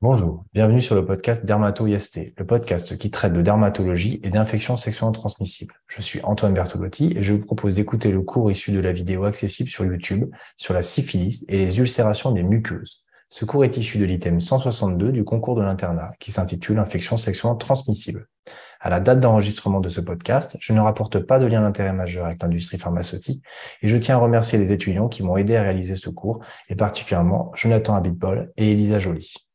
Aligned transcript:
Bonjour, 0.00 0.44
bienvenue 0.54 0.80
sur 0.80 0.94
le 0.94 1.04
podcast 1.04 1.44
Dermato-IST, 1.44 2.34
le 2.36 2.46
podcast 2.46 2.96
qui 2.96 3.10
traite 3.10 3.32
de 3.32 3.42
dermatologie 3.42 4.20
et 4.22 4.30
d'infections 4.30 4.76
sexuellement 4.76 5.10
transmissibles. 5.10 5.74
Je 5.88 6.00
suis 6.02 6.20
Antoine 6.22 6.54
Bertolotti 6.54 7.14
et 7.16 7.24
je 7.24 7.32
vous 7.32 7.40
propose 7.40 7.74
d'écouter 7.74 8.12
le 8.12 8.22
cours 8.22 8.48
issu 8.48 8.70
de 8.70 8.78
la 8.78 8.92
vidéo 8.92 9.24
accessible 9.24 9.68
sur 9.68 9.84
YouTube 9.84 10.30
sur 10.56 10.72
la 10.72 10.82
syphilis 10.82 11.44
et 11.48 11.56
les 11.56 11.80
ulcérations 11.80 12.30
des 12.30 12.44
muqueuses. 12.44 13.02
Ce 13.28 13.44
cours 13.44 13.64
est 13.64 13.76
issu 13.76 13.98
de 13.98 14.04
l'item 14.04 14.40
162 14.40 15.10
du 15.10 15.24
concours 15.24 15.56
de 15.56 15.62
l'internat 15.62 16.12
qui 16.20 16.30
s'intitule 16.30 16.78
Infections 16.78 17.16
sexuellement 17.16 17.56
transmissibles. 17.56 18.28
À 18.78 18.90
la 18.90 19.00
date 19.00 19.18
d'enregistrement 19.18 19.80
de 19.80 19.88
ce 19.88 20.00
podcast, 20.00 20.56
je 20.60 20.74
ne 20.74 20.80
rapporte 20.80 21.18
pas 21.18 21.40
de 21.40 21.46
lien 21.46 21.62
d'intérêt 21.62 21.92
majeur 21.92 22.26
avec 22.26 22.40
l'industrie 22.40 22.78
pharmaceutique 22.78 23.42
et 23.82 23.88
je 23.88 23.96
tiens 23.96 24.14
à 24.14 24.20
remercier 24.20 24.60
les 24.60 24.70
étudiants 24.70 25.08
qui 25.08 25.24
m'ont 25.24 25.36
aidé 25.36 25.56
à 25.56 25.62
réaliser 25.62 25.96
ce 25.96 26.08
cours 26.08 26.38
et 26.68 26.76
particulièrement 26.76 27.50
Jonathan 27.56 27.96
Abitbol 27.96 28.52
et 28.56 28.70
Elisa 28.70 29.00
Joly. 29.00 29.47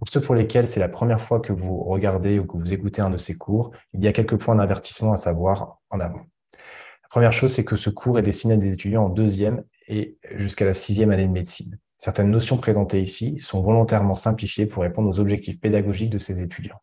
Pour 0.00 0.08
ceux 0.08 0.22
pour 0.22 0.34
lesquels 0.34 0.66
c'est 0.66 0.80
la 0.80 0.88
première 0.88 1.20
fois 1.20 1.40
que 1.40 1.52
vous 1.52 1.84
regardez 1.84 2.38
ou 2.38 2.46
que 2.46 2.56
vous 2.56 2.72
écoutez 2.72 3.02
un 3.02 3.10
de 3.10 3.18
ces 3.18 3.36
cours, 3.36 3.72
il 3.92 4.02
y 4.02 4.08
a 4.08 4.14
quelques 4.14 4.38
points 4.38 4.56
d'avertissement 4.56 5.12
à 5.12 5.18
savoir 5.18 5.76
en 5.90 6.00
avant. 6.00 6.22
La 6.54 7.08
première 7.10 7.34
chose, 7.34 7.52
c'est 7.52 7.66
que 7.66 7.76
ce 7.76 7.90
cours 7.90 8.18
est 8.18 8.22
destiné 8.22 8.54
à 8.54 8.56
des 8.56 8.72
étudiants 8.72 9.04
en 9.04 9.08
deuxième 9.10 9.62
et 9.88 10.16
jusqu'à 10.36 10.64
la 10.64 10.72
sixième 10.72 11.10
année 11.10 11.26
de 11.26 11.32
médecine. 11.32 11.78
Certaines 11.98 12.30
notions 12.30 12.56
présentées 12.56 13.02
ici 13.02 13.40
sont 13.40 13.60
volontairement 13.60 14.14
simplifiées 14.14 14.64
pour 14.64 14.84
répondre 14.84 15.06
aux 15.06 15.20
objectifs 15.20 15.60
pédagogiques 15.60 16.08
de 16.08 16.18
ces 16.18 16.40
étudiants. 16.40 16.80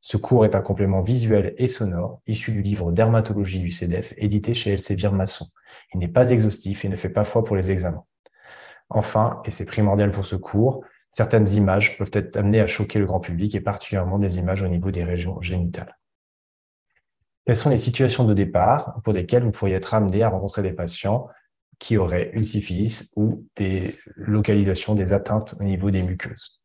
Ce 0.00 0.16
cours 0.16 0.44
est 0.44 0.54
un 0.54 0.60
complément 0.60 1.02
visuel 1.02 1.54
et 1.56 1.66
sonore 1.66 2.20
issu 2.28 2.52
du 2.52 2.62
livre 2.62 2.92
Dermatologie 2.92 3.58
du 3.58 3.72
CEDEF, 3.72 4.14
édité 4.16 4.54
chez 4.54 4.70
Elsevier 4.70 5.10
Masson. 5.10 5.46
Il 5.92 5.98
n'est 5.98 6.06
pas 6.06 6.30
exhaustif 6.30 6.84
et 6.84 6.88
ne 6.88 6.96
fait 6.96 7.08
pas 7.08 7.24
foi 7.24 7.42
pour 7.42 7.56
les 7.56 7.72
examens. 7.72 8.04
Enfin, 8.90 9.42
et 9.44 9.50
c'est 9.50 9.64
primordial 9.64 10.12
pour 10.12 10.24
ce 10.24 10.36
cours, 10.36 10.84
certaines 11.14 11.46
images 11.50 11.96
peuvent 11.96 12.10
être 12.12 12.36
amenées 12.36 12.60
à 12.60 12.66
choquer 12.66 12.98
le 12.98 13.06
grand 13.06 13.20
public 13.20 13.54
et 13.54 13.60
particulièrement 13.60 14.18
des 14.18 14.36
images 14.36 14.62
au 14.62 14.66
niveau 14.66 14.90
des 14.90 15.04
régions 15.04 15.40
génitales. 15.40 15.96
Quelles 17.46 17.54
sont 17.54 17.70
les 17.70 17.78
situations 17.78 18.24
de 18.24 18.34
départ 18.34 19.00
pour 19.04 19.12
lesquelles 19.12 19.44
vous 19.44 19.52
pourriez 19.52 19.76
être 19.76 19.94
amené 19.94 20.24
à 20.24 20.28
rencontrer 20.28 20.62
des 20.62 20.72
patients 20.72 21.28
qui 21.78 21.98
auraient 21.98 22.32
une 22.34 22.42
syphilis 22.42 23.12
ou 23.14 23.46
des 23.54 23.94
localisations, 24.16 24.96
des 24.96 25.12
atteintes 25.12 25.54
au 25.60 25.62
niveau 25.62 25.92
des 25.92 26.02
muqueuses? 26.02 26.60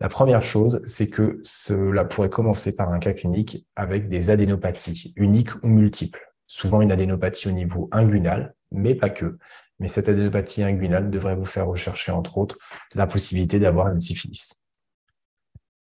La 0.00 0.08
première 0.08 0.40
chose, 0.40 0.80
c'est 0.86 1.10
que 1.10 1.38
cela 1.42 2.06
pourrait 2.06 2.30
commencer 2.30 2.74
par 2.74 2.90
un 2.90 2.98
cas 2.98 3.12
clinique 3.12 3.66
avec 3.76 4.08
des 4.08 4.30
adénopathies, 4.30 5.12
uniques 5.16 5.62
ou 5.62 5.68
multiples. 5.68 6.32
Souvent 6.46 6.80
une 6.80 6.90
adénopathie 6.90 7.48
au 7.48 7.52
niveau 7.52 7.90
inguinal, 7.92 8.54
mais 8.72 8.94
pas 8.94 9.10
que, 9.10 9.36
mais 9.78 9.88
cette 9.88 10.08
adénopathie 10.08 10.62
inguinale 10.62 11.10
devrait 11.10 11.36
vous 11.36 11.44
faire 11.44 11.66
rechercher, 11.66 12.12
entre 12.12 12.38
autres, 12.38 12.58
la 12.94 13.06
possibilité 13.06 13.58
d'avoir 13.58 13.88
une 13.88 14.00
syphilis. 14.00 14.60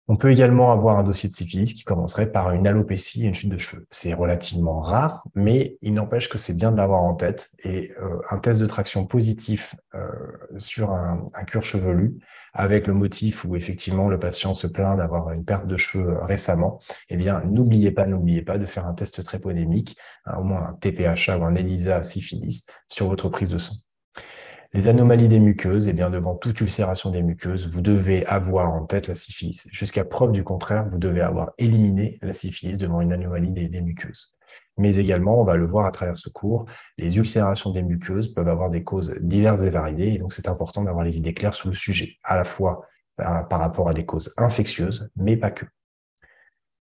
On 0.08 0.16
peut 0.16 0.32
également 0.32 0.72
avoir 0.72 0.98
un 0.98 1.04
dossier 1.04 1.28
de 1.28 1.34
syphilis 1.34 1.72
qui 1.72 1.84
commencerait 1.84 2.32
par 2.32 2.50
une 2.50 2.66
alopécie 2.66 3.24
et 3.24 3.28
une 3.28 3.34
chute 3.34 3.50
de 3.50 3.58
cheveux. 3.58 3.86
C'est 3.90 4.12
relativement 4.12 4.80
rare, 4.80 5.22
mais 5.36 5.78
il 5.82 5.94
n'empêche 5.94 6.28
que 6.28 6.36
c'est 6.36 6.56
bien 6.56 6.72
de 6.72 6.76
l'avoir 6.76 7.02
en 7.02 7.14
tête. 7.14 7.50
Et 7.62 7.92
euh, 8.02 8.18
un 8.28 8.38
test 8.38 8.60
de 8.60 8.66
traction 8.66 9.06
positif 9.06 9.76
euh, 9.94 10.08
sur 10.58 10.90
un, 10.90 11.30
un 11.32 11.44
cure 11.44 11.62
chevelu 11.62 12.18
avec 12.52 12.86
le 12.86 12.94
motif 12.94 13.44
où 13.44 13.56
effectivement 13.56 14.08
le 14.08 14.18
patient 14.18 14.54
se 14.54 14.66
plaint 14.66 14.96
d'avoir 14.96 15.30
une 15.32 15.44
perte 15.44 15.66
de 15.66 15.76
cheveux 15.76 16.18
récemment, 16.22 16.80
eh 17.08 17.16
bien, 17.16 17.42
n'oubliez 17.44 17.90
pas, 17.90 18.06
n'oubliez 18.06 18.42
pas 18.42 18.58
de 18.58 18.66
faire 18.66 18.86
un 18.86 18.94
test 18.94 19.22
trépodémique, 19.24 19.96
hein, 20.26 20.38
au 20.38 20.44
moins 20.44 20.68
un 20.68 20.72
TPHA 20.74 21.38
ou 21.38 21.44
un 21.44 21.54
ELISA 21.54 22.02
syphilis 22.02 22.66
sur 22.88 23.08
votre 23.08 23.28
prise 23.28 23.50
de 23.50 23.58
sang. 23.58 23.74
Les 24.72 24.86
anomalies 24.86 25.26
des 25.26 25.40
muqueuses, 25.40 25.88
eh 25.88 25.92
bien, 25.92 26.10
devant 26.10 26.36
toute 26.36 26.60
ulcération 26.60 27.10
des 27.10 27.22
muqueuses, 27.22 27.68
vous 27.68 27.82
devez 27.82 28.24
avoir 28.26 28.72
en 28.72 28.86
tête 28.86 29.08
la 29.08 29.16
syphilis. 29.16 29.66
Jusqu'à 29.72 30.04
preuve 30.04 30.30
du 30.30 30.44
contraire, 30.44 30.88
vous 30.88 30.98
devez 30.98 31.22
avoir 31.22 31.50
éliminé 31.58 32.20
la 32.22 32.32
syphilis 32.32 32.78
devant 32.78 33.00
une 33.00 33.12
anomalie 33.12 33.52
des 33.52 33.80
muqueuses 33.80 34.36
mais 34.76 34.96
également, 34.96 35.40
on 35.40 35.44
va 35.44 35.56
le 35.56 35.66
voir 35.66 35.86
à 35.86 35.92
travers 35.92 36.16
ce 36.16 36.30
cours, 36.30 36.66
les 36.98 37.16
ulcérations 37.18 37.70
des 37.70 37.82
muqueuses 37.82 38.32
peuvent 38.32 38.48
avoir 38.48 38.70
des 38.70 38.82
causes 38.82 39.14
diverses 39.20 39.62
et 39.62 39.70
variées, 39.70 40.14
et 40.14 40.18
donc 40.18 40.32
c'est 40.32 40.48
important 40.48 40.82
d'avoir 40.82 41.04
les 41.04 41.18
idées 41.18 41.34
claires 41.34 41.54
sur 41.54 41.68
le 41.68 41.74
sujet, 41.74 42.16
à 42.24 42.36
la 42.36 42.44
fois 42.44 42.86
par, 43.16 43.60
rapport 43.60 43.88
à 43.88 43.94
des 43.94 44.06
causes 44.06 44.32
infectieuses, 44.36 45.10
mais 45.16 45.36
pas 45.36 45.50
que. 45.50 45.66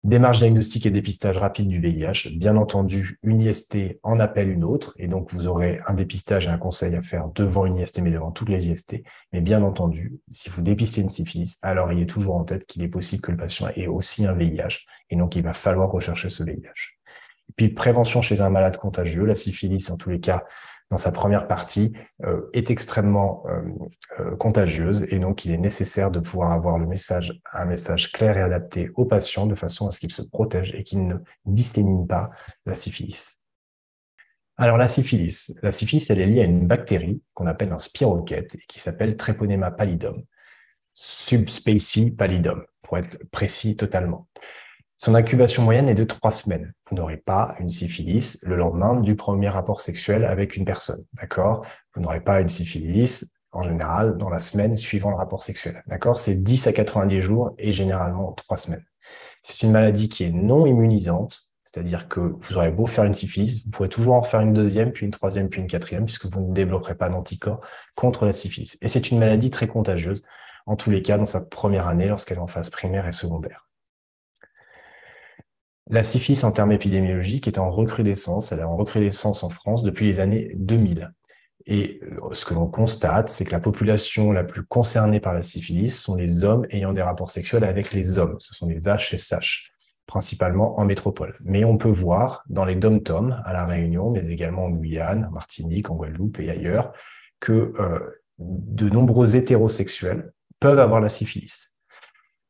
Démarche 0.03 0.39
diagnostique 0.39 0.87
et 0.87 0.91
dépistage 0.91 1.37
rapide 1.37 1.67
du 1.67 1.79
VIH. 1.79 2.35
Bien 2.35 2.57
entendu, 2.57 3.19
une 3.21 3.39
IST 3.39 3.99
en 4.01 4.19
appelle 4.19 4.49
une 4.49 4.63
autre, 4.63 4.95
et 4.97 5.07
donc 5.07 5.31
vous 5.31 5.47
aurez 5.47 5.79
un 5.85 5.93
dépistage 5.93 6.47
et 6.47 6.49
un 6.49 6.57
conseil 6.57 6.95
à 6.95 7.03
faire 7.03 7.29
devant 7.35 7.67
une 7.67 7.77
IST, 7.77 8.01
mais 8.01 8.09
devant 8.09 8.31
toutes 8.31 8.49
les 8.49 8.69
IST. 8.69 9.03
Mais 9.31 9.41
bien 9.41 9.61
entendu, 9.61 10.19
si 10.27 10.49
vous 10.49 10.63
dépistez 10.63 11.01
une 11.01 11.09
syphilis, 11.09 11.59
alors 11.61 11.91
ayez 11.91 12.07
toujours 12.07 12.35
en 12.35 12.43
tête 12.43 12.65
qu'il 12.65 12.81
est 12.81 12.87
possible 12.87 13.21
que 13.21 13.31
le 13.31 13.37
patient 13.37 13.67
ait 13.75 13.85
aussi 13.85 14.25
un 14.25 14.33
VIH, 14.33 14.85
et 15.11 15.15
donc 15.15 15.35
il 15.35 15.43
va 15.43 15.53
falloir 15.53 15.91
rechercher 15.91 16.29
ce 16.29 16.43
VIH. 16.43 17.00
Puis 17.55 17.69
prévention 17.69 18.21
chez 18.21 18.41
un 18.41 18.49
malade 18.49 18.77
contagieux, 18.77 19.25
la 19.25 19.35
syphilis 19.35 19.89
en 19.89 19.97
tous 19.97 20.09
les 20.09 20.19
cas 20.19 20.43
dans 20.91 20.97
sa 20.97 21.11
première 21.11 21.47
partie 21.47 21.93
euh, 22.25 22.49
est 22.53 22.69
extrêmement 22.69 23.43
euh, 23.47 23.61
euh, 24.19 24.35
contagieuse 24.35 25.07
et 25.09 25.19
donc 25.19 25.45
il 25.45 25.51
est 25.51 25.57
nécessaire 25.57 26.11
de 26.11 26.19
pouvoir 26.19 26.51
avoir 26.51 26.75
un 26.75 26.85
message 26.85 28.11
clair 28.11 28.37
et 28.37 28.41
adapté 28.41 28.91
au 28.95 29.05
patient 29.05 29.47
de 29.47 29.55
façon 29.55 29.87
à 29.87 29.91
ce 29.91 30.01
qu'il 30.01 30.11
se 30.11 30.21
protège 30.21 30.75
et 30.75 30.83
qu'il 30.83 31.07
ne 31.07 31.15
dissémine 31.45 32.05
pas 32.05 32.29
la 32.65 32.75
syphilis. 32.75 33.41
Alors 34.57 34.77
la 34.77 34.89
syphilis, 34.89 35.57
la 35.63 35.71
syphilis 35.71 36.09
elle 36.09 36.19
est 36.19 36.27
liée 36.27 36.41
à 36.41 36.45
une 36.45 36.67
bactérie 36.67 37.23
qu'on 37.33 37.47
appelle 37.47 37.71
un 37.71 37.79
spirochète 37.79 38.55
et 38.55 38.65
qui 38.67 38.79
s'appelle 38.79 39.15
Treponema 39.15 39.71
pallidum, 39.71 40.21
subspecie 40.93 42.11
pallidum 42.11 42.65
pour 42.81 42.97
être 42.97 43.17
précis 43.31 43.77
totalement. 43.77 44.27
Son 45.03 45.15
incubation 45.15 45.63
moyenne 45.63 45.89
est 45.89 45.95
de 45.95 46.03
trois 46.03 46.31
semaines. 46.31 46.73
Vous 46.87 46.95
n'aurez 46.95 47.17
pas 47.17 47.55
une 47.59 47.71
syphilis 47.71 48.37
le 48.43 48.55
lendemain 48.55 48.99
du 48.99 49.15
premier 49.15 49.49
rapport 49.49 49.81
sexuel 49.81 50.25
avec 50.25 50.55
une 50.55 50.63
personne, 50.63 51.03
d'accord? 51.13 51.65
Vous 51.95 52.03
n'aurez 52.03 52.19
pas 52.19 52.39
une 52.39 52.49
syphilis 52.49 53.33
en 53.51 53.63
général 53.63 54.19
dans 54.19 54.29
la 54.29 54.37
semaine 54.37 54.75
suivant 54.75 55.09
le 55.09 55.15
rapport 55.15 55.41
sexuel, 55.41 55.81
d'accord? 55.87 56.19
C'est 56.19 56.43
10 56.43 56.67
à 56.67 56.73
90 56.73 57.19
jours 57.19 57.55
et 57.57 57.73
généralement 57.73 58.31
trois 58.33 58.57
semaines. 58.57 58.85
C'est 59.41 59.63
une 59.63 59.71
maladie 59.71 60.07
qui 60.07 60.23
est 60.23 60.31
non 60.31 60.67
immunisante, 60.67 61.49
c'est-à-dire 61.63 62.07
que 62.07 62.19
vous 62.19 62.57
aurez 62.57 62.69
beau 62.69 62.85
faire 62.85 63.05
une 63.05 63.15
syphilis, 63.15 63.65
vous 63.65 63.71
pourrez 63.71 63.89
toujours 63.89 64.13
en 64.13 64.21
faire 64.21 64.41
une 64.41 64.53
deuxième, 64.53 64.91
puis 64.91 65.07
une 65.07 65.11
troisième, 65.11 65.49
puis 65.49 65.61
une 65.61 65.67
quatrième, 65.67 66.05
puisque 66.05 66.27
vous 66.27 66.41
ne 66.41 66.53
développerez 66.53 66.93
pas 66.93 67.09
d'anticorps 67.09 67.61
contre 67.95 68.27
la 68.27 68.33
syphilis. 68.33 68.77
Et 68.83 68.87
c'est 68.87 69.09
une 69.09 69.17
maladie 69.17 69.49
très 69.49 69.65
contagieuse, 69.65 70.21
en 70.67 70.75
tous 70.75 70.91
les 70.91 71.01
cas 71.01 71.17
dans 71.17 71.25
sa 71.25 71.41
première 71.41 71.87
année, 71.87 72.07
lorsqu'elle 72.07 72.37
est 72.37 72.41
en 72.41 72.45
phase 72.45 72.69
primaire 72.69 73.07
et 73.07 73.13
secondaire. 73.13 73.70
La 75.91 76.03
syphilis 76.03 76.41
en 76.45 76.53
termes 76.53 76.71
épidémiologiques 76.71 77.49
est 77.49 77.59
en 77.59 77.69
recrudescence. 77.69 78.53
Elle 78.53 78.59
est 78.59 78.63
en 78.63 78.77
recrudescence 78.77 79.43
en 79.43 79.49
France 79.49 79.83
depuis 79.83 80.05
les 80.05 80.21
années 80.21 80.53
2000. 80.55 81.11
Et 81.65 81.99
euh, 82.03 82.29
ce 82.31 82.45
que 82.45 82.53
l'on 82.53 82.67
constate, 82.67 83.27
c'est 83.27 83.43
que 83.43 83.51
la 83.51 83.59
population 83.59 84.31
la 84.31 84.45
plus 84.45 84.63
concernée 84.63 85.19
par 85.19 85.33
la 85.33 85.43
syphilis 85.43 85.89
sont 85.89 86.15
les 86.15 86.45
hommes 86.45 86.65
ayant 86.69 86.93
des 86.93 87.01
rapports 87.01 87.29
sexuels 87.29 87.65
avec 87.65 87.91
les 87.91 88.17
hommes. 88.17 88.37
Ce 88.39 88.55
sont 88.55 88.67
les 88.67 88.85
H 88.85 89.13
et 89.13 89.17
SH, 89.17 89.73
principalement 90.05 90.79
en 90.79 90.85
métropole. 90.85 91.35
Mais 91.43 91.65
on 91.65 91.77
peut 91.77 91.91
voir 91.91 92.45
dans 92.47 92.63
les 92.63 92.75
dom-tom 92.75 93.41
à 93.43 93.51
La 93.51 93.65
Réunion, 93.65 94.11
mais 94.11 94.25
également 94.27 94.67
en 94.67 94.69
Guyane, 94.69 95.25
en 95.25 95.31
Martinique, 95.31 95.91
en 95.91 95.95
Guadeloupe 95.95 96.39
et 96.39 96.49
ailleurs, 96.49 96.93
que 97.41 97.73
euh, 97.79 97.99
de 98.39 98.89
nombreux 98.89 99.35
hétérosexuels 99.35 100.31
peuvent 100.61 100.79
avoir 100.79 101.01
la 101.01 101.09
syphilis. 101.09 101.70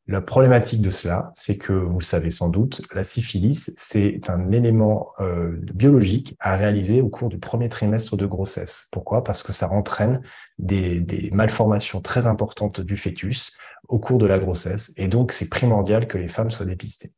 La 0.08 0.20
problématique 0.20 0.82
de 0.82 0.90
cela, 0.90 1.30
c'est 1.36 1.56
que, 1.56 1.72
vous 1.72 2.00
le 2.00 2.04
savez 2.04 2.32
sans 2.32 2.48
doute, 2.48 2.82
la 2.92 3.04
syphilis, 3.04 3.72
c'est 3.76 4.18
un 4.28 4.50
élément 4.50 5.12
euh, 5.20 5.56
biologique 5.72 6.36
à 6.40 6.56
réaliser 6.56 7.00
au 7.00 7.08
cours 7.08 7.28
du 7.28 7.38
premier 7.38 7.68
trimestre 7.68 8.16
de 8.16 8.26
grossesse. 8.26 8.88
Pourquoi? 8.90 9.22
Parce 9.22 9.44
que 9.44 9.52
ça 9.52 9.70
entraîne 9.70 10.20
des, 10.58 11.00
des, 11.00 11.30
malformations 11.30 12.00
très 12.00 12.26
importantes 12.26 12.80
du 12.80 12.96
fœtus 12.96 13.56
au 13.88 14.00
cours 14.00 14.18
de 14.18 14.26
la 14.26 14.40
grossesse. 14.40 14.92
Et 14.96 15.06
donc, 15.06 15.30
c'est 15.30 15.48
primordial 15.48 16.08
que 16.08 16.18
les 16.18 16.28
femmes 16.28 16.50
soient 16.50 16.66
dépistées. 16.66 17.12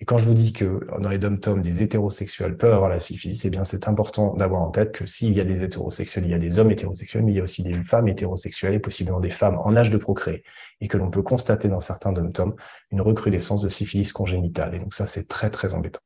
Et 0.00 0.04
quand 0.04 0.16
je 0.16 0.26
vous 0.26 0.34
dis 0.34 0.52
que 0.52 0.86
dans 1.00 1.08
les 1.08 1.18
dom-toms, 1.18 1.60
des 1.60 1.82
hétérosexuels 1.82 2.56
peuvent 2.56 2.72
avoir 2.72 2.88
la 2.88 3.00
syphilis, 3.00 3.44
eh 3.44 3.50
bien, 3.50 3.64
c'est 3.64 3.88
important 3.88 4.34
d'avoir 4.34 4.62
en 4.62 4.70
tête 4.70 4.92
que 4.92 5.06
s'il 5.06 5.32
y 5.32 5.40
a 5.40 5.44
des 5.44 5.64
hétérosexuels, 5.64 6.24
il 6.24 6.30
y 6.30 6.34
a 6.34 6.38
des 6.38 6.60
hommes 6.60 6.70
hétérosexuels, 6.70 7.24
mais 7.24 7.32
il 7.32 7.36
y 7.36 7.40
a 7.40 7.42
aussi 7.42 7.64
des 7.64 7.74
femmes 7.82 8.06
hétérosexuelles 8.06 8.74
et 8.74 8.78
possiblement 8.78 9.18
des 9.18 9.30
femmes 9.30 9.58
en 9.58 9.74
âge 9.74 9.90
de 9.90 9.96
procréer. 9.96 10.44
Et 10.80 10.86
que 10.86 10.98
l'on 10.98 11.10
peut 11.10 11.22
constater 11.22 11.68
dans 11.68 11.80
certains 11.80 12.12
dom-toms 12.12 12.54
une 12.92 13.00
recrudescence 13.00 13.60
de 13.60 13.68
syphilis 13.68 14.12
congénitale. 14.12 14.76
Et 14.76 14.78
donc, 14.78 14.94
ça, 14.94 15.08
c'est 15.08 15.26
très, 15.26 15.50
très 15.50 15.74
embêtant. 15.74 16.00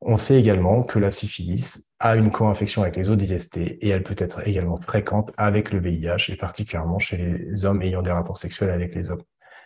On 0.00 0.16
sait 0.16 0.40
également 0.40 0.82
que 0.82 0.98
la 0.98 1.10
syphilis 1.10 1.92
a 2.00 2.16
une 2.16 2.30
co-infection 2.30 2.82
avec 2.82 2.96
les 2.96 3.10
autres 3.10 3.22
IST 3.22 3.58
et 3.58 3.88
elle 3.88 4.02
peut 4.02 4.16
être 4.18 4.48
également 4.48 4.76
fréquente 4.76 5.30
avec 5.36 5.70
le 5.70 5.78
VIH 5.78 6.32
et 6.32 6.36
particulièrement 6.36 6.98
chez 6.98 7.18
les 7.18 7.64
hommes 7.64 7.82
ayant 7.82 8.02
des 8.02 8.10
rapports 8.10 8.38
sexuels 8.38 8.70
avec 8.70 8.96
les 8.96 9.12
hommes. 9.12 9.22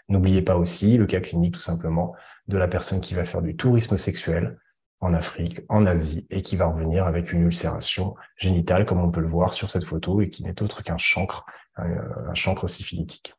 N'oubliez 0.08 0.42
pas 0.42 0.56
aussi 0.56 0.98
le 0.98 1.06
cas 1.06 1.20
clinique 1.20 1.54
tout 1.54 1.60
simplement 1.60 2.14
de 2.48 2.58
la 2.58 2.68
personne 2.68 3.00
qui 3.00 3.14
va 3.14 3.24
faire 3.24 3.42
du 3.42 3.56
tourisme 3.56 3.98
sexuel 3.98 4.58
en 5.00 5.12
Afrique, 5.14 5.60
en 5.68 5.84
Asie, 5.84 6.26
et 6.30 6.42
qui 6.42 6.56
va 6.56 6.66
revenir 6.66 7.06
avec 7.06 7.32
une 7.32 7.42
ulcération 7.42 8.14
génitale, 8.36 8.86
comme 8.86 9.00
on 9.00 9.10
peut 9.10 9.20
le 9.20 9.28
voir 9.28 9.52
sur 9.52 9.68
cette 9.68 9.84
photo, 9.84 10.20
et 10.20 10.30
qui 10.30 10.42
n'est 10.42 10.62
autre 10.62 10.82
qu'un 10.82 10.96
chancre, 10.96 11.44
un, 11.76 12.34
chancre 12.34 12.68
syphilitique. 12.68 13.34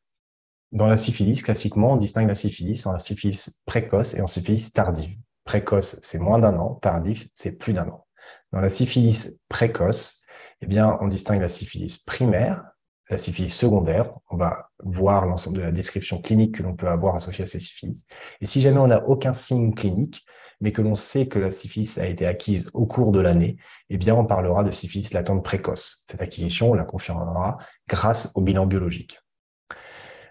Dans 0.71 0.87
la 0.87 0.97
syphilis, 0.97 1.41
classiquement, 1.41 1.93
on 1.93 1.97
distingue 1.97 2.27
la 2.27 2.35
syphilis 2.35 2.85
en 2.85 2.99
syphilis 2.99 3.63
précoce 3.65 4.13
et 4.13 4.21
en 4.21 4.27
syphilis 4.27 4.71
tardive. 4.71 5.17
Précoce, 5.45 5.99
c'est 6.03 6.19
moins 6.19 6.39
d'un 6.39 6.57
an, 6.57 6.75
tardif, 6.75 7.27
c'est 7.33 7.57
plus 7.57 7.73
d'un 7.73 7.87
an. 7.87 8.05
Dans 8.51 8.59
la 8.59 8.69
syphilis 8.69 9.39
précoce, 9.47 10.25
eh 10.61 10.67
bien, 10.67 10.97
on 11.01 11.07
distingue 11.07 11.41
la 11.41 11.49
syphilis 11.49 11.97
primaire, 11.97 12.65
la 13.09 13.17
syphilis 13.17 13.49
secondaire. 13.49 14.11
On 14.29 14.37
va 14.37 14.69
voir 14.83 15.25
l'ensemble 15.25 15.57
de 15.57 15.61
la 15.63 15.71
description 15.71 16.21
clinique 16.21 16.55
que 16.55 16.63
l'on 16.63 16.75
peut 16.75 16.87
avoir 16.87 17.15
associée 17.15 17.43
à 17.43 17.47
cette 17.47 17.61
syphilis. 17.61 18.07
Et 18.41 18.45
si 18.45 18.61
jamais 18.61 18.79
on 18.79 18.87
n'a 18.87 19.05
aucun 19.07 19.33
signe 19.33 19.73
clinique, 19.73 20.25
mais 20.59 20.71
que 20.71 20.81
l'on 20.81 20.95
sait 20.95 21.27
que 21.27 21.39
la 21.39 21.51
syphilis 21.51 21.97
a 21.97 22.07
été 22.07 22.25
acquise 22.25 22.69
au 22.73 22.85
cours 22.85 23.11
de 23.11 23.19
l'année, 23.19 23.57
eh 23.89 23.97
bien, 23.97 24.15
on 24.15 24.25
parlera 24.25 24.63
de 24.63 24.71
syphilis 24.71 25.13
latente 25.13 25.43
précoce. 25.43 26.03
Cette 26.09 26.21
acquisition, 26.21 26.71
on 26.71 26.73
la 26.73 26.83
confirmera 26.83 27.57
grâce 27.87 28.31
au 28.35 28.41
bilan 28.41 28.65
biologique. 28.65 29.19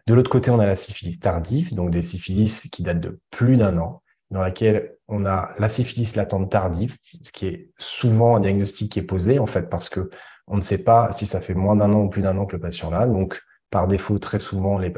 De 0.06 0.14
l'autre 0.14 0.30
côté, 0.30 0.50
on 0.50 0.58
a 0.58 0.66
la 0.66 0.76
syphilis 0.76 1.18
tardive, 1.18 1.74
donc 1.74 1.90
des 1.90 2.02
syphilis 2.02 2.68
qui 2.72 2.82
datent 2.82 3.00
de 3.00 3.20
plus 3.30 3.56
d'un 3.56 3.78
an, 3.78 4.02
dans 4.30 4.40
laquelle 4.40 4.96
on 5.08 5.24
a 5.24 5.52
la 5.58 5.68
syphilis 5.68 6.14
latente 6.16 6.50
tardive, 6.50 6.96
ce 7.22 7.30
qui 7.30 7.46
est 7.46 7.70
souvent 7.78 8.36
un 8.36 8.40
diagnostic 8.40 8.92
qui 8.92 8.98
est 8.98 9.04
posé, 9.04 9.38
en 9.38 9.46
fait, 9.46 9.68
parce 9.68 9.88
que 9.88 10.10
on 10.46 10.56
ne 10.56 10.62
sait 10.62 10.84
pas 10.84 11.12
si 11.12 11.26
ça 11.26 11.40
fait 11.40 11.54
moins 11.54 11.76
d'un 11.76 11.92
an 11.92 12.02
ou 12.02 12.08
plus 12.08 12.22
d'un 12.22 12.36
an 12.38 12.46
que 12.46 12.56
le 12.56 12.62
patient 12.62 12.90
l'a. 12.90 13.06
Donc, 13.06 13.42
par 13.70 13.88
défaut, 13.88 14.18
très 14.18 14.38
souvent, 14.38 14.78
les, 14.78 14.92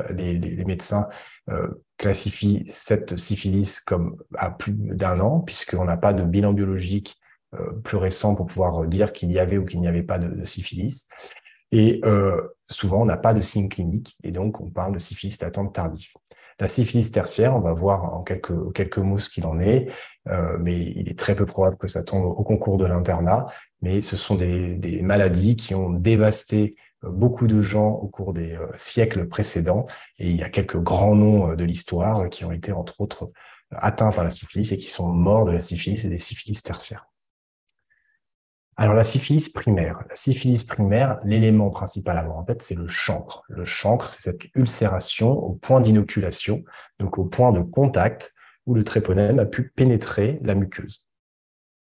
médecins 0.66 1.08
euh, 1.48 1.68
classifient 1.96 2.64
cette 2.68 3.16
syphilis 3.16 3.80
comme 3.80 4.16
à 4.36 4.50
plus 4.50 4.72
d'un 4.72 5.20
an, 5.20 5.40
puisqu'on 5.40 5.84
n'a 5.84 5.96
pas 5.96 6.12
de 6.12 6.22
bilan 6.22 6.52
biologique 6.52 7.16
euh, 7.54 7.72
plus 7.82 7.96
récent 7.96 8.34
pour 8.34 8.46
pouvoir 8.46 8.86
dire 8.86 9.12
qu'il 9.12 9.32
y 9.32 9.38
avait 9.38 9.56
ou 9.56 9.64
qu'il 9.64 9.80
n'y 9.80 9.88
avait 9.88 10.02
pas 10.02 10.18
de, 10.18 10.44
syphilis. 10.44 11.08
Et 11.72 12.00
euh, 12.04 12.40
souvent, 12.68 13.02
on 13.02 13.06
n'a 13.06 13.16
pas 13.16 13.34
de 13.34 13.40
signe 13.40 13.68
clinique, 13.68 14.16
et 14.22 14.32
donc 14.32 14.60
on 14.60 14.70
parle 14.70 14.92
de 14.92 14.98
syphilis 14.98 15.38
latente 15.40 15.74
tardive. 15.74 16.12
La 16.60 16.66
syphilis 16.66 17.10
tertiaire, 17.12 17.54
on 17.54 17.60
va 17.60 17.72
voir 17.72 18.14
en 18.14 18.22
quelques, 18.22 18.72
quelques 18.72 18.98
mots 18.98 19.20
ce 19.20 19.30
qu'il 19.30 19.46
en 19.46 19.60
est, 19.60 19.88
euh, 20.28 20.58
mais 20.60 20.76
il 20.76 21.08
est 21.08 21.18
très 21.18 21.36
peu 21.36 21.46
probable 21.46 21.76
que 21.76 21.86
ça 21.86 22.02
tombe 22.02 22.24
au 22.24 22.42
concours 22.42 22.78
de 22.78 22.84
l'internat. 22.84 23.46
Mais 23.80 24.02
ce 24.02 24.16
sont 24.16 24.34
des, 24.34 24.76
des, 24.76 25.02
maladies 25.02 25.54
qui 25.54 25.74
ont 25.76 25.90
dévasté 25.90 26.74
euh, 27.04 27.10
beaucoup 27.10 27.46
de 27.46 27.62
gens 27.62 27.90
au 27.90 28.08
cours 28.08 28.32
des 28.32 28.54
euh, 28.54 28.66
siècles 28.76 29.28
précédents. 29.28 29.86
Et 30.18 30.30
il 30.30 30.36
y 30.36 30.42
a 30.42 30.50
quelques 30.50 30.78
grands 30.78 31.14
noms 31.14 31.54
de 31.54 31.64
l'histoire 31.64 32.28
qui 32.28 32.44
ont 32.44 32.50
été, 32.50 32.72
entre 32.72 33.00
autres, 33.00 33.30
atteints 33.70 34.10
par 34.10 34.24
la 34.24 34.30
syphilis 34.30 34.72
et 34.72 34.78
qui 34.78 34.90
sont 34.90 35.08
morts 35.08 35.44
de 35.44 35.52
la 35.52 35.60
syphilis 35.60 36.04
et 36.04 36.08
des 36.08 36.18
syphilis 36.18 36.62
tertiaires. 36.62 37.06
Alors 38.80 38.94
la 38.94 39.02
syphilis 39.02 39.48
primaire. 39.48 40.04
La 40.08 40.14
syphilis 40.14 40.62
primaire, 40.62 41.18
l'élément 41.24 41.68
principal 41.68 42.16
à 42.16 42.20
avoir 42.20 42.38
en 42.38 42.44
tête, 42.44 42.62
c'est 42.62 42.76
le 42.76 42.86
chancre. 42.86 43.42
Le 43.48 43.64
chancre, 43.64 44.08
c'est 44.08 44.22
cette 44.22 44.40
ulcération 44.54 45.32
au 45.32 45.54
point 45.54 45.80
d'inoculation, 45.80 46.62
donc 47.00 47.18
au 47.18 47.24
point 47.24 47.50
de 47.50 47.60
contact 47.60 48.32
où 48.66 48.74
le 48.74 48.84
tréponème 48.84 49.40
a 49.40 49.46
pu 49.46 49.72
pénétrer 49.74 50.38
la 50.44 50.54
muqueuse. 50.54 51.04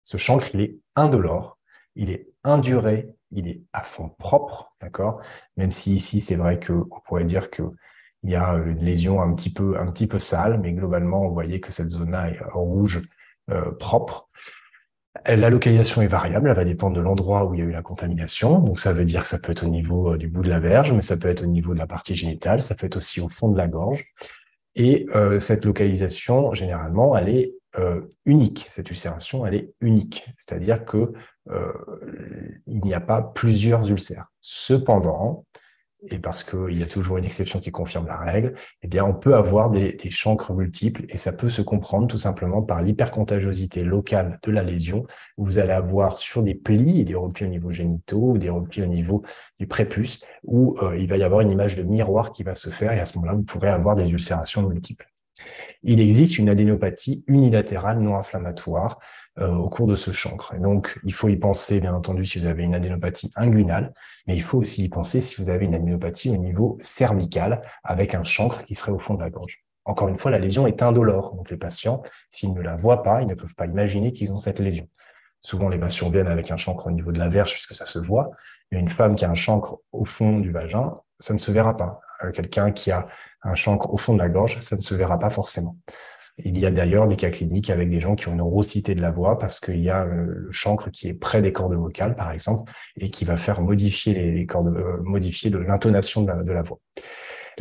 Ce 0.04 0.18
chancre, 0.18 0.54
il 0.54 0.60
est 0.60 0.80
indolore, 0.98 1.58
il 1.96 2.10
est 2.10 2.28
induré, 2.44 3.16
il 3.32 3.48
est 3.48 3.62
à 3.72 3.84
fond 3.84 4.10
propre, 4.10 4.76
d'accord? 4.82 5.22
Même 5.56 5.72
si 5.72 5.96
ici, 5.96 6.20
c'est 6.20 6.36
vrai 6.36 6.60
qu'on 6.60 7.00
pourrait 7.06 7.24
dire 7.24 7.52
qu'il 7.52 7.72
y 8.24 8.36
a 8.36 8.56
une 8.56 8.84
lésion 8.84 9.22
un 9.22 9.34
petit 9.34 9.54
peu, 9.54 10.20
sale, 10.20 10.60
mais 10.60 10.74
globalement, 10.74 11.22
on 11.22 11.30
voyait 11.30 11.62
que 11.62 11.72
cette 11.72 11.92
zone-là 11.92 12.32
est 12.32 12.44
rouge 12.52 13.02
euh, 13.50 13.72
propre. 13.72 14.30
La 15.26 15.50
localisation 15.50 16.02
est 16.02 16.08
variable, 16.08 16.50
elle 16.50 16.56
va 16.56 16.64
dépendre 16.64 16.96
de 16.96 17.02
l'endroit 17.02 17.46
où 17.46 17.54
il 17.54 17.60
y 17.60 17.64
a 17.64 17.66
eu 17.66 17.72
la 17.72 17.82
contamination. 17.82 18.60
Donc 18.60 18.80
ça 18.80 18.94
veut 18.94 19.04
dire 19.04 19.24
que 19.24 19.28
ça 19.28 19.40
peut 19.40 19.52
être 19.52 19.66
au 19.66 19.70
niveau 19.70 20.14
euh, 20.14 20.18
du 20.18 20.30
bout 20.30 20.42
de 20.42 20.50
la 20.50 20.62
verge, 20.62 20.94
mais 20.94 21.02
ça 21.02 21.18
peut 21.18 21.28
être 21.28 21.44
au 21.44 21.48
niveau 21.48 21.74
de 21.74 21.80
la 21.80 21.88
partie 21.88 22.16
génitale, 22.16 22.62
ça 22.62 22.76
peut 22.76 22.86
être 22.86 22.96
aussi 22.96 23.20
au 23.20 23.28
fond 23.28 23.50
de 23.50 23.58
la 23.58 23.68
gorge. 23.68 24.06
Et 24.76 25.06
euh, 25.14 25.38
cette 25.40 25.66
localisation, 25.66 26.54
généralement, 26.54 27.18
elle 27.18 27.28
est 27.28 27.54
euh, 27.78 28.02
unique. 28.26 28.68
Cette 28.70 28.90
ulcération, 28.90 29.46
elle 29.46 29.56
est 29.56 29.74
unique. 29.82 30.26
C'est-à-dire 30.38 30.86
que 30.86 31.12
il 32.68 32.82
n'y 32.82 32.94
a 32.94 33.02
pas 33.02 33.22
plusieurs 33.22 33.90
ulcères. 33.90 34.28
Cependant, 34.42 35.46
et 36.10 36.20
parce 36.20 36.44
qu'il 36.44 36.78
y 36.78 36.84
a 36.84 36.88
toujours 36.88 37.18
une 37.18 37.26
exception 37.26 37.60
qui 37.60 37.72
confirme 37.72 38.08
la 38.08 38.18
règle, 38.18 38.56
eh 38.82 38.88
bien, 38.88 39.06
on 39.06 39.14
peut 39.14 39.36
avoir 39.36 39.70
des, 39.70 39.98
chancres 40.10 40.54
multiples 40.54 41.06
et 41.10 41.18
ça 41.18 41.32
peut 41.32 41.50
se 41.50 41.62
comprendre 41.62 42.08
tout 42.08 42.18
simplement 42.18 42.62
par 42.62 42.82
l'hypercontagiosité 42.82 43.84
locale 43.84 44.40
de 44.44 44.52
la 44.52 44.64
lésion, 44.64 45.06
où 45.38 45.46
vous 45.46 45.60
allez 45.60 45.72
avoir 45.72 46.18
sur 46.18 46.44
des 46.44 46.56
plis, 46.56 47.04
des 47.04 47.16
replis 47.16 47.46
au 47.46 47.50
niveau 47.50 47.72
génitaux 47.72 48.32
ou 48.32 48.38
des 48.38 48.50
replis 48.50 48.82
au 48.82 48.88
niveau 48.88 49.24
du 49.60 49.68
prépuce, 49.68 50.24
où 50.44 50.76
euh, 50.82 50.98
il 50.98 51.08
va 51.08 51.18
y 51.18 51.24
avoir 51.24 51.42
une 51.42 51.52
image 51.52 51.76
de 51.76 51.84
miroir 51.84 52.32
qui 52.32 52.44
va 52.44 52.56
se 52.56 52.70
faire 52.70 52.92
et 52.92 53.00
à 53.00 53.06
ce 53.06 53.18
moment-là, 53.18 53.38
vous 53.38 53.44
pourrez 53.44 53.70
avoir 53.70 53.96
des 53.96 54.10
ulcérations 54.10 54.68
multiples. 54.68 55.11
Il 55.84 56.00
existe 56.00 56.38
une 56.38 56.50
adénopathie 56.50 57.24
unilatérale 57.28 58.00
non 58.00 58.16
inflammatoire 58.16 59.00
euh, 59.40 59.50
au 59.50 59.70
cours 59.70 59.88
de 59.88 59.96
ce 59.96 60.12
chancre. 60.12 60.54
Et 60.56 60.60
donc, 60.60 61.00
il 61.04 61.14
faut 61.14 61.30
y 61.30 61.38
penser, 61.38 61.80
bien 61.80 61.94
entendu, 61.94 62.26
si 62.26 62.40
vous 62.40 62.48
avez 62.48 62.64
une 62.64 62.76
adénopathie 62.76 63.32
inguinale, 63.36 63.94
mais 64.28 64.36
il 64.36 64.42
faut 64.44 64.58
aussi 64.58 64.84
y 64.84 64.90
penser 64.90 65.22
si 65.22 65.42
vous 65.42 65.50
avez 65.50 65.66
une 65.66 65.76
adénopathie 65.76 66.30
au 66.30 66.38
niveau 66.38 66.78
cervical 66.82 67.62
avec 67.84 68.14
un 68.14 68.24
chancre 68.24 68.64
qui 68.64 68.76
serait 68.76 68.92
au 68.92 69.00
fond 69.00 69.14
de 69.16 69.22
la 69.22 69.30
gorge. 69.30 69.64
Encore 69.86 70.10
une 70.10 70.18
fois, 70.18 70.32
la 70.32 70.40
lésion 70.40 70.68
est 70.68 70.82
indolore. 70.84 71.34
Donc, 71.36 71.50
les 71.50 71.58
patients, 71.58 72.04
s'ils 72.30 72.54
ne 72.54 72.62
la 72.62 72.76
voient 72.76 73.04
pas, 73.04 73.22
ils 73.22 73.28
ne 73.28 73.34
peuvent 73.34 73.56
pas 73.56 73.66
imaginer 73.66 74.12
qu'ils 74.12 74.32
ont 74.34 74.40
cette 74.40 74.60
lésion. 74.60 74.88
Souvent, 75.42 75.70
les 75.70 75.80
patients 75.80 76.10
viennent 76.10 76.28
avec 76.28 76.52
un 76.52 76.58
chancre 76.58 76.88
au 76.88 76.92
niveau 76.92 77.12
de 77.12 77.18
la 77.18 77.28
verge 77.28 77.52
puisque 77.54 77.74
ça 77.74 77.86
se 77.86 77.98
voit. 77.98 78.32
Une 78.70 78.90
femme 78.90 79.16
qui 79.16 79.26
a 79.26 79.30
un 79.30 79.36
chancre 79.36 79.80
au 79.92 80.06
fond 80.06 80.40
du 80.40 80.52
vagin, 80.52 80.98
ça 81.20 81.34
ne 81.34 81.40
se 81.40 81.52
verra 81.52 81.76
pas. 81.76 82.00
Euh, 82.24 82.32
quelqu'un 82.32 82.72
qui 82.72 82.92
a 82.92 83.08
un 83.44 83.56
chancre 83.56 83.94
au 83.94 83.98
fond 83.98 84.14
de 84.14 84.20
la 84.20 84.30
gorge, 84.30 84.60
ça 84.62 84.76
ne 84.76 84.82
se 84.82 84.94
verra 84.96 85.20
pas 85.20 85.30
forcément. 85.30 85.78
Il 86.38 86.58
y 86.58 86.66
a 86.66 86.72
d'ailleurs 86.72 87.08
des 87.08 87.18
cas 87.18 87.30
cliniques 87.30 87.70
avec 87.70 87.90
des 87.90 88.00
gens 88.00 88.16
qui 88.16 88.28
ont 88.28 88.34
une 88.34 88.42
rosité 88.42 88.96
de 88.96 89.02
la 89.02 89.12
voix 89.12 89.38
parce 89.38 89.60
qu'il 89.60 89.80
y 89.80 89.90
a 89.90 90.04
euh, 90.04 90.26
le 90.28 90.52
chancre 90.52 90.90
qui 90.90 91.10
est 91.10 91.14
près 91.14 91.42
des 91.42 91.52
cordes 91.52 91.74
vocales, 91.74 92.16
par 92.16 92.32
exemple, 92.32 92.72
et 92.98 93.10
qui 93.10 93.26
va 93.26 93.38
faire 93.38 93.62
modifier 93.62 94.14
les, 94.14 94.46
cordes, 94.46 94.76
euh, 94.76 94.98
modifier 95.04 95.50
l'intonation 95.50 96.24
de 96.24 96.52
la 96.52 96.62
voix. 96.62 96.80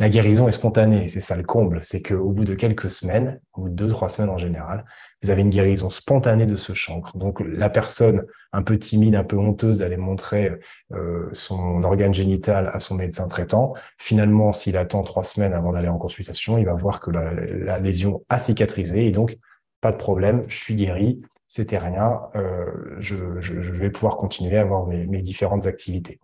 La 0.01 0.09
guérison 0.09 0.47
est 0.47 0.51
spontanée, 0.51 1.09
c'est 1.09 1.21
ça 1.21 1.37
le 1.37 1.43
comble, 1.43 1.81
c'est 1.83 2.01
qu'au 2.01 2.31
bout 2.31 2.43
de 2.43 2.55
quelques 2.55 2.89
semaines, 2.89 3.39
ou 3.55 3.69
deux, 3.69 3.85
trois 3.85 4.09
semaines 4.09 4.31
en 4.31 4.39
général, 4.39 4.83
vous 5.21 5.29
avez 5.29 5.43
une 5.43 5.51
guérison 5.51 5.91
spontanée 5.91 6.47
de 6.47 6.55
ce 6.55 6.73
chancre. 6.73 7.15
Donc 7.15 7.39
la 7.39 7.69
personne 7.69 8.25
un 8.51 8.63
peu 8.63 8.79
timide, 8.79 9.13
un 9.13 9.23
peu 9.23 9.37
honteuse 9.37 9.77
d'aller 9.77 9.97
montrer 9.97 10.53
euh, 10.91 11.29
son 11.33 11.83
organe 11.83 12.15
génital 12.15 12.71
à 12.73 12.79
son 12.79 12.95
médecin 12.95 13.27
traitant, 13.27 13.75
finalement, 13.99 14.51
s'il 14.51 14.75
attend 14.75 15.03
trois 15.03 15.23
semaines 15.23 15.53
avant 15.53 15.71
d'aller 15.71 15.89
en 15.89 15.99
consultation, 15.99 16.57
il 16.57 16.65
va 16.65 16.73
voir 16.73 16.99
que 16.99 17.11
la, 17.11 17.77
lésion 17.77 18.25
a 18.27 18.39
cicatrisé 18.39 19.05
et 19.05 19.11
donc 19.11 19.37
pas 19.81 19.91
de 19.91 19.97
problème, 19.97 20.45
je 20.47 20.57
suis 20.57 20.73
guéri, 20.73 21.21
c'était 21.45 21.77
rien, 21.77 22.21
euh, 22.35 22.65
je, 22.97 23.15
vais 23.15 23.91
pouvoir 23.91 24.17
continuer 24.17 24.57
à 24.57 24.61
avoir 24.61 24.87
mes 24.87 25.21
différentes 25.21 25.67
activités. 25.67 26.19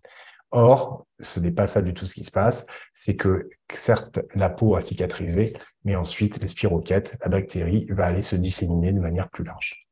Or, 0.52 1.06
ce 1.20 1.40
n'est 1.40 1.52
pas 1.52 1.68
ça 1.68 1.82
du 1.82 1.94
tout 1.94 2.06
ce 2.06 2.14
qui 2.14 2.24
se 2.24 2.32
passe. 2.32 2.66
C'est 2.94 3.16
que 3.16 3.50
certes, 3.74 4.20
la 4.34 4.50
peau 4.50 4.76
a 4.76 4.82
cicatrisé, 4.82 5.58
mais 5.84 5.96
ensuite, 5.96 6.40
le 6.42 6.48
spirochète, 6.48 7.18
la 7.22 7.30
bactérie, 7.30 7.88
va 7.90 8.06
aller 8.06 8.22
se 8.22 8.36
disséminer 8.36 8.94
de 8.94 9.00
manière 9.00 9.30
plus 9.30 9.44
large. 9.44 9.88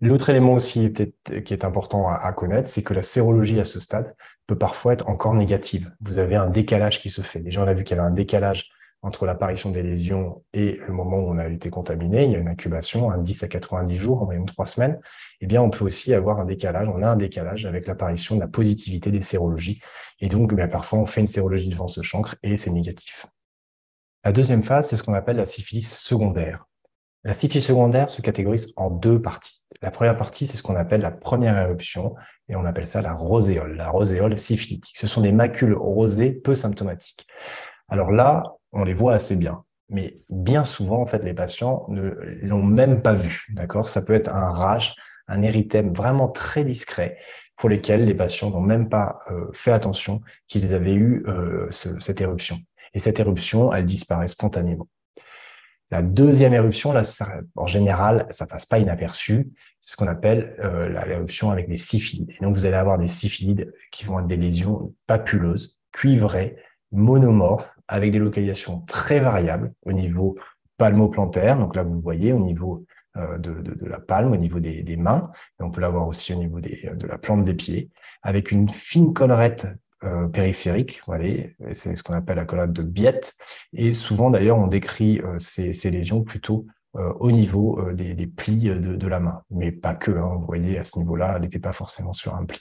L'autre 0.00 0.30
élément 0.30 0.54
aussi 0.54 0.92
qui 0.92 1.54
est 1.54 1.64
important 1.64 2.08
à 2.08 2.32
connaître, 2.32 2.68
c'est 2.68 2.82
que 2.82 2.94
la 2.94 3.04
sérologie 3.04 3.60
à 3.60 3.64
ce 3.64 3.78
stade 3.78 4.16
peut 4.48 4.58
parfois 4.58 4.94
être 4.94 5.08
encore 5.08 5.34
négative. 5.34 5.94
Vous 6.00 6.18
avez 6.18 6.34
un 6.34 6.48
décalage 6.48 6.98
qui 6.98 7.08
se 7.08 7.20
fait. 7.20 7.38
Déjà, 7.38 7.62
on 7.62 7.68
a 7.68 7.72
vu 7.72 7.84
qu'il 7.84 7.96
y 7.96 8.00
avait 8.00 8.08
un 8.08 8.12
décalage 8.12 8.71
entre 9.02 9.26
l'apparition 9.26 9.70
des 9.70 9.82
lésions 9.82 10.44
et 10.52 10.80
le 10.86 10.92
moment 10.92 11.18
où 11.18 11.28
on 11.28 11.38
a 11.38 11.48
été 11.48 11.70
contaminé, 11.70 12.24
il 12.24 12.30
y 12.30 12.36
a 12.36 12.38
une 12.38 12.48
incubation, 12.48 13.10
un 13.10 13.18
10 13.18 13.42
à 13.42 13.48
90 13.48 13.98
jours, 13.98 14.22
en 14.22 14.26
moyenne 14.26 14.46
3 14.46 14.66
semaines, 14.66 15.00
eh 15.40 15.46
bien, 15.46 15.60
on 15.60 15.70
peut 15.70 15.84
aussi 15.84 16.14
avoir 16.14 16.38
un 16.38 16.44
décalage, 16.44 16.88
on 16.88 17.02
a 17.02 17.08
un 17.08 17.16
décalage 17.16 17.66
avec 17.66 17.88
l'apparition 17.88 18.36
de 18.36 18.40
la 18.40 18.46
positivité 18.46 19.10
des 19.10 19.20
sérologies. 19.20 19.80
Et 20.20 20.28
donc, 20.28 20.52
eh 20.56 20.66
parfois, 20.68 21.00
on 21.00 21.06
fait 21.06 21.20
une 21.20 21.26
sérologie 21.26 21.68
devant 21.68 21.88
ce 21.88 22.00
chancre 22.02 22.36
et 22.44 22.56
c'est 22.56 22.70
négatif. 22.70 23.26
La 24.24 24.32
deuxième 24.32 24.62
phase, 24.62 24.88
c'est 24.88 24.96
ce 24.96 25.02
qu'on 25.02 25.14
appelle 25.14 25.36
la 25.36 25.46
syphilis 25.46 25.98
secondaire. 25.98 26.64
La 27.24 27.34
syphilis 27.34 27.64
secondaire 27.64 28.08
se 28.08 28.22
catégorise 28.22 28.72
en 28.76 28.88
deux 28.88 29.20
parties. 29.20 29.64
La 29.80 29.90
première 29.90 30.16
partie, 30.16 30.46
c'est 30.46 30.56
ce 30.56 30.62
qu'on 30.62 30.76
appelle 30.76 31.00
la 31.00 31.10
première 31.10 31.58
éruption, 31.58 32.14
et 32.48 32.54
on 32.54 32.64
appelle 32.64 32.86
ça 32.86 33.02
la 33.02 33.14
roséole, 33.14 33.76
la 33.76 33.88
roséole 33.88 34.38
syphilitique. 34.38 34.96
Ce 34.96 35.08
sont 35.08 35.22
des 35.22 35.32
macules 35.32 35.74
rosées 35.74 36.30
peu 36.30 36.54
symptomatiques. 36.54 37.26
Alors 37.88 38.12
là, 38.12 38.54
on 38.72 38.84
les 38.84 38.94
voit 38.94 39.14
assez 39.14 39.36
bien. 39.36 39.64
Mais 39.88 40.18
bien 40.30 40.64
souvent, 40.64 41.02
en 41.02 41.06
fait, 41.06 41.22
les 41.22 41.34
patients 41.34 41.86
ne 41.88 42.10
l'ont 42.42 42.62
même 42.62 43.02
pas 43.02 43.14
vu. 43.14 43.46
D'accord? 43.50 43.88
Ça 43.88 44.02
peut 44.02 44.14
être 44.14 44.30
un 44.34 44.50
rash, 44.50 44.94
un 45.28 45.42
érythème 45.42 45.92
vraiment 45.92 46.28
très 46.28 46.64
discret 46.64 47.18
pour 47.56 47.68
lesquels 47.68 48.04
les 48.04 48.14
patients 48.14 48.50
n'ont 48.50 48.60
même 48.60 48.88
pas 48.88 49.18
euh, 49.30 49.46
fait 49.52 49.72
attention 49.72 50.20
qu'ils 50.48 50.72
avaient 50.72 50.94
eu 50.94 51.24
euh, 51.28 51.70
cette 51.70 52.20
éruption. 52.20 52.58
Et 52.94 52.98
cette 52.98 53.20
éruption, 53.20 53.72
elle 53.72 53.84
disparaît 53.84 54.28
spontanément. 54.28 54.88
La 55.90 56.02
deuxième 56.02 56.54
éruption, 56.54 56.94
là, 56.94 57.02
en 57.54 57.66
général, 57.66 58.26
ça 58.30 58.46
passe 58.46 58.64
pas 58.64 58.78
inaperçu. 58.78 59.52
C'est 59.78 59.92
ce 59.92 59.96
qu'on 59.98 60.06
appelle 60.06 60.56
euh, 60.64 60.88
l'éruption 61.06 61.50
avec 61.50 61.68
des 61.68 61.76
syphilides. 61.76 62.30
Et 62.30 62.42
donc, 62.42 62.56
vous 62.56 62.64
allez 62.64 62.76
avoir 62.76 62.96
des 62.96 63.08
syphilides 63.08 63.72
qui 63.90 64.06
vont 64.06 64.20
être 64.20 64.26
des 64.26 64.38
lésions 64.38 64.94
papuleuses, 65.06 65.78
cuivrées, 65.92 66.56
monomorphes, 66.92 67.68
avec 67.92 68.10
des 68.10 68.18
localisations 68.18 68.80
très 68.86 69.20
variables 69.20 69.74
au 69.84 69.92
niveau 69.92 70.36
palmoplantaire. 70.78 71.58
Donc 71.58 71.76
là, 71.76 71.82
vous 71.82 72.00
voyez, 72.00 72.32
au 72.32 72.40
niveau 72.40 72.86
euh, 73.18 73.36
de, 73.36 73.84
la 73.84 74.00
palme, 74.00 74.32
au 74.32 74.36
niveau 74.36 74.60
des, 74.60 74.96
mains. 74.96 75.30
Et 75.60 75.62
on 75.62 75.70
peut 75.70 75.82
l'avoir 75.82 76.08
aussi 76.08 76.32
au 76.32 76.38
niveau 76.38 76.58
de 76.60 77.06
la 77.06 77.18
plante 77.18 77.44
des 77.44 77.52
pieds, 77.52 77.90
avec 78.22 78.50
une 78.50 78.70
fine 78.70 79.12
collerette 79.12 79.66
euh, 80.04 80.26
périphérique, 80.26 81.02
c'est 81.72 81.94
ce 81.94 82.02
qu'on 82.02 82.14
appelle 82.14 82.36
la 82.36 82.46
collerette 82.46 82.72
de 82.72 82.82
Biette. 82.82 83.34
Et 83.74 83.92
souvent, 83.92 84.30
d'ailleurs, 84.30 84.58
on 84.58 84.68
décrit 84.68 85.20
euh, 85.20 85.38
ces, 85.38 85.90
lésions 85.90 86.22
plutôt 86.22 86.66
au 86.94 87.30
niveau 87.30 87.80
des, 87.92 88.26
plis 88.26 88.68
de, 88.68 88.96
de, 88.96 89.06
la 89.06 89.18
main, 89.18 89.42
mais 89.50 89.72
pas 89.72 89.94
que. 89.94 90.10
Hein, 90.10 90.36
vous 90.38 90.44
voyez, 90.44 90.78
à 90.78 90.84
ce 90.84 90.98
niveau-là, 90.98 91.34
elle 91.36 91.42
n'était 91.42 91.58
pas 91.58 91.72
forcément 91.72 92.12
sur 92.12 92.34
un 92.34 92.44
pli. 92.44 92.60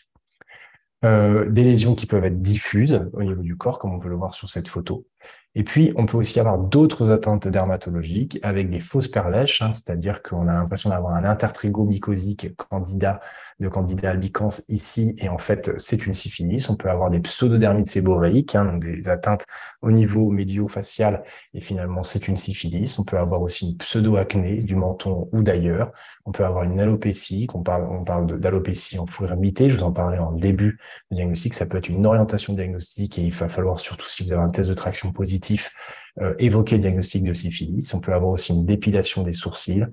Des 1.03 1.63
lésions 1.63 1.95
qui 1.95 2.05
peuvent 2.05 2.25
être 2.25 2.41
diffuses 2.41 3.07
au 3.13 3.23
niveau 3.23 3.41
du 3.41 3.57
corps, 3.57 3.79
comme 3.79 3.93
on 3.93 3.99
peut 3.99 4.09
le 4.09 4.15
voir 4.15 4.35
sur 4.35 4.49
cette 4.49 4.67
photo. 4.67 5.07
Et 5.53 5.63
puis, 5.63 5.91
on 5.97 6.05
peut 6.05 6.17
aussi 6.17 6.39
avoir 6.39 6.57
d'autres 6.57 7.11
atteintes 7.11 7.47
dermatologiques 7.47 8.39
avec 8.41 8.69
des 8.69 8.79
fausses 8.79 9.09
perlèches, 9.09 9.61
hein, 9.61 9.73
c'est-à-dire 9.73 10.23
qu'on 10.23 10.47
a 10.47 10.53
l'impression 10.53 10.89
d'avoir 10.89 11.15
un 11.15 11.25
intertrigo 11.25 11.83
mycosique 11.83 12.55
candida 12.55 13.19
de 13.61 13.69
candida 13.69 14.09
albicans 14.09 14.49
ici, 14.67 15.15
et 15.19 15.29
en 15.29 15.37
fait, 15.37 15.71
c'est 15.77 16.05
une 16.05 16.13
syphilis. 16.13 16.69
On 16.69 16.75
peut 16.75 16.89
avoir 16.89 17.11
des 17.11 17.19
pseudodermites 17.19 17.87
séboréiques, 17.87 18.55
hein, 18.55 18.65
donc 18.65 18.83
des 18.83 19.07
atteintes 19.07 19.45
au 19.81 19.91
niveau 19.91 20.31
médio-facial, 20.31 21.23
et 21.53 21.61
finalement, 21.61 22.03
c'est 22.03 22.27
une 22.27 22.37
syphilis. 22.37 22.99
On 22.99 23.05
peut 23.05 23.17
avoir 23.17 23.41
aussi 23.41 23.69
une 23.69 23.77
pseudo-acné 23.77 24.61
du 24.61 24.75
menton 24.75 25.29
ou 25.31 25.43
d'ailleurs. 25.43 25.91
On 26.25 26.31
peut 26.31 26.43
avoir 26.43 26.63
une 26.63 26.79
alopécie, 26.79 27.47
on 27.53 27.61
parle, 27.61 27.87
on 27.89 28.03
parle 28.03 28.39
d'alopécie 28.39 28.97
en 28.99 29.05
fourrure 29.05 29.37
mitée, 29.37 29.69
je 29.69 29.77
vous 29.77 29.83
en 29.83 29.93
parlais 29.93 30.17
en 30.17 30.31
début 30.31 30.79
de 31.11 31.15
diagnostic. 31.15 31.53
Ça 31.53 31.67
peut 31.67 31.77
être 31.77 31.89
une 31.89 32.05
orientation 32.05 32.53
diagnostique, 32.53 33.19
et 33.19 33.21
il 33.21 33.33
va 33.33 33.47
falloir, 33.47 33.79
surtout 33.79 34.09
si 34.09 34.23
vous 34.23 34.33
avez 34.33 34.41
un 34.41 34.49
test 34.49 34.69
de 34.69 34.73
traction 34.73 35.11
positif, 35.13 35.71
euh, 36.19 36.33
évoquer 36.39 36.75
le 36.75 36.81
diagnostic 36.81 37.23
de 37.23 37.33
syphilis. 37.33 37.93
On 37.93 38.01
peut 38.01 38.13
avoir 38.13 38.31
aussi 38.31 38.53
une 38.53 38.65
dépilation 38.65 39.21
des 39.21 39.33
sourcils. 39.33 39.85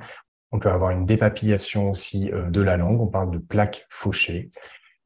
On 0.50 0.58
peut 0.58 0.70
avoir 0.70 0.90
une 0.90 1.06
dépapillation 1.06 1.90
aussi 1.90 2.30
euh, 2.32 2.50
de 2.50 2.62
la 2.62 2.76
langue, 2.76 3.00
on 3.00 3.06
parle 3.06 3.30
de 3.30 3.38
plaques 3.38 3.86
fauchées. 3.90 4.50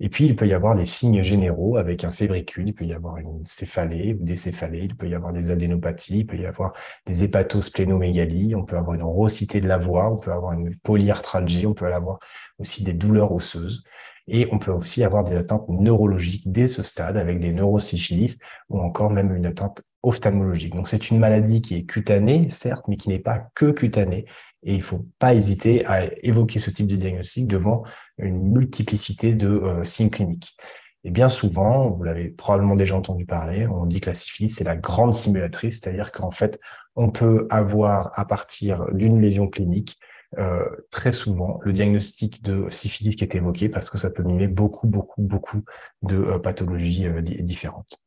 Et 0.04 0.08
puis, 0.08 0.24
il 0.24 0.34
peut 0.34 0.48
y 0.48 0.52
avoir 0.52 0.74
des 0.74 0.84
signes 0.84 1.22
généraux 1.22 1.76
avec 1.76 2.02
un 2.02 2.10
fébricule, 2.10 2.68
il 2.68 2.74
peut 2.74 2.84
y 2.84 2.92
avoir 2.92 3.18
une 3.18 3.44
céphalée 3.44 4.14
ou 4.14 4.24
des 4.24 4.36
céphalées, 4.36 4.82
il 4.82 4.96
peut 4.96 5.08
y 5.08 5.14
avoir 5.14 5.32
des 5.32 5.50
adénopathies, 5.50 6.20
il 6.20 6.26
peut 6.26 6.36
y 6.36 6.44
avoir 6.44 6.72
des 7.06 7.22
hépatosplénomégalies, 7.22 8.56
on 8.56 8.64
peut 8.64 8.76
avoir 8.76 8.94
une 8.94 9.04
rosité 9.04 9.60
de 9.60 9.68
la 9.68 9.78
voix, 9.78 10.10
on 10.12 10.16
peut 10.16 10.32
avoir 10.32 10.54
une 10.54 10.74
polyarthralgie, 10.78 11.68
on 11.68 11.74
peut 11.74 11.92
avoir 11.92 12.18
aussi 12.58 12.82
des 12.82 12.94
douleurs 12.94 13.32
osseuses. 13.32 13.84
Et 14.26 14.48
on 14.50 14.58
peut 14.58 14.72
aussi 14.72 15.04
avoir 15.04 15.24
des 15.24 15.36
atteintes 15.36 15.68
neurologiques 15.68 16.50
dès 16.50 16.68
ce 16.68 16.82
stade 16.82 17.16
avec 17.16 17.38
des 17.38 17.52
neurosyphilis 17.52 18.38
ou 18.70 18.80
encore 18.80 19.10
même 19.10 19.34
une 19.34 19.46
atteinte 19.46 19.82
ophtalmologique. 20.02 20.74
Donc 20.74 20.88
c'est 20.88 21.10
une 21.10 21.18
maladie 21.18 21.60
qui 21.60 21.76
est 21.76 21.84
cutanée, 21.84 22.50
certes, 22.50 22.84
mais 22.88 22.96
qui 22.96 23.08
n'est 23.08 23.18
pas 23.18 23.50
que 23.54 23.70
cutanée 23.70 24.26
et 24.62 24.74
il 24.74 24.78
ne 24.78 24.82
faut 24.82 25.06
pas 25.18 25.34
hésiter 25.34 25.84
à 25.86 26.04
évoquer 26.24 26.58
ce 26.58 26.70
type 26.70 26.86
de 26.86 26.96
diagnostic 26.96 27.46
devant 27.46 27.82
une 28.18 28.52
multiplicité 28.52 29.34
de 29.34 29.48
euh, 29.48 29.84
signes 29.84 30.10
cliniques. 30.10 30.56
Et 31.04 31.10
bien 31.10 31.28
souvent, 31.28 31.90
vous 31.90 32.04
l'avez 32.04 32.30
probablement 32.30 32.76
déjà 32.76 32.96
entendu 32.96 33.26
parler, 33.26 33.66
on 33.66 33.86
dit 33.86 34.00
que 34.00 34.10
la 34.10 34.14
syphilis, 34.14 34.50
c'est 34.50 34.64
la 34.64 34.76
grande 34.76 35.12
simulatrice, 35.12 35.80
c'est-à-dire 35.80 36.12
qu'en 36.12 36.30
fait, 36.30 36.60
on 36.94 37.10
peut 37.10 37.46
avoir 37.50 38.16
à 38.18 38.24
partir 38.24 38.86
d'une 38.92 39.20
lésion 39.20 39.48
clinique 39.48 39.98
euh, 40.38 40.64
très 40.90 41.12
souvent 41.12 41.58
le 41.62 41.72
diagnostic 41.72 42.42
de 42.42 42.66
syphilis 42.70 43.16
qui 43.16 43.24
est 43.24 43.34
évoqué 43.34 43.68
parce 43.68 43.90
que 43.90 43.98
ça 43.98 44.10
peut 44.10 44.22
mimer 44.22 44.48
beaucoup, 44.48 44.86
beaucoup, 44.86 45.22
beaucoup 45.22 45.62
de 46.02 46.16
euh, 46.16 46.38
pathologies 46.38 47.06
différentes. 47.40 48.01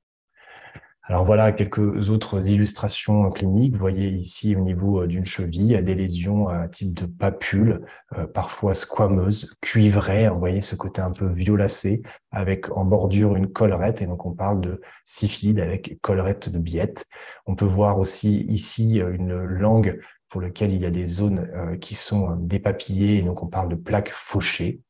Alors 1.08 1.24
voilà 1.24 1.52
quelques 1.52 2.10
autres 2.10 2.50
illustrations 2.50 3.30
cliniques. 3.30 3.74
Vous 3.74 3.80
voyez 3.80 4.08
ici 4.08 4.56
au 4.56 4.62
niveau 4.62 5.04
euh, 5.04 5.08
d'une 5.08 5.26
cheville 5.26 5.80
des 5.84 5.94
lésions 5.94 6.48
à 6.48 6.68
type 6.68 6.96
de 6.96 7.06
papule, 7.06 7.86
euh, 8.18 8.26
parfois 8.26 8.74
squameuses, 8.74 9.52
cuivrées. 9.62 10.28
Vous 10.30 10.40
voyez 10.40 10.62
ce 10.62 10.76
côté 10.76 11.02
un 11.02 11.12
peu 11.12 11.28
violacé 11.28 12.02
avec 12.32 12.76
en 12.76 12.86
bordure 12.86 13.36
une 13.36 13.52
collerette. 13.52 14.02
Et 14.02 14.08
donc 14.08 14.26
on 14.26 14.34
parle 14.34 14.62
de 14.62 14.82
syphilide 15.04 15.60
avec 15.60 16.00
collerette 16.02 16.50
de 16.50 16.58
biette. 16.58 17.06
On 17.46 17.54
peut 17.54 17.66
voir 17.66 18.00
aussi 18.00 18.42
ici 18.48 19.00
euh, 19.00 19.14
une 19.14 19.36
langue 19.36 20.00
pour 20.30 20.42
laquelle 20.42 20.74
il 20.74 20.82
y 20.82 20.88
a 20.88 20.92
des 20.92 21.06
zones 21.06 21.48
qui 21.80 21.96
sont 21.96 22.36
dépapillées. 22.36 23.20
Et 23.20 23.22
donc 23.22 23.44
on 23.44 23.48
parle 23.48 23.70
de 23.70 23.76
plaques 23.76 24.10
fauchées. 24.10 24.82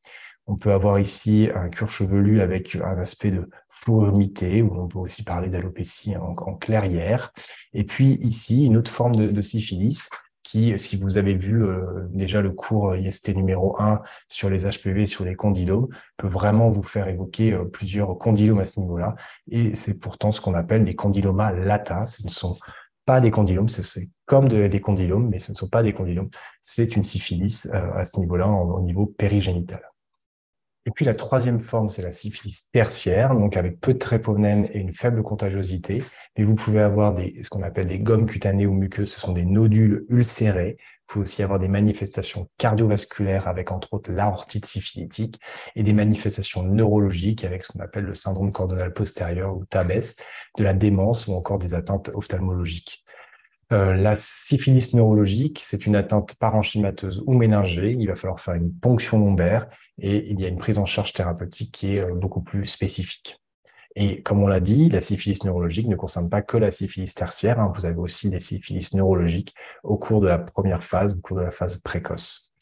On 0.48 0.56
peut 0.56 0.72
avoir 0.72 0.98
ici 0.98 1.50
un 1.54 1.68
cuir 1.68 1.88
chevelu 1.88 2.40
avec 2.40 2.74
un 2.76 2.98
aspect 2.98 3.30
de 3.30 3.48
fourmité, 3.76 4.62
ou 4.62 4.74
on 4.80 4.88
peut 4.88 4.98
aussi 4.98 5.22
parler 5.22 5.48
d'alopécie 5.48 6.16
en, 6.16 6.54
clairière. 6.54 7.32
Et 7.72 7.84
puis 7.84 8.14
ici, 8.20 8.64
une 8.64 8.76
autre 8.76 8.90
forme 8.90 9.14
de, 9.14 9.40
syphilis 9.40 10.10
qui, 10.42 10.78
si 10.78 10.96
vous 10.96 11.18
avez 11.18 11.34
vu 11.34 11.64
euh, 11.64 12.06
déjà 12.10 12.40
le 12.40 12.52
cours 12.52 12.94
IST 12.94 13.34
numéro 13.34 13.80
1 13.80 14.00
sur 14.28 14.48
les 14.48 14.64
HPV, 14.64 15.06
sur 15.06 15.24
les 15.24 15.34
condylomes, 15.34 15.88
peut 16.16 16.28
vraiment 16.28 16.70
vous 16.70 16.84
faire 16.84 17.08
évoquer 17.08 17.52
euh, 17.52 17.64
plusieurs 17.64 18.16
condylomes 18.16 18.60
à 18.60 18.66
ce 18.66 18.80
niveau-là. 18.80 19.16
Et 19.50 19.74
c'est 19.74 20.00
pourtant 20.00 20.30
ce 20.32 20.40
qu'on 20.40 20.54
appelle 20.54 20.84
des 20.84 20.94
condylomas 20.94 21.52
lata. 21.52 22.06
Ce 22.06 22.22
ne 22.22 22.28
sont 22.28 22.56
pas 23.04 23.20
des 23.20 23.30
condylomes, 23.30 23.68
c'est 23.68 24.08
comme 24.24 24.48
des 24.48 24.80
condylomes, 24.80 25.28
mais 25.28 25.38
ce 25.38 25.52
ne 25.52 25.56
sont 25.56 25.68
pas 25.68 25.82
des 25.82 25.92
condylomes. 25.92 26.30
C'est 26.60 26.96
une 26.96 27.04
syphilis 27.04 27.66
euh, 27.72 27.92
à 27.94 28.04
ce 28.04 28.18
niveau-là, 28.18 28.48
au 28.48 28.80
niveau 28.82 29.06
périgénital. 29.06 29.80
Et 30.86 30.92
puis 30.92 31.04
la 31.04 31.14
troisième 31.14 31.58
forme, 31.58 31.88
c'est 31.88 32.02
la 32.02 32.12
syphilis 32.12 32.68
tertiaire, 32.70 33.34
donc 33.34 33.56
avec 33.56 33.80
peu 33.80 33.92
de 33.92 33.98
tréponèmes 33.98 34.68
et 34.72 34.78
une 34.78 34.94
faible 34.94 35.24
contagiosité. 35.24 36.04
Mais 36.38 36.44
vous 36.44 36.54
pouvez 36.54 36.80
avoir 36.80 37.16
ce 37.18 37.50
qu'on 37.50 37.64
appelle 37.64 37.88
des 37.88 37.98
gommes 37.98 38.26
cutanées 38.26 38.66
ou 38.66 38.72
muqueuses, 38.72 39.10
ce 39.12 39.20
sont 39.20 39.32
des 39.32 39.44
nodules 39.44 40.06
ulcérés. 40.08 40.76
Il 40.78 41.12
faut 41.12 41.20
aussi 41.20 41.42
avoir 41.42 41.58
des 41.58 41.68
manifestations 41.68 42.48
cardiovasculaires 42.56 43.48
avec 43.48 43.72
entre 43.72 43.94
autres 43.94 44.12
l'aortite 44.12 44.66
syphilitique 44.66 45.40
et 45.74 45.82
des 45.82 45.92
manifestations 45.92 46.62
neurologiques 46.62 47.44
avec 47.44 47.64
ce 47.64 47.72
qu'on 47.72 47.80
appelle 47.80 48.04
le 48.04 48.14
syndrome 48.14 48.52
cordonal 48.52 48.92
postérieur 48.92 49.56
ou 49.56 49.64
TABES, 49.64 50.16
de 50.56 50.64
la 50.64 50.74
démence 50.74 51.26
ou 51.26 51.34
encore 51.34 51.58
des 51.58 51.74
atteintes 51.74 52.10
ophtalmologiques. 52.14 53.05
Euh, 53.72 53.94
la 53.94 54.14
syphilis 54.14 54.94
neurologique, 54.94 55.60
c'est 55.62 55.86
une 55.86 55.96
atteinte 55.96 56.36
parenchymateuse 56.38 57.24
ou 57.26 57.34
méningée. 57.34 57.96
Il 57.98 58.06
va 58.06 58.14
falloir 58.14 58.38
faire 58.38 58.54
une 58.54 58.72
ponction 58.72 59.18
lombaire 59.18 59.66
et 59.98 60.30
il 60.30 60.40
y 60.40 60.44
a 60.44 60.48
une 60.48 60.58
prise 60.58 60.78
en 60.78 60.86
charge 60.86 61.12
thérapeutique 61.12 61.72
qui 61.72 61.96
est 61.96 62.00
euh, 62.00 62.14
beaucoup 62.14 62.42
plus 62.42 62.66
spécifique. 62.66 63.40
Et 63.96 64.22
comme 64.22 64.42
on 64.42 64.46
l'a 64.46 64.60
dit, 64.60 64.88
la 64.88 65.00
syphilis 65.00 65.42
neurologique 65.44 65.88
ne 65.88 65.96
concerne 65.96 66.30
pas 66.30 66.42
que 66.42 66.56
la 66.56 66.70
syphilis 66.70 67.12
tertiaire. 67.14 67.58
Hein. 67.58 67.72
Vous 67.74 67.86
avez 67.86 67.98
aussi 67.98 68.30
des 68.30 68.40
syphilis 68.40 68.94
neurologiques 68.94 69.54
au 69.82 69.96
cours 69.96 70.20
de 70.20 70.28
la 70.28 70.38
première 70.38 70.84
phase, 70.84 71.16
au 71.16 71.20
cours 71.20 71.38
de 71.38 71.42
la 71.42 71.50
phase 71.50 71.78
précoce. 71.78 72.52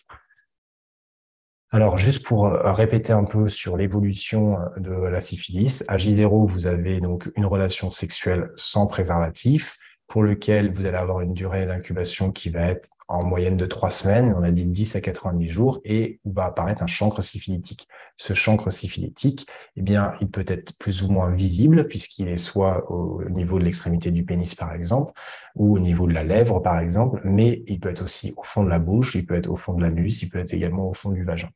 Alors, 1.70 1.98
juste 1.98 2.24
pour 2.24 2.46
euh, 2.46 2.72
répéter 2.72 3.12
un 3.12 3.24
peu 3.24 3.48
sur 3.50 3.76
l'évolution 3.76 4.56
de 4.78 4.92
la 4.92 5.20
syphilis, 5.20 5.84
à 5.88 5.98
J0, 5.98 6.46
vous 6.46 6.66
avez 6.66 7.00
donc 7.00 7.30
une 7.36 7.44
relation 7.44 7.90
sexuelle 7.90 8.52
sans 8.54 8.86
préservatif 8.86 9.76
pour 10.06 10.22
lequel 10.22 10.72
vous 10.72 10.86
allez 10.86 10.96
avoir 10.96 11.20
une 11.20 11.34
durée 11.34 11.66
d'incubation 11.66 12.30
qui 12.30 12.50
va 12.50 12.62
être 12.68 12.88
en 13.08 13.24
moyenne 13.24 13.56
de 13.56 13.66
trois 13.66 13.90
semaines, 13.90 14.34
on 14.36 14.42
a 14.42 14.50
dit 14.50 14.64
10 14.64 14.96
à 14.96 15.00
90 15.00 15.48
jours, 15.48 15.80
et 15.84 16.20
où 16.24 16.32
va 16.32 16.46
apparaître 16.46 16.82
un 16.82 16.86
chancre 16.86 17.22
syphilitique. 17.22 17.86
Ce 18.16 18.32
chancre 18.32 18.70
syphilitique, 18.70 19.46
eh 19.76 19.82
bien, 19.82 20.14
il 20.20 20.30
peut 20.30 20.44
être 20.46 20.78
plus 20.78 21.02
ou 21.02 21.10
moins 21.10 21.30
visible, 21.30 21.86
puisqu'il 21.86 22.28
est 22.28 22.38
soit 22.38 22.90
au 22.90 23.22
niveau 23.28 23.58
de 23.58 23.64
l'extrémité 23.64 24.10
du 24.10 24.24
pénis, 24.24 24.54
par 24.54 24.72
exemple, 24.72 25.12
ou 25.54 25.74
au 25.74 25.78
niveau 25.78 26.06
de 26.06 26.14
la 26.14 26.24
lèvre, 26.24 26.60
par 26.60 26.78
exemple, 26.78 27.20
mais 27.24 27.62
il 27.66 27.78
peut 27.78 27.90
être 27.90 28.02
aussi 28.02 28.32
au 28.36 28.42
fond 28.42 28.64
de 28.64 28.70
la 28.70 28.78
bouche, 28.78 29.14
il 29.14 29.26
peut 29.26 29.34
être 29.34 29.50
au 29.50 29.56
fond 29.56 29.74
de 29.74 29.82
l'anus, 29.82 30.22
il 30.22 30.30
peut 30.30 30.38
être 30.38 30.54
également 30.54 30.88
au 30.88 30.94
fond 30.94 31.10
du 31.10 31.24
vagin. 31.24 31.50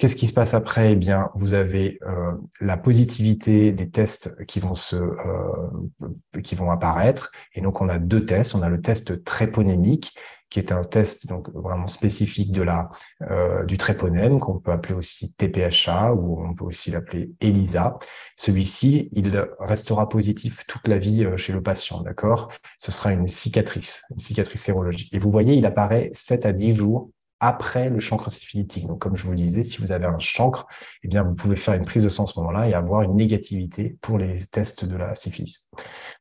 Qu'est-ce 0.00 0.16
qui 0.16 0.28
se 0.28 0.32
passe 0.32 0.54
après? 0.54 0.92
Eh 0.92 0.96
bien, 0.96 1.28
vous 1.34 1.52
avez 1.52 1.98
euh, 2.08 2.32
la 2.58 2.78
positivité 2.78 3.70
des 3.70 3.90
tests 3.90 4.34
qui 4.46 4.58
vont 4.58 4.74
se, 4.74 4.96
euh, 4.96 6.40
qui 6.42 6.54
vont 6.54 6.70
apparaître. 6.70 7.30
Et 7.52 7.60
donc, 7.60 7.82
on 7.82 7.88
a 7.90 7.98
deux 7.98 8.24
tests. 8.24 8.54
On 8.54 8.62
a 8.62 8.70
le 8.70 8.80
test 8.80 9.22
tréponémique, 9.24 10.16
qui 10.48 10.58
est 10.58 10.72
un 10.72 10.84
test 10.84 11.26
donc 11.26 11.50
vraiment 11.50 11.86
spécifique 11.86 12.50
de 12.50 12.62
la 12.62 12.88
euh, 13.28 13.62
du 13.66 13.76
tréponème 13.76 14.40
qu'on 14.40 14.58
peut 14.58 14.72
appeler 14.72 14.94
aussi 14.94 15.34
TPHA 15.34 16.14
ou 16.14 16.46
on 16.46 16.54
peut 16.54 16.64
aussi 16.64 16.90
l'appeler 16.90 17.32
ELISA. 17.42 17.98
Celui-ci, 18.36 19.10
il 19.12 19.46
restera 19.58 20.08
positif 20.08 20.64
toute 20.66 20.88
la 20.88 20.96
vie 20.96 21.28
chez 21.36 21.52
le 21.52 21.62
patient, 21.62 22.00
d'accord? 22.00 22.50
Ce 22.78 22.90
sera 22.90 23.12
une 23.12 23.26
cicatrice, 23.26 24.04
une 24.12 24.18
cicatrice 24.18 24.62
sérologique. 24.62 25.12
Et 25.12 25.18
vous 25.18 25.30
voyez, 25.30 25.56
il 25.56 25.66
apparaît 25.66 26.08
7 26.14 26.46
à 26.46 26.54
10 26.54 26.74
jours 26.74 27.10
après 27.40 27.88
le 27.88 27.98
chancre 27.98 28.30
syphilitique. 28.30 28.86
Donc, 28.86 29.00
comme 29.00 29.16
je 29.16 29.24
vous 29.24 29.30
le 29.30 29.36
disais, 29.36 29.64
si 29.64 29.78
vous 29.78 29.92
avez 29.92 30.06
un 30.06 30.18
chancre, 30.18 30.66
eh 31.02 31.08
bien, 31.08 31.22
vous 31.22 31.34
pouvez 31.34 31.56
faire 31.56 31.74
une 31.74 31.84
prise 31.84 32.04
de 32.04 32.08
sang 32.08 32.24
à 32.24 32.26
ce 32.26 32.38
moment-là 32.38 32.68
et 32.68 32.74
avoir 32.74 33.02
une 33.02 33.16
négativité 33.16 33.96
pour 34.02 34.18
les 34.18 34.44
tests 34.46 34.84
de 34.84 34.96
la 34.96 35.14
syphilis. 35.14 35.70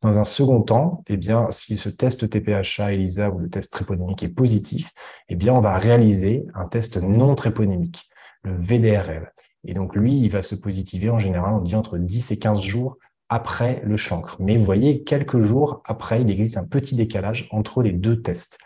Dans 0.02 0.18
un 0.18 0.24
second 0.24 0.62
temps, 0.62 1.04
eh 1.08 1.18
bien, 1.18 1.48
si 1.52 1.78
ce 1.78 1.90
test 1.90 2.30
TPHA, 2.30 2.94
ELISA 2.94 3.30
ou 3.30 3.40
le 3.40 3.50
test 3.50 3.72
tréponémique 3.72 4.24
est 4.24 4.30
positif, 4.30 4.92
eh 5.28 5.36
bien, 5.36 5.54
on 5.54 5.62
va 5.62 5.78
réaliser 5.78 6.46
un 6.56 6.66
test 6.66 6.98
non 6.98 7.36
tréponémique, 7.36 8.10
le 8.44 8.56
VDRL. 8.56 9.34
Et 9.66 9.74
donc, 9.74 9.96
lui, 9.96 10.18
il 10.18 10.32
va 10.32 10.42
se 10.42 10.56
positiver 10.56 11.10
en 11.10 11.20
général, 11.20 11.54
on 11.54 11.62
dit 11.62 11.76
entre 11.76 11.98
10 11.98 12.32
et 12.32 12.40
15 12.40 12.62
jours 12.62 12.98
après 13.28 13.82
le 13.84 13.96
chancre. 13.96 14.38
Mais 14.40 14.58
vous 14.58 14.66
voyez, 14.66 15.04
quelques 15.04 15.40
jours 15.40 15.82
après, 15.86 16.22
il 16.22 16.30
existe 16.32 16.58
un 16.58 16.66
petit 16.66 16.96
décalage 16.96 17.48
entre 17.52 17.84
les 17.84 17.92
deux 17.92 18.22
tests. 18.22 18.58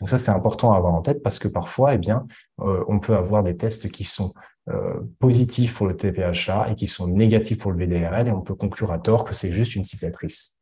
Donc 0.00 0.08
ça, 0.08 0.18
c'est 0.18 0.30
important 0.30 0.72
à 0.72 0.76
avoir 0.76 0.94
en 0.94 1.02
tête 1.02 1.22
parce 1.22 1.38
que 1.38 1.48
parfois, 1.48 1.94
eh 1.94 1.98
bien, 1.98 2.26
euh, 2.60 2.84
on 2.88 2.98
peut 2.98 3.14
avoir 3.14 3.42
des 3.42 3.56
tests 3.56 3.90
qui 3.90 4.04
sont 4.04 4.32
euh, 4.68 5.00
positifs 5.18 5.74
pour 5.74 5.86
le 5.86 5.96
TPHA 5.96 6.70
et 6.70 6.74
qui 6.74 6.86
sont 6.86 7.08
négatifs 7.08 7.58
pour 7.58 7.72
le 7.72 7.78
VDRL 7.78 8.28
et 8.28 8.30
on 8.30 8.40
peut 8.40 8.54
conclure 8.54 8.92
à 8.92 8.98
tort 8.98 9.24
que 9.24 9.34
c'est 9.34 9.52
juste 9.52 9.74
une 9.74 9.84
cicatrice. 9.84 10.60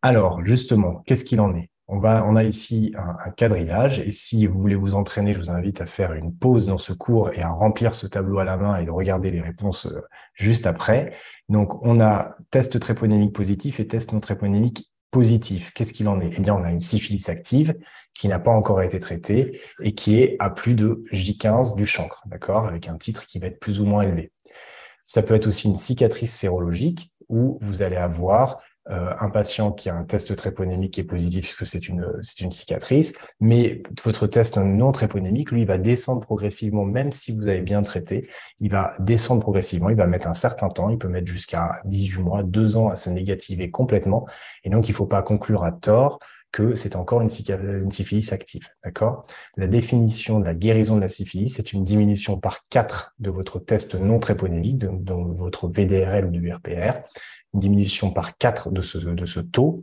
Alors, 0.00 0.44
justement, 0.44 1.02
qu'est-ce 1.06 1.24
qu'il 1.24 1.40
en 1.40 1.54
est? 1.54 1.70
On, 1.88 1.98
va, 1.98 2.24
on 2.26 2.36
a 2.36 2.44
ici 2.44 2.94
un, 2.96 3.30
quadrillage 3.30 4.00
et 4.00 4.12
si 4.12 4.46
vous 4.46 4.60
voulez 4.60 4.74
vous 4.74 4.94
entraîner, 4.94 5.34
je 5.34 5.38
vous 5.38 5.50
invite 5.50 5.80
à 5.80 5.86
faire 5.86 6.12
une 6.12 6.34
pause 6.34 6.66
dans 6.66 6.78
ce 6.78 6.92
cours 6.92 7.30
et 7.32 7.42
à 7.42 7.50
remplir 7.50 7.94
ce 7.94 8.06
tableau 8.06 8.38
à 8.38 8.44
la 8.44 8.56
main 8.56 8.76
et 8.78 8.84
de 8.84 8.90
regarder 8.90 9.30
les 9.30 9.40
réponses 9.40 9.86
euh, 9.86 10.00
juste 10.34 10.66
après. 10.66 11.12
Donc, 11.48 11.84
on 11.84 12.00
a 12.00 12.36
test 12.50 12.78
tréponémique 12.78 13.34
positif 13.34 13.80
et 13.80 13.86
test 13.86 14.12
non 14.12 14.20
tréponémique 14.20 14.91
positif. 15.12 15.72
Qu'est-ce 15.74 15.92
qu'il 15.92 16.08
en 16.08 16.20
est? 16.20 16.30
Eh 16.36 16.40
bien, 16.40 16.54
on 16.56 16.64
a 16.64 16.72
une 16.72 16.80
syphilis 16.80 17.28
active 17.28 17.76
qui 18.14 18.26
n'a 18.26 18.40
pas 18.40 18.50
encore 18.50 18.82
été 18.82 18.98
traitée 18.98 19.60
et 19.80 19.94
qui 19.94 20.20
est 20.20 20.36
à 20.40 20.50
plus 20.50 20.74
de 20.74 21.04
J15 21.12 21.76
du 21.76 21.86
chancre, 21.86 22.24
d'accord? 22.26 22.66
Avec 22.66 22.88
un 22.88 22.96
titre 22.96 23.26
qui 23.26 23.38
va 23.38 23.46
être 23.46 23.60
plus 23.60 23.80
ou 23.80 23.86
moins 23.86 24.02
élevé. 24.02 24.32
Ça 25.06 25.22
peut 25.22 25.34
être 25.34 25.46
aussi 25.46 25.68
une 25.68 25.76
cicatrice 25.76 26.34
sérologique 26.34 27.12
où 27.28 27.58
vous 27.60 27.82
allez 27.82 27.96
avoir 27.96 28.60
euh, 28.90 29.14
un 29.20 29.30
patient 29.30 29.70
qui 29.70 29.88
a 29.88 29.94
un 29.94 30.04
test 30.04 30.34
tréponémique 30.34 30.94
qui 30.94 31.00
est 31.00 31.04
positif 31.04 31.44
puisque 31.44 31.66
c'est 31.66 31.88
une, 31.88 32.04
une 32.40 32.50
cicatrice, 32.50 33.14
mais 33.40 33.82
votre 34.04 34.26
test 34.26 34.56
non 34.56 34.90
tréponémique, 34.90 35.52
lui, 35.52 35.64
va 35.64 35.78
descendre 35.78 36.20
progressivement, 36.20 36.84
même 36.84 37.12
si 37.12 37.30
vous 37.32 37.46
avez 37.46 37.60
bien 37.60 37.82
traité, 37.82 38.28
il 38.58 38.70
va 38.70 38.96
descendre 38.98 39.40
progressivement, 39.40 39.88
il 39.90 39.96
va 39.96 40.06
mettre 40.06 40.26
un 40.26 40.34
certain 40.34 40.68
temps, 40.68 40.90
il 40.90 40.98
peut 40.98 41.08
mettre 41.08 41.30
jusqu'à 41.30 41.80
18 41.84 42.22
mois, 42.22 42.42
2 42.42 42.76
ans 42.76 42.88
à 42.88 42.96
se 42.96 43.08
négativer 43.08 43.70
complètement, 43.70 44.26
et 44.64 44.70
donc 44.70 44.88
il 44.88 44.92
ne 44.92 44.96
faut 44.96 45.06
pas 45.06 45.22
conclure 45.22 45.62
à 45.62 45.70
tort 45.70 46.18
que 46.52 46.74
c'est 46.74 46.96
encore 46.96 47.22
une, 47.22 47.30
syphilis 47.30 48.32
active. 48.32 48.68
D'accord? 48.84 49.26
La 49.56 49.66
définition 49.66 50.38
de 50.38 50.44
la 50.44 50.54
guérison 50.54 50.96
de 50.96 51.00
la 51.00 51.08
syphilis, 51.08 51.48
c'est 51.48 51.72
une 51.72 51.84
diminution 51.84 52.38
par 52.38 52.68
4 52.68 53.14
de 53.18 53.30
votre 53.30 53.58
test 53.58 53.94
non 53.94 54.18
tréponémique, 54.18 54.78
de 54.78 55.14
votre 55.14 55.68
VDRL 55.68 56.26
ou 56.26 56.30
du 56.30 56.52
RPR, 56.52 57.00
diminution 57.54 58.10
par 58.10 58.36
4 58.36 58.70
de 58.70 58.80
ce, 58.80 58.98
de 58.98 59.26
ce 59.26 59.40
taux 59.40 59.80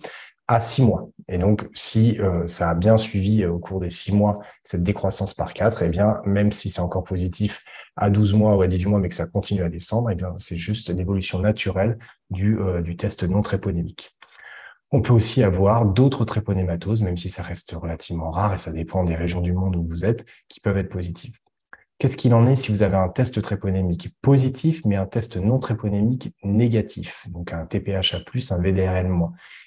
à 0.49 0.59
6 0.59 0.81
mois. 0.81 1.09
Et 1.27 1.37
donc, 1.37 1.69
si 1.73 2.19
euh, 2.19 2.47
ça 2.47 2.71
a 2.71 2.73
bien 2.73 2.97
suivi 2.97 3.43
euh, 3.43 3.51
au 3.51 3.59
cours 3.59 3.79
des 3.79 3.91
6 3.91 4.13
mois 4.13 4.33
cette 4.63 4.81
décroissance 4.81 5.35
par 5.35 5.53
4, 5.53 5.83
eh 5.83 5.89
bien, 5.89 6.21
même 6.25 6.51
si 6.51 6.71
c'est 6.71 6.81
encore 6.81 7.03
positif 7.03 7.63
à 7.95 8.09
12 8.09 8.33
mois 8.33 8.55
ou 8.55 8.63
à 8.63 8.67
18 8.67 8.87
mois, 8.87 8.99
mais 8.99 9.09
que 9.09 9.15
ça 9.15 9.27
continue 9.27 9.61
à 9.61 9.69
descendre, 9.69 10.09
eh 10.09 10.15
bien, 10.15 10.33
c'est 10.39 10.57
juste 10.57 10.89
l'évolution 10.89 11.39
naturelle 11.39 11.99
du, 12.31 12.57
euh, 12.59 12.81
du 12.81 12.95
test 12.95 13.23
non 13.23 13.43
tréponémique. 13.43 14.17
On 14.91 15.03
peut 15.03 15.13
aussi 15.13 15.43
avoir 15.43 15.85
d'autres 15.85 16.25
tréponématoses, 16.25 17.03
même 17.03 17.17
si 17.17 17.29
ça 17.29 17.43
reste 17.43 17.73
relativement 17.73 18.31
rare 18.31 18.55
et 18.55 18.57
ça 18.57 18.71
dépend 18.71 19.03
des 19.03 19.15
régions 19.15 19.41
du 19.41 19.53
monde 19.53 19.75
où 19.75 19.85
vous 19.87 20.03
êtes, 20.03 20.25
qui 20.47 20.61
peuvent 20.61 20.77
être 20.77 20.89
positives. 20.89 21.37
Qu'est-ce 21.99 22.15
qu'il 22.15 22.33
en 22.33 22.47
est 22.47 22.55
si 22.55 22.71
vous 22.71 22.81
avez 22.81 22.95
un 22.95 23.09
test 23.09 23.41
tréponémique 23.41 24.15
positif, 24.21 24.81
mais 24.85 24.95
un 24.95 25.05
test 25.05 25.35
non 25.35 25.59
tréponémique 25.59 26.33
négatif, 26.43 27.27
donc 27.29 27.51
un 27.51 27.65
TPHA+, 27.65 28.19
un 28.51 28.61
VDRL-? 28.61 29.11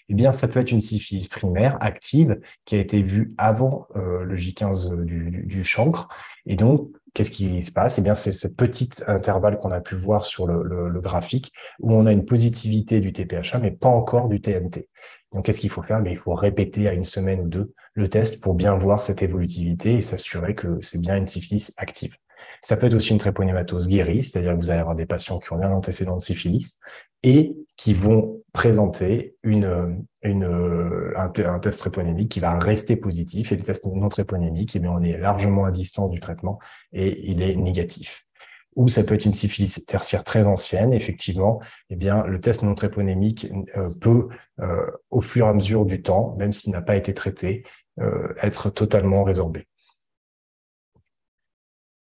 Eh 0.09 0.15
bien, 0.15 0.33
ça 0.33 0.49
peut 0.49 0.61
être 0.61 0.71
une 0.71 0.81
syphilis 0.81 1.29
primaire 1.29 1.77
active 1.83 2.41
qui 2.65 2.77
a 2.77 2.79
été 2.79 3.03
vue 3.03 3.35
avant 3.37 3.87
euh, 3.97 4.25
le 4.25 4.35
J15 4.35 5.05
du, 5.05 5.63
chancre. 5.63 6.09
Et 6.47 6.57
donc, 6.57 6.91
qu'est-ce 7.13 7.31
qui 7.31 7.61
se 7.61 7.71
passe? 7.71 7.99
Eh 7.99 8.03
bien, 8.03 8.15
c'est 8.15 8.33
ce 8.33 8.49
petit 8.49 8.89
intervalle 9.07 9.59
qu'on 9.59 9.71
a 9.71 9.83
pu 9.83 9.95
voir 9.95 10.25
sur 10.25 10.47
le, 10.47 11.01
graphique 11.03 11.53
où 11.81 11.93
on 11.93 12.07
a 12.07 12.13
une 12.13 12.25
positivité 12.25 13.01
du 13.01 13.13
TPHA, 13.13 13.59
mais 13.59 13.73
pas 13.73 13.89
encore 13.91 14.29
du 14.29 14.41
TNT. 14.41 14.89
Donc, 15.33 15.45
qu'est-ce 15.45 15.61
qu'il 15.61 15.71
faut 15.71 15.83
faire? 15.83 16.03
Il 16.07 16.17
faut 16.17 16.35
répéter 16.35 16.89
à 16.89 16.95
une 16.95 17.05
semaine 17.05 17.43
ou 17.43 17.49
deux 17.49 17.75
le 17.93 18.09
test 18.09 18.43
pour 18.43 18.55
bien 18.55 18.75
voir 18.75 19.03
cette 19.03 19.23
évolutivité 19.23 19.95
et 19.95 20.03
s'assurer 20.03 20.55
que 20.55 20.79
c'est 20.81 21.01
bien 21.01 21.17
une 21.17 21.27
syphilis 21.27 21.75
active. 21.77 22.17
Ça 22.63 22.77
peut 22.77 22.87
être 22.87 22.95
aussi 22.95 23.11
une 23.11 23.19
tréponématose 23.19 23.89
guérie, 23.89 24.23
c'est-à-dire 24.23 24.53
que 24.53 24.59
vous 24.59 24.71
allez 24.71 24.81
avoir 24.81 24.95
des 24.95 25.07
patients 25.07 25.39
qui 25.39 25.53
ont 25.53 25.61
un 25.61 25.73
antécédent 25.73 26.17
de 26.17 26.23
syphilis 26.23 26.79
et 27.23 27.57
qui 27.77 27.93
vont 27.93 28.41
présenter 28.53 29.37
une, 29.43 30.05
une, 30.23 31.13
un, 31.17 31.59
test 31.59 31.81
tréponémique 31.81 32.31
qui 32.31 32.41
va 32.41 32.59
rester 32.59 32.97
positif 32.97 33.53
et 33.53 33.57
le 33.57 33.63
test 33.63 33.85
non 33.85 34.09
tréponémique, 34.09 34.77
eh 34.77 34.87
on 34.87 35.03
est 35.03 35.19
largement 35.19 35.65
à 35.65 35.71
distance 35.71 36.11
du 36.11 36.21
traitement 36.21 36.59
et 36.93 37.31
il 37.31 37.43
est 37.43 37.57
négatif 37.57 38.27
ou 38.77 38.89
ça 38.89 39.05
peut 39.05 39.15
être 39.15 39.25
une 39.25 39.33
syphilis 39.33 39.85
tertiaire 39.87 40.25
très 40.25 40.47
ancienne, 40.49 40.93
effectivement, 40.93 41.61
eh 41.91 41.97
bien, 41.97 42.25
le 42.27 42.41
test 42.41 42.63
non 42.63 42.75
tréponémique 42.75 43.49
euh, 43.77 43.91
peut, 44.01 44.29
euh, 44.61 44.87
au 45.11 45.21
fur 45.21 45.47
et 45.47 45.49
à 45.49 45.53
mesure 45.53 45.85
du 45.85 46.03
temps, 46.03 46.35
même 46.39 46.53
s'il 46.53 46.73
n'a 46.73 46.83
pas 46.83 46.97
été 46.97 47.13
traité, 47.13 47.65
euh, 48.01 48.33
être 48.43 48.71
totalement 48.71 49.25
résorbé. 49.25 49.67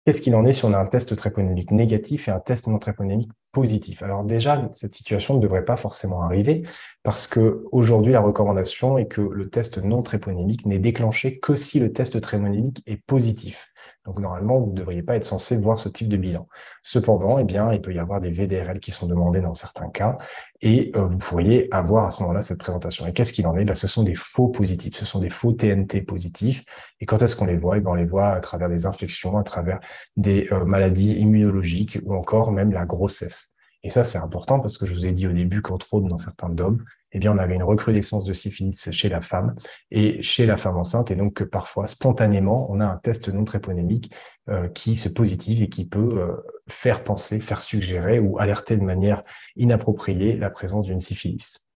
Qu'est-ce 0.10 0.24
qu'il 0.24 0.34
en 0.34 0.44
est 0.44 0.54
si 0.54 0.66
on 0.66 0.74
a 0.74 0.80
un 0.80 0.88
test 0.88 1.16
tréponémique 1.16 1.70
négatif 1.70 2.28
et 2.28 2.32
un 2.32 2.40
test 2.40 2.66
non 2.66 2.80
tréponémique 2.80 3.30
positif 3.52 4.02
Alors 4.02 4.24
déjà, 4.24 4.68
cette 4.74 4.96
situation 4.96 5.36
ne 5.36 5.40
devrait 5.40 5.66
pas 5.66 5.78
forcément 5.78 6.24
arriver 6.24 6.64
parce 7.04 7.28
que 7.28 7.64
aujourd'hui, 7.72 8.14
la 8.14 8.22
recommandation 8.22 8.98
est 8.98 9.06
que 9.06 9.22
le 9.22 9.52
test 9.52 9.78
non 9.78 10.02
tréponémique 10.02 10.66
n'est 10.66 10.80
déclenché 10.80 11.38
que 11.38 11.56
si 11.56 11.80
le 11.80 11.94
test 11.94 12.20
tréponémique 12.22 12.82
est 12.88 12.98
positif. 13.06 13.69
Donc 14.06 14.20
normalement, 14.20 14.60
vous 14.60 14.72
ne 14.72 14.76
devriez 14.76 15.04
pas 15.04 15.16
être 15.16 15.26
censé 15.26 15.58
voir 15.58 15.78
ce 15.80 15.90
type 15.90 16.08
de 16.08 16.18
bilan. 16.18 16.48
Cependant, 16.84 17.38
eh 17.38 17.44
bien, 17.44 17.72
il 17.74 17.82
peut 17.82 17.94
y 17.94 18.00
avoir 18.00 18.22
des 18.22 18.32
VDRL 18.32 18.80
qui 18.80 18.92
sont 18.92 19.08
demandés 19.08 19.42
dans 19.42 19.54
certains 19.54 19.90
cas 19.90 20.18
et 20.62 20.92
euh, 20.96 21.06
vous 21.06 21.18
pourriez 21.18 21.68
avoir 21.72 22.06
à 22.06 22.12
ce 22.12 22.22
moment-là 22.24 22.42
cette 22.42 22.60
présentation. 22.60 23.06
Et 23.08 23.14
qu'est-ce 23.14 23.34
qu'il 23.34 23.46
en 23.46 23.56
est? 23.58 23.66
Ben, 23.66 23.76
Ce 23.76 23.88
sont 23.88 24.04
des 24.04 24.16
faux 24.16 24.48
positifs, 24.48 24.96
ce 24.96 25.06
sont 25.06 25.20
des 25.20 25.30
faux 25.30 25.52
TNT 25.52 26.02
positifs. 26.02 26.64
Et 27.02 27.06
quand 27.06 27.22
est-ce 27.22 27.36
qu'on 27.36 27.46
les 27.46 27.58
voit? 27.58 27.78
Eh 27.78 27.82
ben, 27.82 27.92
On 27.92 27.96
les 27.96 28.06
voit 28.06 28.30
à 28.30 28.40
travers 28.40 28.70
des 28.70 28.86
infections, 28.86 29.38
à 29.38 29.44
travers 29.44 29.80
des 30.16 30.48
euh, 30.52 30.66
maladies 30.66 31.14
immunologiques 31.20 32.00
ou 32.06 32.16
encore 32.16 32.52
même 32.52 32.72
la 32.72 32.86
grossesse. 32.86 33.54
Et 33.84 33.90
ça, 33.90 34.04
c'est 34.04 34.18
important 34.18 34.60
parce 34.60 34.78
que 34.78 34.86
je 34.86 34.94
vous 34.94 35.06
ai 35.06 35.12
dit 35.12 35.28
au 35.28 35.32
début 35.32 35.62
qu'entre 35.62 35.94
autres, 35.94 36.08
dans 36.08 36.18
certains 36.18 36.50
DOM, 36.50 36.84
eh 37.12 37.20
bien, 37.20 37.34
on 37.34 37.38
avait 37.38 37.56
une 37.56 37.64
recrudescence 37.64 38.24
de 38.24 38.34
syphilis 38.34 38.92
chez 38.92 39.10
la 39.10 39.22
femme 39.22 39.56
et 39.92 40.22
chez 40.22 40.46
la 40.46 40.58
femme 40.58 40.78
enceinte, 40.78 41.12
et 41.12 41.16
donc 41.16 41.44
parfois, 41.44 41.88
spontanément, 41.88 42.68
on 42.72 42.80
a 42.80 42.86
un 42.86 42.98
test 42.98 43.30
non 43.30 43.44
tréponémique 43.44 44.14
euh, 44.50 44.68
qui 44.68 44.96
se 44.96 45.10
positive 45.10 45.64
et 45.64 45.70
qui 45.70 45.88
peut 45.88 46.20
euh, 46.20 46.36
faire 46.68 47.04
penser, 47.04 47.40
faire 47.40 47.64
suggérer 47.64 48.20
ou 48.20 48.40
alerter 48.40 48.78
de 48.78 48.84
manière 48.84 49.24
inappropriée 49.56 50.38
la 50.38 50.50
présence 50.50 50.86
d'une 50.86 51.00
syphilis. 51.00 51.70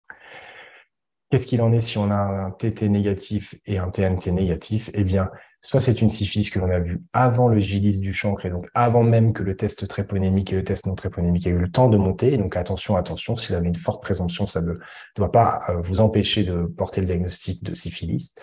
Qu'est-ce 1.29 1.47
qu'il 1.47 1.61
en 1.61 1.71
est 1.71 1.81
si 1.81 1.97
on 1.97 2.11
a 2.11 2.15
un 2.15 2.51
TT 2.51 2.89
négatif 2.89 3.55
et 3.65 3.77
un 3.77 3.89
TNT 3.89 4.33
négatif? 4.33 4.89
Eh 4.93 5.05
bien, 5.05 5.29
soit 5.61 5.79
c'est 5.79 6.01
une 6.01 6.09
syphilis 6.09 6.49
que 6.49 6.59
l'on 6.59 6.71
a 6.71 6.79
vue 6.79 7.01
avant 7.13 7.47
le 7.47 7.59
J10 7.59 7.99
du 7.99 8.13
chancre, 8.13 8.45
et 8.45 8.49
donc 8.49 8.67
avant 8.73 9.03
même 9.03 9.31
que 9.31 9.43
le 9.43 9.55
test 9.55 9.87
tréponémique 9.87 10.51
et 10.51 10.55
le 10.55 10.63
test 10.63 10.87
non 10.87 10.95
tréponémique 10.95 11.45
aient 11.45 11.51
eu 11.51 11.59
le 11.59 11.71
temps 11.71 11.87
de 11.87 11.97
monter. 11.97 12.37
Donc 12.37 12.55
attention, 12.55 12.95
attention, 12.95 13.35
si 13.35 13.49
vous 13.49 13.53
avez 13.53 13.67
une 13.67 13.75
forte 13.75 14.01
présomption, 14.01 14.47
ça 14.47 14.61
ne 14.61 14.73
doit 15.15 15.31
pas 15.31 15.61
euh, 15.69 15.81
vous 15.81 16.01
empêcher 16.01 16.43
de 16.43 16.63
porter 16.63 17.01
le 17.01 17.07
diagnostic 17.07 17.63
de 17.63 17.75
syphilis. 17.75 18.33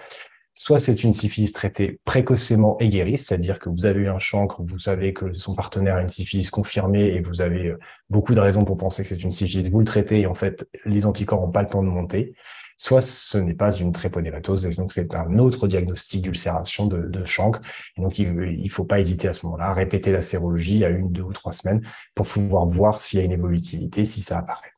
Soit 0.55 0.79
c'est 0.79 1.05
une 1.05 1.13
syphilis 1.13 1.53
traitée 1.53 2.01
précocement 2.05 2.77
et 2.79 2.89
guérie, 2.89 3.19
c'est-à-dire 3.19 3.59
que 3.59 3.69
vous 3.69 3.87
avez 3.87 4.01
eu 4.01 4.09
un 4.09 4.19
chancre, 4.19 4.63
vous 4.63 4.79
savez 4.79 5.13
que 5.13 5.33
son 5.33 5.55
partenaire 5.55 5.97
a 5.97 6.03
une 6.03 6.09
syphilis 6.09 6.51
confirmée 6.51 7.15
et 7.15 7.21
vous 7.21 7.41
avez 7.41 7.69
euh, 7.69 7.79
beaucoup 8.11 8.35
de 8.35 8.41
raisons 8.41 8.65
pour 8.65 8.77
penser 8.77 9.03
que 9.03 9.09
c'est 9.09 9.23
une 9.23 9.33
syphilis, 9.33 9.71
vous 9.71 9.81
le 9.81 9.85
traitez 9.85 10.21
et 10.21 10.27
en 10.27 10.35
fait, 10.35 10.69
les 10.85 11.05
anticorps 11.05 11.41
n'ont 11.41 11.51
pas 11.51 11.63
le 11.63 11.69
temps 11.69 11.83
de 11.83 11.89
monter 11.89 12.35
soit 12.79 13.03
ce 13.03 13.37
n'est 13.37 13.55
pas 13.55 13.73
une 13.73 13.93
tréponématose, 13.93 14.65
et 14.65 14.75
donc 14.81 14.93
c'est 14.93 15.15
un 15.15 15.39
autre 15.39 15.69
diagnostic 15.69 16.23
d'ulcération 16.23 16.87
de, 16.87 17.03
de, 17.03 17.25
chancre. 17.25 17.61
Et 17.97 18.01
donc, 18.01 18.19
il 18.19 18.33
ne 18.33 18.69
faut 18.71 18.85
pas 18.85 19.01
hésiter 19.01 19.29
à 19.29 19.35
ce 19.35 19.45
moment-là 19.47 19.67
à 19.67 19.75
répéter 19.75 20.13
la 20.13 20.23
sérologie 20.23 20.85
à 20.85 20.89
une, 20.89 21.13
deux 21.13 21.23
ou 21.23 21.33
trois 21.33 21.53
semaines 21.53 21.83
pour 22.15 22.27
pouvoir 22.27 22.67
voir 22.67 23.01
s'il 23.01 23.19
y 23.19 23.23
a 23.23 23.25
une 23.25 23.33
évolutivité, 23.33 24.07
si 24.07 24.23
ça 24.23 24.39
apparaît. 24.39 24.78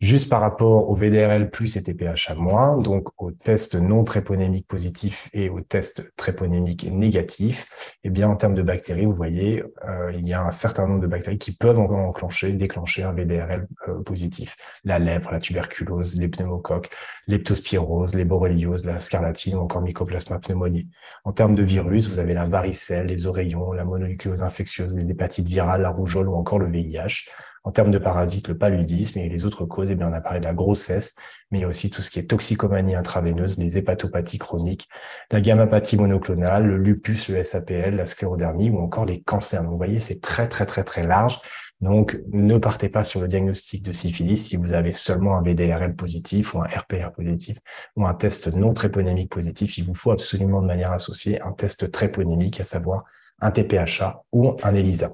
Juste 0.00 0.30
par 0.30 0.40
rapport 0.40 0.88
au 0.88 0.94
VDRL 0.94 1.50
plus 1.50 1.76
et 1.76 1.82
TPH 1.82 2.30
à 2.30 2.34
moins, 2.34 2.78
donc 2.78 3.08
au 3.18 3.32
test 3.32 3.74
non 3.74 4.02
tréponémique 4.02 4.66
positif 4.66 5.28
et 5.34 5.50
au 5.50 5.60
test 5.60 6.10
tréponémique 6.16 6.90
négatif, 6.90 7.66
eh 8.02 8.08
bien, 8.08 8.30
en 8.30 8.36
termes 8.36 8.54
de 8.54 8.62
bactéries, 8.62 9.04
vous 9.04 9.14
voyez, 9.14 9.62
euh, 9.86 10.10
il 10.14 10.26
y 10.26 10.32
a 10.32 10.42
un 10.42 10.52
certain 10.52 10.86
nombre 10.86 11.02
de 11.02 11.06
bactéries 11.06 11.36
qui 11.36 11.52
peuvent 11.52 11.78
encore 11.78 11.98
enclencher, 11.98 12.52
déclencher 12.52 13.02
un 13.02 13.12
VDRL 13.12 13.68
euh, 13.88 14.02
positif. 14.02 14.56
La 14.84 14.98
lèpre, 14.98 15.32
la 15.32 15.38
tuberculose, 15.38 16.16
les 16.16 16.28
pneumocoques, 16.28 16.88
leptospirose, 17.26 18.14
les 18.14 18.24
borrélioses, 18.24 18.86
la 18.86 19.00
scarlatine 19.00 19.56
ou 19.56 19.60
encore 19.60 19.82
mycoplasma 19.82 20.38
pneumoniae. 20.38 20.86
En 21.24 21.32
termes 21.32 21.54
de 21.54 21.62
virus, 21.62 22.08
vous 22.08 22.18
avez 22.18 22.32
la 22.32 22.46
varicelle, 22.46 23.08
les 23.08 23.26
oreillons, 23.26 23.72
la 23.72 23.84
mononucléose 23.84 24.40
infectieuse, 24.40 24.96
les 24.96 25.10
hépatites 25.10 25.46
virales, 25.46 25.82
la 25.82 25.90
rougeole 25.90 26.30
ou 26.30 26.36
encore 26.36 26.58
le 26.58 26.70
VIH. 26.70 27.28
En 27.62 27.72
termes 27.72 27.90
de 27.90 27.98
parasites, 27.98 28.48
le 28.48 28.56
paludisme 28.56 29.18
et 29.18 29.28
les 29.28 29.44
autres 29.44 29.66
causes, 29.66 29.90
eh 29.90 29.94
bien, 29.94 30.08
on 30.08 30.12
a 30.14 30.22
parlé 30.22 30.40
de 30.40 30.46
la 30.46 30.54
grossesse, 30.54 31.14
mais 31.50 31.58
il 31.58 31.60
y 31.60 31.64
a 31.64 31.68
aussi 31.68 31.90
tout 31.90 32.00
ce 32.00 32.10
qui 32.10 32.18
est 32.18 32.30
toxicomanie 32.30 32.94
intraveineuse, 32.94 33.58
les 33.58 33.76
hépatopathies 33.76 34.38
chroniques, 34.38 34.88
la 35.30 35.42
gammapathie 35.42 35.98
monoclonale, 35.98 36.66
le 36.66 36.78
lupus, 36.78 37.28
le 37.28 37.42
SAPL, 37.42 37.96
la 37.96 38.06
sclérodermie 38.06 38.70
ou 38.70 38.78
encore 38.78 39.04
les 39.04 39.20
cancers. 39.20 39.62
Donc, 39.62 39.72
vous 39.72 39.76
voyez, 39.76 40.00
c'est 40.00 40.22
très, 40.22 40.48
très, 40.48 40.64
très, 40.64 40.84
très 40.84 41.06
large. 41.06 41.38
Donc, 41.82 42.18
ne 42.32 42.56
partez 42.56 42.88
pas 42.88 43.04
sur 43.04 43.20
le 43.20 43.26
diagnostic 43.26 43.82
de 43.82 43.92
syphilis 43.92 44.38
si 44.38 44.56
vous 44.56 44.72
avez 44.72 44.92
seulement 44.92 45.36
un 45.36 45.42
VDRL 45.42 45.94
positif 45.96 46.54
ou 46.54 46.60
un 46.60 46.66
RPR 46.66 47.12
positif 47.14 47.58
ou 47.96 48.06
un 48.06 48.14
test 48.14 48.54
non 48.54 48.72
tréponémique 48.72 49.30
positif. 49.30 49.76
Il 49.78 49.84
vous 49.84 49.94
faut 49.94 50.12
absolument 50.12 50.62
de 50.62 50.66
manière 50.66 50.92
associée 50.92 51.40
un 51.42 51.52
test 51.52 51.90
tréponémique, 51.90 52.60
à 52.60 52.64
savoir 52.64 53.04
un 53.40 53.50
TPHA 53.50 54.22
ou 54.32 54.56
un 54.62 54.74
ELISA. 54.74 55.10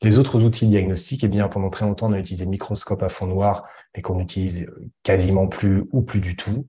Les 0.00 0.18
autres 0.18 0.44
outils 0.44 0.66
diagnostiques, 0.66 1.24
eh 1.24 1.28
bien, 1.28 1.48
pendant 1.48 1.70
très 1.70 1.84
longtemps, 1.84 2.08
on 2.08 2.12
a 2.12 2.18
utilisé 2.18 2.44
le 2.44 2.50
microscope 2.50 3.02
à 3.02 3.08
fond 3.08 3.26
noir, 3.26 3.66
mais 3.94 4.02
qu'on 4.02 4.20
utilise 4.20 4.70
quasiment 5.02 5.48
plus 5.48 5.84
ou 5.90 6.02
plus 6.02 6.20
du 6.20 6.36
tout. 6.36 6.66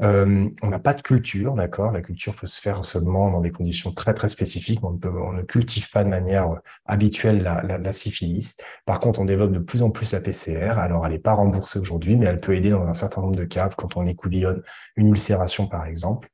Euh, 0.00 0.48
on 0.62 0.68
n'a 0.68 0.78
pas 0.78 0.94
de 0.94 1.00
culture, 1.00 1.54
d'accord? 1.54 1.90
La 1.90 2.02
culture 2.02 2.34
peut 2.36 2.46
se 2.46 2.60
faire 2.60 2.84
seulement 2.84 3.30
dans 3.30 3.40
des 3.40 3.50
conditions 3.50 3.92
très 3.92 4.14
très 4.14 4.28
spécifiques. 4.28 4.78
On, 4.84 4.92
ne 4.92 5.42
cultive 5.42 5.90
pas 5.90 6.04
de 6.04 6.08
manière 6.08 6.48
habituelle 6.86 7.42
la, 7.42 7.92
syphilis. 7.92 8.58
Par 8.86 9.00
contre, 9.00 9.18
on 9.20 9.24
développe 9.24 9.52
de 9.52 9.58
plus 9.58 9.82
en 9.82 9.90
plus 9.90 10.12
la 10.12 10.20
PCR. 10.20 10.78
Alors, 10.78 11.04
elle 11.04 11.12
n'est 11.12 11.18
pas 11.18 11.32
remboursée 11.32 11.80
aujourd'hui, 11.80 12.16
mais 12.16 12.26
elle 12.26 12.40
peut 12.40 12.54
aider 12.54 12.70
dans 12.70 12.86
un 12.86 12.94
certain 12.94 13.22
nombre 13.22 13.34
de 13.34 13.44
cas 13.44 13.70
quand 13.76 13.96
on 13.96 14.06
écoulionne 14.06 14.62
une 14.96 15.08
ulcération, 15.08 15.66
par 15.66 15.86
exemple. 15.86 16.28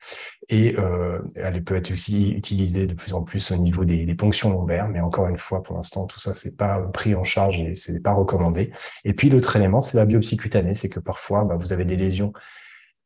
Et 0.51 0.77
euh, 0.79 1.21
elle 1.37 1.65
peut 1.65 1.77
être 1.77 1.91
aussi 1.91 2.33
utilisée 2.33 2.87
de 2.87 2.93
plus 2.93 3.15
en 3.15 3.23
plus 3.23 3.51
au 3.51 3.57
niveau 3.57 3.87
des, 3.87 4.15
ponctions 4.15 4.51
lombaires. 4.51 4.89
Mais 4.89 5.01
encore 5.01 5.29
une 5.29 5.39
fois, 5.39 5.63
pour 5.63 5.77
l'instant, 5.77 6.07
tout 6.07 6.21
ça, 6.21 6.35
c'est 6.35 6.57
pas 6.57 6.81
pris 6.81 7.15
en 7.15 7.25
charge 7.25 7.59
et 7.59 7.75
c'est 7.77 8.03
pas 8.03 8.13
recommandé. 8.13 8.73
Et 9.05 9.15
puis, 9.15 9.31
l'autre 9.31 9.57
élément, 9.57 9.81
c'est 9.81 9.97
la 9.97 10.05
biopsie 10.05 10.37
cutanée. 10.37 10.75
C'est 10.75 10.91
que 10.91 11.01
parfois, 11.01 11.45
bah, 11.45 11.57
vous 11.59 11.73
avez 11.73 11.87
des 11.87 11.97
lésions 11.97 12.35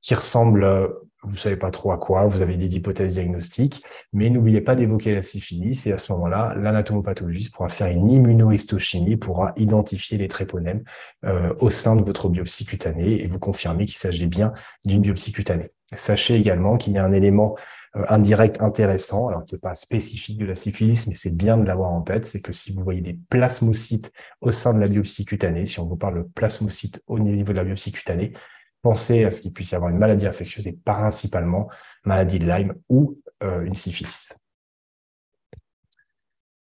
qui 0.01 0.15
ressemble, 0.15 0.65
euh, 0.65 0.89
vous 1.23 1.37
savez 1.37 1.57
pas 1.57 1.71
trop 1.71 1.93
à 1.93 1.99
quoi, 1.99 2.27
vous 2.27 2.43
avez 2.43 2.57
des 2.57 2.77
hypothèses 2.77 3.15
diagnostiques, 3.15 3.83
mais 4.13 4.31
n'oubliez 4.31 4.61
pas 4.61 4.77
d'évoquer 4.77 5.15
la 5.15 5.23
syphilis 5.23 5.87
et 5.87 5.93
à 5.93 5.99
ce 5.99 6.13
moment-là, 6.13 6.55
l'anatomopathologiste 6.57 7.53
pourra 7.53 7.69
faire 7.69 7.89
une 7.89 8.11
immunohistochimie, 8.11 9.17
pourra 9.17 9.53
identifier 9.57 10.19
les 10.19 10.29
tréponèmes 10.29 10.85
euh, 11.25 11.55
au 11.59 11.71
sein 11.71 11.97
de 11.97 12.05
votre 12.05 12.29
biopsie 12.29 12.65
cutanée 12.65 13.23
et 13.23 13.27
vous 13.27 13.39
confirmer 13.39 13.85
qu'il 13.85 13.99
s'agit 13.99 14.27
bien 14.27 14.53
d'une 14.85 15.03
biopsie 15.03 15.33
cutanée. 15.33 15.71
Sachez 15.95 16.35
également 16.35 16.77
qu'il 16.77 16.93
y 16.93 16.99
a 16.99 17.05
un 17.05 17.13
élément 17.13 17.57
euh, 17.97 18.05
indirect 18.09 18.61
intéressant, 18.61 19.29
alors 19.29 19.45
qui 19.45 19.55
n'est 19.55 19.61
pas 19.61 19.75
spécifique 19.75 20.39
de 20.39 20.45
la 20.45 20.55
syphilis, 20.55 21.07
mais 21.07 21.15
c'est 21.15 21.37
bien 21.37 21.57
de 21.57 21.65
l'avoir 21.65 21.91
en 21.91 22.03
tête, 22.03 22.27
c'est 22.27 22.41
que 22.41 22.53
si 22.53 22.73
vous 22.73 22.85
voyez 22.85 23.01
des 23.01 23.19
plasmocytes 23.31 24.13
au 24.41 24.53
sein 24.53 24.75
de 24.75 24.81
la 24.81 24.89
biopsie 24.89 25.25
cutanée, 25.25 25.65
si 25.65 25.81
on 25.81 25.87
vous 25.87 25.97
parle 25.97 26.19
de 26.19 26.29
plasmocytes 26.35 27.03
au 27.07 27.19
niveau 27.19 27.53
de 27.53 27.57
la 27.57 27.65
biopsie 27.65 27.93
cutanée, 27.93 28.35
penser 28.83 29.25
à 29.25 29.31
ce 29.31 29.41
qu'il 29.41 29.53
puisse 29.53 29.73
y 29.73 29.75
avoir 29.75 29.91
une 29.91 29.99
maladie 29.99 30.27
infectieuse 30.27 30.67
et 30.67 30.79
principalement 30.85 31.69
maladie 32.05 32.39
de 32.39 32.47
Lyme 32.47 32.75
ou 32.89 33.19
euh, 33.43 33.63
une 33.63 33.75
syphilis. 33.75 34.39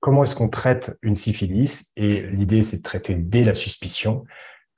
Comment 0.01 0.23
est-ce 0.23 0.37
qu'on 0.37 0.49
traite 0.49 0.99
une 1.03 1.15
syphilis? 1.15 1.93
Et 1.97 2.23
l'idée, 2.23 2.63
c'est 2.63 2.79
de 2.79 2.83
traiter 2.83 3.15
dès 3.15 3.43
la 3.43 3.55
suspicion. 3.55 4.25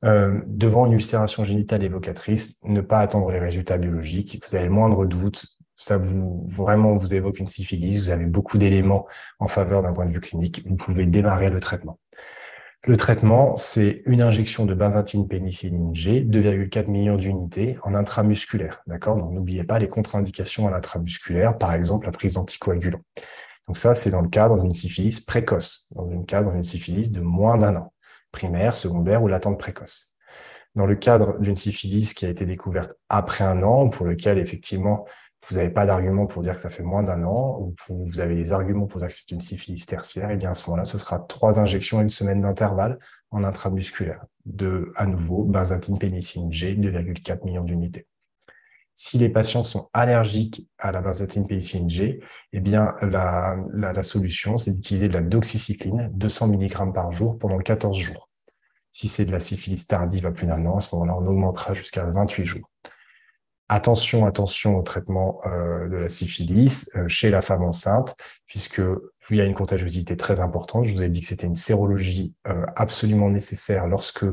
Euh, 0.04 0.40
devant 0.46 0.86
une 0.86 0.92
ulcération 0.92 1.42
génitale 1.42 1.82
évocatrice, 1.82 2.60
ne 2.64 2.80
pas 2.80 3.00
attendre 3.00 3.30
les 3.30 3.38
résultats 3.38 3.78
biologiques. 3.78 4.40
Vous 4.46 4.54
avez 4.54 4.66
le 4.66 4.70
moindre 4.70 5.06
doute, 5.06 5.46
ça 5.76 5.98
vous 5.98 6.46
vraiment 6.50 6.96
vous 6.96 7.14
évoque 7.14 7.38
une 7.38 7.46
syphilis, 7.46 7.98
vous 7.98 8.10
avez 8.10 8.26
beaucoup 8.26 8.58
d'éléments 8.58 9.06
en 9.38 9.48
faveur 9.48 9.82
d'un 9.82 9.92
point 9.92 10.06
de 10.06 10.12
vue 10.12 10.20
clinique, 10.20 10.62
vous 10.66 10.76
pouvez 10.76 11.06
démarrer 11.06 11.50
le 11.50 11.60
traitement. 11.60 11.98
Le 12.86 12.96
traitement, 12.96 13.56
c'est 13.56 14.04
une 14.06 14.22
injection 14.22 14.64
de 14.64 14.72
benzatine 14.72 15.26
pénicilline 15.26 15.92
G, 15.92 16.20
2,4 16.20 16.88
millions 16.88 17.16
d'unités 17.16 17.76
en 17.82 17.96
intramusculaire. 17.96 18.80
D'accord? 18.86 19.16
Donc, 19.16 19.32
n'oubliez 19.32 19.64
pas 19.64 19.80
les 19.80 19.88
contre-indications 19.88 20.68
à 20.68 20.70
l'intramusculaire, 20.70 21.58
par 21.58 21.74
exemple 21.74 22.06
la 22.06 22.12
prise 22.12 22.34
d'anticoagulants. 22.34 23.00
Donc, 23.66 23.76
ça, 23.76 23.96
c'est 23.96 24.10
dans 24.10 24.20
le 24.20 24.28
cadre 24.28 24.62
d'une 24.62 24.72
syphilis 24.72 25.18
précoce, 25.18 25.92
dans 25.96 26.04
le 26.04 26.22
cadre 26.22 26.52
d'une 26.52 26.62
syphilis 26.62 27.10
de 27.10 27.20
moins 27.20 27.58
d'un 27.58 27.74
an, 27.74 27.92
primaire, 28.30 28.76
secondaire 28.76 29.20
ou 29.20 29.26
latente 29.26 29.58
précoce. 29.58 30.14
Dans 30.76 30.86
le 30.86 30.94
cadre 30.94 31.40
d'une 31.40 31.56
syphilis 31.56 32.14
qui 32.14 32.24
a 32.24 32.28
été 32.28 32.46
découverte 32.46 32.92
après 33.08 33.42
un 33.42 33.64
an, 33.64 33.88
pour 33.88 34.06
lequel, 34.06 34.38
effectivement, 34.38 35.06
vous 35.48 35.56
n'avez 35.56 35.70
pas 35.70 35.86
d'argument 35.86 36.26
pour 36.26 36.42
dire 36.42 36.54
que 36.54 36.60
ça 36.60 36.70
fait 36.70 36.82
moins 36.82 37.02
d'un 37.02 37.22
an, 37.24 37.58
ou 37.60 37.74
vous 37.88 38.20
avez 38.20 38.34
des 38.34 38.52
arguments 38.52 38.86
pour 38.86 39.00
dire 39.00 39.08
que 39.08 39.14
c'est 39.14 39.30
une 39.30 39.40
syphilis 39.40 39.86
tertiaire, 39.86 40.30
et 40.30 40.34
eh 40.34 40.36
bien 40.36 40.50
à 40.50 40.54
ce 40.54 40.68
moment-là, 40.68 40.84
ce 40.84 40.98
sera 40.98 41.20
trois 41.20 41.60
injections 41.60 41.98
à 41.98 42.02
une 42.02 42.08
semaine 42.08 42.40
d'intervalle 42.40 42.98
en 43.30 43.44
intramusculaire 43.44 44.24
de, 44.44 44.92
à 44.96 45.06
nouveau, 45.06 45.44
benzatine 45.44 45.98
pénicilline 45.98 46.52
G, 46.52 46.74
2,4 46.74 47.44
millions 47.44 47.64
d'unités. 47.64 48.06
Si 48.94 49.18
les 49.18 49.28
patients 49.28 49.62
sont 49.62 49.90
allergiques 49.92 50.68
à 50.78 50.90
la 50.90 51.02
benzatine 51.02 51.46
pénicilline 51.46 51.90
G, 51.90 52.20
eh 52.52 52.60
bien, 52.60 52.94
la, 53.02 53.56
la 53.72 54.02
solution, 54.02 54.56
c'est 54.56 54.72
d'utiliser 54.72 55.08
de 55.08 55.12
la 55.12 55.20
doxycycline, 55.20 56.10
200 56.14 56.48
mg 56.48 56.92
par 56.94 57.12
jour 57.12 57.38
pendant 57.38 57.58
14 57.58 57.96
jours. 57.96 58.30
Si 58.90 59.08
c'est 59.08 59.26
de 59.26 59.32
la 59.32 59.40
syphilis 59.40 59.86
tardive 59.86 60.24
à 60.24 60.32
plus 60.32 60.46
d'un 60.46 60.64
an, 60.64 60.78
à 60.78 60.80
ce 60.80 60.94
moment-là, 60.94 61.14
on 61.20 61.26
augmentera 61.26 61.74
jusqu'à 61.74 62.04
28 62.06 62.44
jours. 62.46 62.70
Attention, 63.68 64.26
attention 64.26 64.78
au 64.78 64.82
traitement 64.82 65.40
euh, 65.44 65.88
de 65.88 65.96
la 65.96 66.08
syphilis 66.08 66.88
euh, 66.94 67.08
chez 67.08 67.30
la 67.30 67.42
femme 67.42 67.64
enceinte, 67.64 68.14
puisque 68.46 68.80
il 69.28 69.38
y 69.38 69.40
a 69.40 69.44
une 69.44 69.54
contagiosité 69.54 70.16
très 70.16 70.38
importante. 70.38 70.84
Je 70.84 70.94
vous 70.94 71.02
ai 71.02 71.08
dit 71.08 71.20
que 71.20 71.26
c'était 71.26 71.48
une 71.48 71.56
sérologie 71.56 72.32
euh, 72.46 72.64
absolument 72.76 73.28
nécessaire 73.28 73.88
lorsque 73.88 74.24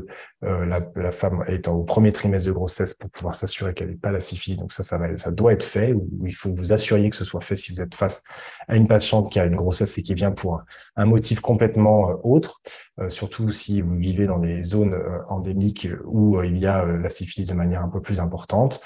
la, 0.42 1.10
femme 1.10 1.42
est 1.48 1.66
au 1.68 1.82
premier 1.82 2.12
trimestre 2.12 2.46
de 2.46 2.52
grossesse 2.52 2.92
pour 2.94 3.10
pouvoir 3.10 3.34
s'assurer 3.34 3.72
qu'elle 3.74 3.88
n'ait 3.88 3.96
pas 3.96 4.12
la 4.12 4.20
syphilis. 4.20 4.58
Donc 4.58 4.72
ça, 4.72 4.84
ça, 4.84 5.00
ça 5.16 5.30
doit 5.32 5.54
être 5.54 5.64
fait, 5.64 5.94
ou 5.94 6.06
il 6.24 6.34
faut 6.34 6.54
vous 6.54 6.72
assuriez 6.72 7.10
que 7.10 7.16
ce 7.16 7.24
soit 7.24 7.40
fait 7.40 7.56
si 7.56 7.72
vous 7.72 7.80
êtes 7.80 7.94
face 7.94 8.22
à 8.68 8.76
une 8.76 8.86
patiente 8.86 9.32
qui 9.32 9.40
a 9.40 9.46
une 9.46 9.56
grossesse 9.56 9.96
et 9.96 10.02
qui 10.02 10.12
vient 10.12 10.32
pour 10.32 10.62
un, 10.96 11.06
motif 11.06 11.40
complètement 11.40 12.20
autre, 12.24 12.60
surtout 13.08 13.52
si 13.52 13.80
vous 13.80 13.96
vivez 13.96 14.26
dans 14.26 14.38
des 14.38 14.62
zones 14.62 14.94
endémiques 15.28 15.88
où 16.04 16.40
il 16.42 16.58
y 16.58 16.66
a 16.66 16.84
la 16.84 17.10
syphilis 17.10 17.46
de 17.46 17.54
manière 17.54 17.82
un 17.82 17.88
peu 17.88 18.02
plus 18.02 18.20
importante. 18.20 18.82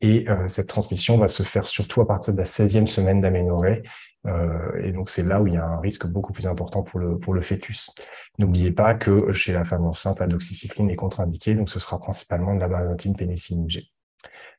Et 0.00 0.28
euh, 0.28 0.48
cette 0.48 0.68
transmission 0.68 1.18
va 1.18 1.28
se 1.28 1.42
faire 1.42 1.66
surtout 1.66 2.00
à 2.00 2.06
partir 2.06 2.34
de 2.34 2.38
la 2.38 2.44
16e 2.44 2.86
semaine 2.86 3.20
d'aménorrhée. 3.20 3.82
Euh, 4.26 4.82
et 4.82 4.92
donc, 4.92 5.08
c'est 5.08 5.22
là 5.22 5.40
où 5.40 5.46
il 5.46 5.54
y 5.54 5.56
a 5.56 5.64
un 5.64 5.80
risque 5.80 6.06
beaucoup 6.06 6.32
plus 6.32 6.46
important 6.46 6.82
pour 6.82 6.98
le, 6.98 7.18
pour 7.18 7.32
le 7.32 7.40
fœtus. 7.40 7.90
N'oubliez 8.38 8.72
pas 8.72 8.94
que 8.94 9.32
chez 9.32 9.52
la 9.52 9.64
femme 9.64 9.84
enceinte, 9.84 10.20
la 10.20 10.26
doxycycline 10.26 10.90
est 10.90 10.96
contre-indiquée, 10.96 11.54
donc 11.54 11.68
ce 11.68 11.78
sera 11.78 11.98
principalement 11.98 12.54
de 12.54 12.60
la 12.60 12.68
benzatine 12.68 13.16
pénicilline 13.16 13.70
G. 13.70 13.88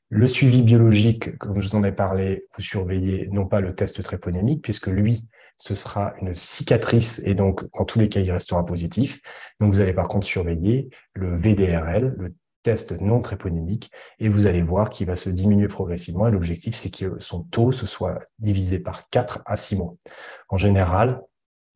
Le 0.10 0.26
suivi 0.26 0.63
biologique, 0.63 1.38
comme 1.38 1.60
je 1.60 1.67
vous 1.67 1.76
en 1.76 1.84
ai 1.84 1.91
parlé, 1.91 2.45
vous 2.56 2.62
surveillez 2.62 3.28
non 3.32 3.45
pas 3.45 3.60
le 3.60 3.76
test 3.76 4.02
tréponémique, 4.02 4.63
puisque 4.63 4.88
lui, 4.88 5.28
ce 5.58 5.76
sera 5.76 6.13
une 6.21 6.34
cicatrice 6.34 7.21
et 7.26 7.34
donc, 7.34 7.65
en 7.73 7.84
tous 7.84 8.00
les 8.00 8.08
cas, 8.08 8.21
il 8.21 8.32
restera 8.32 8.65
positif. 8.65 9.19
Donc, 9.60 9.73
vous 9.73 9.82
allez 9.82 9.93
par 9.93 10.08
contre 10.08 10.26
surveiller 10.26 10.89
le 11.13 11.36
VDRL, 11.36 12.15
le 12.17 12.34
test 12.63 13.00
non 13.00 13.22
tréponémique 13.22 13.91
et 14.20 14.30
vous 14.30 14.46
allez 14.48 14.62
voir 14.62 14.89
qu'il 14.89 15.08
va 15.08 15.15
se 15.15 15.30
diminuer 15.30 15.67
progressivement 15.67 16.28
et 16.28 16.32
l'objectif 16.32 16.76
c'est 16.76 16.89
que 16.89 17.20
son 17.20 17.43
taux 17.43 17.72
se 17.72 17.86
soit 17.86 18.20
divisé 18.39 18.80
par 18.80 19.10
4 19.10 19.41
à 19.46 19.56
6 19.56 19.78
mois. 19.78 19.96
En 20.50 20.58
général, 20.58 21.22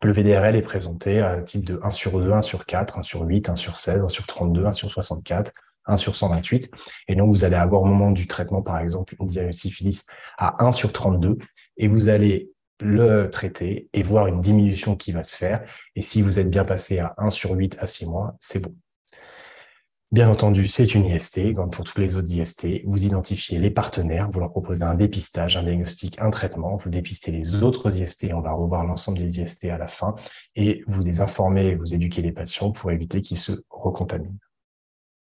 le 0.04 0.12
VDRL 0.12 0.56
est 0.56 0.64
présenté 0.64 1.22
à 1.22 1.42
type 1.44 1.64
de 1.64 1.80
1 1.84 1.92
sur 1.92 2.20
2, 2.20 2.32
1 2.32 2.42
sur 2.42 2.66
4, 2.66 2.98
1 2.98 3.02
sur 3.04 3.22
8, 3.22 3.50
1 3.50 3.56
sur 3.56 3.78
16, 3.78 4.04
1 4.04 4.08
sur 4.08 4.26
32, 4.26 4.66
1 4.66 4.72
sur 4.72 4.92
64, 4.92 5.52
1 5.86 5.98
sur 5.98 6.16
128. 6.16 6.72
Et 7.08 7.16
donc, 7.16 7.30
vous 7.30 7.44
allez 7.44 7.56
avoir 7.56 7.84
au 7.84 7.86
moment 7.86 8.10
du 8.10 8.28
traitement, 8.28 8.64
par 8.64 8.80
exemple, 8.80 9.16
une 9.20 9.54
syphilis 9.54 10.06
à 10.40 10.64
1 10.64 10.72
sur 10.72 10.92
32 10.92 11.38
et 11.78 11.88
vous 11.88 12.10
allez 12.10 12.50
le 12.80 13.30
traiter 13.30 13.90
et 13.94 14.02
voir 14.02 14.26
une 14.26 14.42
diminution 14.42 14.96
qui 14.96 15.12
va 15.12 15.24
se 15.24 15.36
faire. 15.36 15.64
Et 15.96 16.02
si 16.02 16.24
vous 16.24 16.40
êtes 16.40 16.50
bien 16.50 16.66
passé 16.66 16.98
à 16.98 17.14
1 17.18 17.30
sur 17.30 17.52
8 17.52 17.78
à 17.80 17.86
6 17.86 18.08
mois, 18.08 18.36
c'est 18.40 18.60
bon. 18.60 18.76
Bien 20.12 20.30
entendu, 20.30 20.68
c'est 20.68 20.94
une 20.94 21.06
IST, 21.06 21.54
comme 21.54 21.70
pour 21.70 21.86
tous 21.86 21.98
les 21.98 22.18
autres 22.18 22.30
IST. 22.30 22.84
Vous 22.86 23.06
identifiez 23.06 23.60
les 23.60 23.72
partenaires, 23.72 24.30
vous 24.30 24.42
leur 24.42 24.52
proposez 24.52 24.84
un 24.84 24.94
dépistage, 24.94 25.56
un 25.56 25.64
diagnostic, 25.64 26.20
un 26.20 26.30
traitement, 26.32 26.76
vous 26.76 26.90
dépistez 26.90 27.32
les 27.32 27.64
autres 27.64 27.96
IST, 27.96 28.28
on 28.34 28.42
va 28.42 28.52
revoir 28.52 28.84
l'ensemble 28.84 29.20
des 29.20 29.40
IST 29.40 29.70
à 29.70 29.78
la 29.78 29.88
fin, 29.88 30.16
et 30.58 30.84
vous 30.86 31.02
les 31.02 31.22
informez, 31.22 31.76
vous 31.76 31.94
éduquez 31.94 32.22
les 32.22 32.34
patients 32.34 32.72
pour 32.72 32.92
éviter 32.92 33.22
qu'ils 33.22 33.38
se 33.38 33.54
recontaminent. 33.70 34.38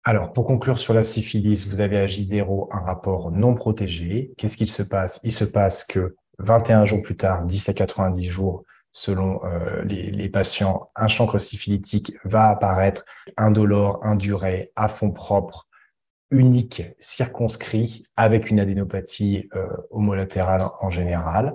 Alors, 0.04 0.34
pour 0.34 0.48
conclure 0.48 0.80
sur 0.80 0.96
la 0.96 1.04
syphilis, 1.04 1.68
vous 1.68 1.80
avez 1.80 2.00
à 2.00 2.08
J0 2.08 2.70
un 2.72 2.80
rapport 2.80 3.30
non 3.32 3.54
protégé. 3.54 4.34
Qu'est-ce 4.38 4.58
qu'il 4.58 4.72
se 4.72 4.82
passe? 4.82 5.20
Il 5.24 5.32
se 5.32 5.46
passe 5.46 5.84
que 5.84 6.16
21 6.40 6.86
jours 6.86 7.04
plus 7.04 7.16
tard, 7.16 7.46
10 7.46 7.70
à 7.70 7.74
90 7.76 8.26
jours, 8.26 8.64
selon 8.92 9.44
euh, 9.46 9.84
les, 9.84 10.30
patients, 10.30 10.90
un 10.96 11.08
chancre 11.08 11.38
syphilitique 11.38 12.14
va 12.26 12.50
apparaître 12.50 13.06
indolore, 13.38 14.06
induré, 14.06 14.72
à 14.76 14.90
fond 14.90 15.12
propre, 15.12 15.68
unique, 16.30 16.84
circonscrit, 17.00 18.06
avec 18.16 18.50
une 18.50 18.60
adénopathie 18.60 19.50
euh, 19.56 19.68
homolatérale 19.92 20.68
en 20.80 20.90
général. 20.90 21.54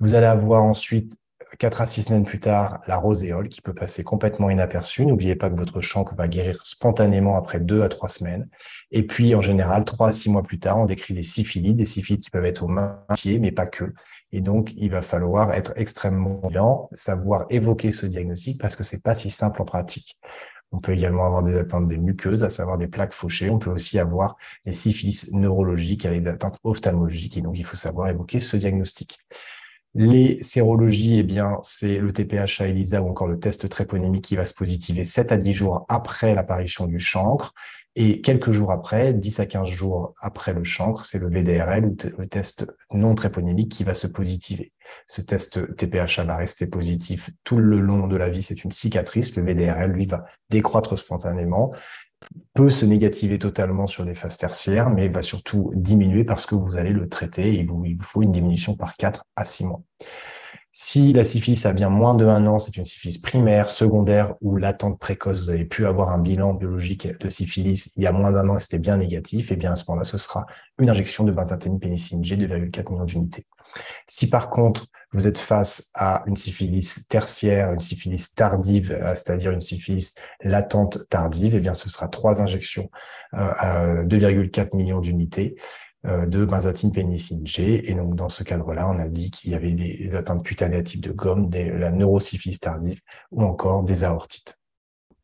Vous 0.00 0.14
allez 0.14 0.26
avoir 0.26 0.62
ensuite 0.62 1.20
4 1.58 1.80
à 1.80 1.86
6 1.86 2.04
semaines 2.04 2.24
plus 2.24 2.40
tard, 2.40 2.80
la 2.86 2.96
roséole 2.96 3.48
qui 3.48 3.60
peut 3.60 3.74
passer 3.74 4.04
complètement 4.04 4.50
inaperçue. 4.50 5.04
N'oubliez 5.04 5.34
pas 5.34 5.50
que 5.50 5.56
votre 5.56 5.80
chancre 5.80 6.14
va 6.14 6.28
guérir 6.28 6.64
spontanément 6.64 7.36
après 7.36 7.60
2 7.60 7.82
à 7.82 7.88
3 7.88 8.08
semaines. 8.08 8.48
Et 8.92 9.06
puis, 9.06 9.34
en 9.34 9.42
général, 9.42 9.84
3 9.84 10.08
à 10.08 10.12
6 10.12 10.30
mois 10.30 10.42
plus 10.42 10.58
tard, 10.58 10.78
on 10.78 10.86
décrit 10.86 11.14
des 11.14 11.22
syphilides, 11.22 11.76
des 11.76 11.86
syphilides 11.86 12.22
qui 12.22 12.30
peuvent 12.30 12.44
être 12.44 12.62
aux 12.62 12.68
mains, 12.68 13.04
pieds, 13.16 13.38
mais 13.38 13.52
pas 13.52 13.66
que. 13.66 13.92
Et 14.32 14.40
donc, 14.40 14.72
il 14.76 14.90
va 14.90 15.02
falloir 15.02 15.52
être 15.52 15.72
extrêmement 15.76 16.40
bien, 16.48 16.76
savoir 16.92 17.46
évoquer 17.50 17.92
ce 17.92 18.06
diagnostic 18.06 18.60
parce 18.60 18.76
que 18.76 18.84
c'est 18.84 19.02
pas 19.02 19.14
si 19.14 19.30
simple 19.30 19.60
en 19.62 19.64
pratique. 19.64 20.18
On 20.72 20.78
peut 20.78 20.92
également 20.92 21.24
avoir 21.24 21.42
des 21.42 21.56
atteintes 21.58 21.88
des 21.88 21.98
muqueuses, 21.98 22.44
à 22.44 22.50
savoir 22.50 22.78
des 22.78 22.86
plaques 22.86 23.12
fauchées. 23.12 23.50
On 23.50 23.58
peut 23.58 23.70
aussi 23.70 23.98
avoir 23.98 24.36
des 24.64 24.72
syphilis 24.72 25.32
neurologiques 25.32 26.06
avec 26.06 26.22
des 26.22 26.28
atteintes 26.28 26.58
ophtalmologiques. 26.62 27.36
Et 27.36 27.42
donc, 27.42 27.58
il 27.58 27.64
faut 27.64 27.76
savoir 27.76 28.08
évoquer 28.08 28.38
ce 28.38 28.56
diagnostic. 28.56 29.18
Les 29.94 30.40
sérologies, 30.44 31.18
eh 31.18 31.22
bien, 31.24 31.58
c'est 31.64 31.98
le 31.98 32.12
TPH 32.12 32.60
à 32.60 32.68
ELISA 32.68 33.02
ou 33.02 33.08
encore 33.08 33.26
le 33.26 33.40
test 33.40 33.68
tréponémique 33.68 34.22
qui 34.22 34.36
va 34.36 34.46
se 34.46 34.54
positiver 34.54 35.04
7 35.04 35.32
à 35.32 35.36
10 35.36 35.52
jours 35.52 35.84
après 35.88 36.36
l'apparition 36.36 36.86
du 36.86 37.00
chancre. 37.00 37.52
Et 38.02 38.22
quelques 38.22 38.50
jours 38.50 38.72
après, 38.72 39.12
10 39.12 39.40
à 39.40 39.46
15 39.46 39.68
jours 39.68 40.14
après 40.22 40.54
le 40.54 40.64
chancre, 40.64 41.04
c'est 41.04 41.18
le 41.18 41.28
VDRL 41.28 41.84
ou 41.84 41.94
le 42.16 42.26
test 42.26 42.66
non 42.94 43.14
tréponémique 43.14 43.70
qui 43.70 43.84
va 43.84 43.92
se 43.92 44.06
positiver. 44.06 44.72
Ce 45.06 45.20
test 45.20 45.76
TPH 45.76 46.20
va 46.20 46.36
rester 46.36 46.66
positif 46.66 47.28
tout 47.44 47.58
le 47.58 47.78
long 47.78 48.06
de 48.06 48.16
la 48.16 48.30
vie. 48.30 48.42
C'est 48.42 48.64
une 48.64 48.70
cicatrice. 48.70 49.36
Le 49.36 49.42
VDRL, 49.42 49.90
lui, 49.90 50.06
va 50.06 50.24
décroître 50.48 50.96
spontanément 50.96 51.74
peut 52.54 52.70
se 52.70 52.86
négativer 52.86 53.38
totalement 53.38 53.86
sur 53.86 54.04
les 54.04 54.14
phases 54.14 54.38
tertiaires, 54.38 54.90
mais 54.90 55.08
va 55.08 55.22
surtout 55.22 55.70
diminuer 55.74 56.24
parce 56.24 56.46
que 56.46 56.54
vous 56.54 56.76
allez 56.76 56.92
le 56.92 57.08
traiter 57.08 57.54
et 57.54 57.60
il 57.60 57.66
vous 57.66 57.84
faut 58.02 58.22
une 58.22 58.32
diminution 58.32 58.76
par 58.76 58.96
4 58.96 59.24
à 59.36 59.44
6 59.44 59.64
mois. 59.64 59.82
Si 60.72 61.12
la 61.12 61.24
syphilis 61.24 61.66
a 61.66 61.72
bien 61.72 61.88
moins 61.88 62.14
de 62.14 62.24
1 62.24 62.46
an, 62.46 62.60
c'est 62.60 62.76
une 62.76 62.84
syphilis 62.84 63.18
primaire, 63.18 63.70
secondaire 63.70 64.34
ou 64.40 64.56
latente 64.56 65.00
précoce, 65.00 65.40
vous 65.40 65.50
avez 65.50 65.64
pu 65.64 65.84
avoir 65.84 66.10
un 66.10 66.18
bilan 66.18 66.54
biologique 66.54 67.08
de 67.18 67.28
syphilis 67.28 67.92
il 67.96 68.04
y 68.04 68.06
a 68.06 68.12
moins 68.12 68.30
d'un 68.30 68.48
an 68.48 68.56
et 68.56 68.60
c'était 68.60 68.78
bien 68.78 68.96
négatif, 68.96 69.50
et 69.50 69.54
eh 69.54 69.56
bien 69.56 69.72
à 69.72 69.76
ce 69.76 69.84
moment-là, 69.88 70.04
ce 70.04 70.16
sera 70.16 70.46
une 70.78 70.88
injection 70.88 71.24
de 71.24 71.32
benzathine 71.32 71.80
pénicilline 71.80 72.24
G 72.24 72.36
de 72.36 72.46
2,4 72.46 72.92
millions 72.92 73.04
d'unités. 73.04 73.46
Si 74.06 74.30
par 74.30 74.48
contre, 74.48 74.86
vous 75.12 75.26
êtes 75.26 75.38
face 75.38 75.90
à 75.94 76.22
une 76.26 76.36
syphilis 76.36 77.08
tertiaire, 77.08 77.72
une 77.72 77.80
syphilis 77.80 78.32
tardive, 78.34 78.92
euh, 78.92 79.14
c'est-à-dire 79.16 79.50
une 79.50 79.60
syphilis 79.60 80.14
latente 80.42 81.08
tardive, 81.08 81.56
eh 81.56 81.60
bien, 81.60 81.74
ce 81.74 81.88
sera 81.88 82.06
trois 82.06 82.40
injections 82.40 82.90
euh, 83.34 83.38
à 83.38 84.04
2,4 84.04 84.76
millions 84.76 85.00
d'unités 85.00 85.56
de 86.04 86.44
benzathine 86.44 86.92
pénicilline 86.92 87.46
G. 87.46 87.90
Et 87.90 87.94
donc, 87.94 88.14
dans 88.14 88.28
ce 88.28 88.42
cadre-là, 88.42 88.88
on 88.88 88.98
a 88.98 89.08
dit 89.08 89.30
qu'il 89.30 89.52
y 89.52 89.54
avait 89.54 89.72
des, 89.72 90.14
atteintes 90.14 90.44
cutanées 90.44 90.82
de 90.82 91.12
gomme, 91.12 91.48
des, 91.48 91.70
la 91.70 91.90
neurosyphilis 91.90 92.58
tardive 92.58 93.00
ou 93.30 93.42
encore 93.42 93.84
des 93.84 94.04
aortites. 94.04 94.59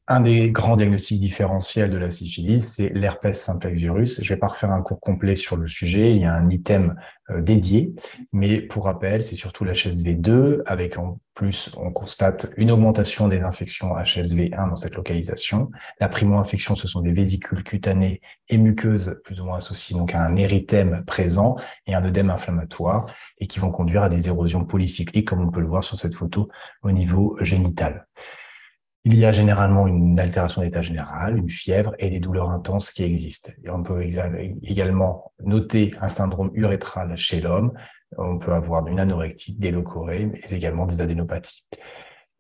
Un 0.08 0.20
des 0.20 0.50
grands 0.50 0.76
diagnostics 0.76 1.20
différentiels 1.20 1.90
de 1.90 1.96
la 1.96 2.12
syphilis, 2.12 2.62
c'est 2.62 2.90
l'herpès 2.90 3.40
simplex 3.40 3.76
virus. 3.76 4.20
Je 4.22 4.22
ne 4.22 4.36
vais 4.36 4.38
pas 4.38 4.46
refaire 4.46 4.70
un 4.70 4.80
cours 4.80 5.00
complet 5.00 5.34
sur 5.34 5.56
le 5.56 5.66
sujet, 5.66 6.12
il 6.12 6.22
y 6.22 6.24
a 6.24 6.32
un 6.32 6.48
item 6.48 6.94
euh, 7.30 7.42
dédié, 7.42 7.92
mais 8.32 8.60
pour 8.60 8.84
rappel, 8.84 9.24
c'est 9.24 9.34
surtout 9.34 9.64
l'HSV2, 9.64 10.62
avec 10.64 10.96
en 10.96 11.18
plus, 11.34 11.72
on 11.76 11.90
constate 11.90 12.52
une 12.56 12.70
augmentation 12.70 13.26
des 13.26 13.40
infections 13.40 13.96
HSV1 13.96 14.68
dans 14.68 14.76
cette 14.76 14.94
localisation. 14.94 15.72
La 15.98 16.08
primo-infection, 16.08 16.76
ce 16.76 16.86
sont 16.86 17.00
des 17.00 17.12
vésicules 17.12 17.64
cutanées 17.64 18.20
et 18.48 18.58
muqueuses, 18.58 19.20
plus 19.24 19.40
ou 19.40 19.46
moins 19.46 19.56
associées 19.56 19.96
donc 19.96 20.14
à 20.14 20.24
un 20.24 20.36
érythème 20.36 21.02
présent 21.04 21.56
et 21.88 21.96
un 21.96 22.04
œdème 22.04 22.30
inflammatoire, 22.30 23.12
et 23.38 23.48
qui 23.48 23.58
vont 23.58 23.72
conduire 23.72 24.04
à 24.04 24.08
des 24.08 24.28
érosions 24.28 24.64
polycycliques, 24.64 25.26
comme 25.26 25.40
on 25.40 25.50
peut 25.50 25.60
le 25.60 25.66
voir 25.66 25.82
sur 25.82 25.98
cette 25.98 26.14
photo 26.14 26.48
au 26.84 26.92
niveau 26.92 27.36
génital. 27.40 28.06
Il 29.08 29.20
y 29.20 29.24
a 29.24 29.30
généralement 29.30 29.86
une 29.86 30.18
altération 30.18 30.62
d'état 30.62 30.82
général, 30.82 31.38
une 31.38 31.48
fièvre 31.48 31.94
et 32.00 32.10
des 32.10 32.18
douleurs 32.18 32.50
intenses 32.50 32.90
qui 32.90 33.04
existent. 33.04 33.52
On 33.68 33.84
peut 33.84 34.02
également 34.02 35.30
noter 35.44 35.94
un 36.00 36.08
syndrome 36.08 36.50
urétral 36.54 37.16
chez 37.16 37.40
l'homme. 37.40 37.72
On 38.18 38.40
peut 38.40 38.52
avoir 38.52 38.88
une 38.88 38.98
anorexie, 38.98 39.56
des 39.60 39.70
leucorrhées, 39.70 40.26
mais 40.26 40.40
également 40.50 40.86
des 40.86 41.00
adénopathies. 41.00 41.68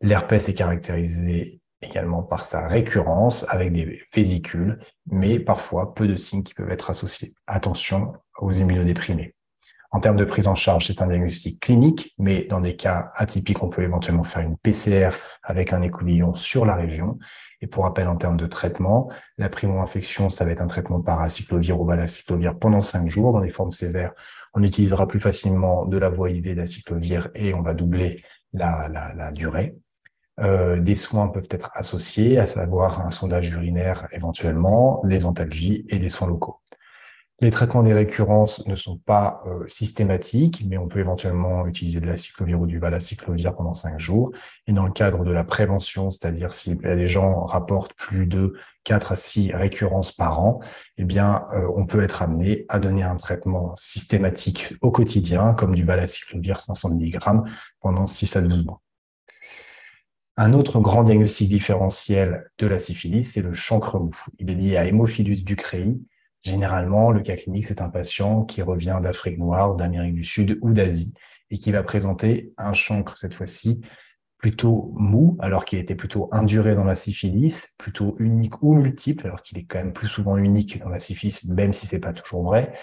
L'herpès 0.00 0.48
est 0.48 0.54
caractérisé 0.54 1.60
également 1.82 2.24
par 2.24 2.44
sa 2.44 2.66
récurrence 2.66 3.46
avec 3.48 3.72
des 3.72 4.02
vésicules, 4.12 4.80
mais 5.08 5.38
parfois 5.38 5.94
peu 5.94 6.08
de 6.08 6.16
signes 6.16 6.42
qui 6.42 6.54
peuvent 6.54 6.72
être 6.72 6.90
associés. 6.90 7.34
Attention 7.46 8.12
aux 8.40 8.50
immunodéprimés. 8.50 9.35
En 9.96 10.00
termes 10.00 10.18
de 10.18 10.26
prise 10.26 10.46
en 10.46 10.54
charge, 10.54 10.88
c'est 10.88 11.00
un 11.00 11.06
diagnostic 11.06 11.58
clinique, 11.58 12.14
mais 12.18 12.44
dans 12.44 12.60
des 12.60 12.76
cas 12.76 13.12
atypiques, 13.14 13.62
on 13.62 13.70
peut 13.70 13.82
éventuellement 13.82 14.24
faire 14.24 14.42
une 14.42 14.58
PCR 14.58 15.08
avec 15.42 15.72
un 15.72 15.80
écouvillon 15.80 16.34
sur 16.34 16.66
la 16.66 16.74
région. 16.74 17.18
Et 17.62 17.66
pour 17.66 17.84
rappel, 17.84 18.06
en 18.06 18.16
termes 18.16 18.36
de 18.36 18.46
traitement, 18.46 19.08
la 19.38 19.48
primo-infection, 19.48 20.28
ça 20.28 20.44
va 20.44 20.50
être 20.50 20.60
un 20.60 20.66
traitement 20.66 21.00
par 21.00 21.22
acyclovir 21.22 21.80
ou 21.80 21.86
valacyclovir 21.86 22.58
pendant 22.58 22.82
cinq 22.82 23.08
jours. 23.08 23.32
Dans 23.32 23.40
les 23.40 23.48
formes 23.48 23.72
sévères, 23.72 24.12
on 24.52 24.62
utilisera 24.62 25.08
plus 25.08 25.18
facilement 25.18 25.86
de 25.86 25.96
la 25.96 26.10
voie 26.10 26.28
IV 26.28 26.54
d'acyclovir 26.54 27.30
et 27.34 27.54
on 27.54 27.62
va 27.62 27.72
doubler 27.72 28.16
la, 28.52 29.32
durée. 29.32 29.78
Euh, 30.40 30.78
des 30.78 30.94
soins 30.94 31.28
peuvent 31.28 31.48
être 31.50 31.70
associés, 31.72 32.38
à 32.38 32.46
savoir 32.46 33.00
un 33.00 33.10
sondage 33.10 33.48
urinaire 33.48 34.08
éventuellement, 34.12 35.00
des 35.04 35.24
antalgies 35.24 35.86
et 35.88 35.98
des 35.98 36.10
soins 36.10 36.28
locaux. 36.28 36.60
Les 37.40 37.50
traitements 37.50 37.82
des 37.82 37.92
récurrences 37.92 38.66
ne 38.66 38.74
sont 38.74 38.96
pas 38.96 39.42
euh, 39.46 39.68
systématiques, 39.68 40.64
mais 40.66 40.78
on 40.78 40.88
peut 40.88 41.00
éventuellement 41.00 41.66
utiliser 41.66 42.00
de 42.00 42.06
la 42.06 42.16
cyclovir 42.16 42.58
ou 42.58 42.66
du 42.66 42.78
valacyclovir 42.78 43.54
pendant 43.54 43.74
cinq 43.74 44.00
jours. 44.00 44.32
Et 44.66 44.72
dans 44.72 44.86
le 44.86 44.92
cadre 44.92 45.22
de 45.22 45.32
la 45.32 45.44
prévention, 45.44 46.08
c'est-à-dire 46.08 46.54
si 46.54 46.78
les 46.82 47.06
gens 47.06 47.44
rapportent 47.44 47.92
plus 47.92 48.26
de 48.26 48.54
4 48.84 49.12
à 49.12 49.16
6 49.16 49.52
récurrences 49.52 50.12
par 50.12 50.40
an, 50.40 50.60
eh 50.96 51.04
bien, 51.04 51.46
euh, 51.52 51.68
on 51.76 51.84
peut 51.84 52.00
être 52.00 52.22
amené 52.22 52.64
à 52.70 52.80
donner 52.80 53.02
un 53.02 53.16
traitement 53.16 53.74
systématique 53.76 54.74
au 54.80 54.90
quotidien, 54.90 55.52
comme 55.52 55.74
du 55.74 55.84
valacyclovir 55.84 56.58
500 56.58 56.94
mg 56.94 57.18
pendant 57.82 58.06
6 58.06 58.36
à 58.36 58.40
12 58.40 58.64
mois. 58.64 58.80
Un 60.38 60.54
autre 60.54 60.80
grand 60.80 61.02
diagnostic 61.02 61.50
différentiel 61.50 62.50
de 62.58 62.66
la 62.66 62.78
syphilis, 62.78 63.24
c'est 63.24 63.42
le 63.42 63.52
chancre 63.52 63.98
mou. 63.98 64.16
Il 64.38 64.50
est 64.50 64.54
lié 64.54 64.76
à 64.78 64.86
Hémophilus 64.86 65.42
ducrei, 65.42 65.96
Généralement, 66.46 67.10
le 67.10 67.22
cas 67.22 67.34
clinique, 67.34 67.66
c'est 67.66 67.82
un 67.82 67.88
patient 67.88 68.44
qui 68.44 68.62
revient 68.62 69.00
d'Afrique 69.02 69.36
noire, 69.36 69.74
d'Amérique 69.74 70.14
du 70.14 70.22
Sud 70.22 70.60
ou 70.62 70.72
d'Asie 70.72 71.12
et 71.50 71.58
qui 71.58 71.72
va 71.72 71.82
présenter 71.82 72.52
un 72.56 72.72
chancre 72.72 73.16
cette 73.16 73.34
fois-ci 73.34 73.80
plutôt 74.38 74.92
mou, 74.94 75.36
alors 75.40 75.64
qu'il 75.64 75.80
était 75.80 75.96
plutôt 75.96 76.28
induré 76.30 76.76
dans 76.76 76.84
la 76.84 76.94
syphilis, 76.94 77.74
plutôt 77.78 78.14
unique 78.20 78.62
ou 78.62 78.74
multiple, 78.74 79.26
alors 79.26 79.42
qu'il 79.42 79.58
est 79.58 79.64
quand 79.64 79.78
même 79.78 79.92
plus 79.92 80.06
souvent 80.06 80.36
unique 80.36 80.78
dans 80.78 80.88
la 80.88 81.00
syphilis, 81.00 81.44
même 81.48 81.72
si 81.72 81.88
c'est 81.88 81.98
pas 81.98 82.12
toujours 82.12 82.44
vrai, 82.44 82.74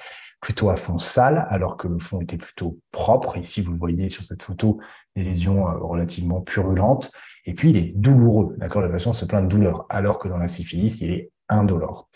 plutôt 0.42 0.70
à 0.70 0.76
fond 0.76 1.00
sale, 1.00 1.48
alors 1.50 1.78
que 1.78 1.88
le 1.88 2.00
fond 2.00 2.20
était 2.20 2.36
plutôt 2.36 2.82
propre. 2.92 3.38
Ici, 3.38 3.62
vous 3.62 3.72
le 3.72 3.78
voyez 3.78 4.10
sur 4.10 4.26
cette 4.26 4.44
photo, 4.44 4.82
des 5.16 5.24
lésions 5.24 5.70
euh, 5.70 5.78
relativement 5.78 6.42
purulentes. 6.42 7.12
Et 7.46 7.54
puis, 7.54 7.70
il 7.70 7.78
est 7.78 7.94
douloureux, 7.96 8.56
d'accord? 8.58 8.82
Le 8.82 8.92
patient 8.92 9.14
se 9.14 9.24
plaint 9.24 9.46
de 9.46 9.48
douleur, 9.48 9.86
alors 9.88 10.20
que 10.20 10.28
dans 10.28 10.38
la 10.38 10.50
syphilis, 10.50 11.00
il 11.00 11.12
est 11.12 11.32
indolore 11.48 12.10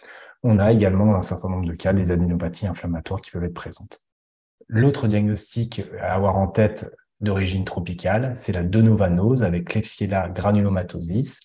on 0.48 0.60
a 0.60 0.72
également 0.72 1.06
dans 1.06 1.18
un 1.18 1.22
certain 1.22 1.50
nombre 1.50 1.68
de 1.68 1.74
cas 1.74 1.94
des 1.94 2.12
adénopathies 2.12 2.68
inflammatoires 2.68 3.22
qui 3.22 3.32
peuvent 3.32 3.44
être 3.44 3.54
présentes. 3.54 4.00
L'autre 4.68 5.08
diagnostic 5.08 5.84
à 6.00 6.14
avoir 6.14 6.38
en 6.38 6.48
tête 6.48 6.92
d'origine 7.22 7.66
tropicale, 7.66 8.34
c'est 8.36 8.54
la 8.54 8.64
denovanose 8.64 9.44
avec 9.44 9.70
Klebsiella 9.70 10.30
granulomatosis 10.30 11.42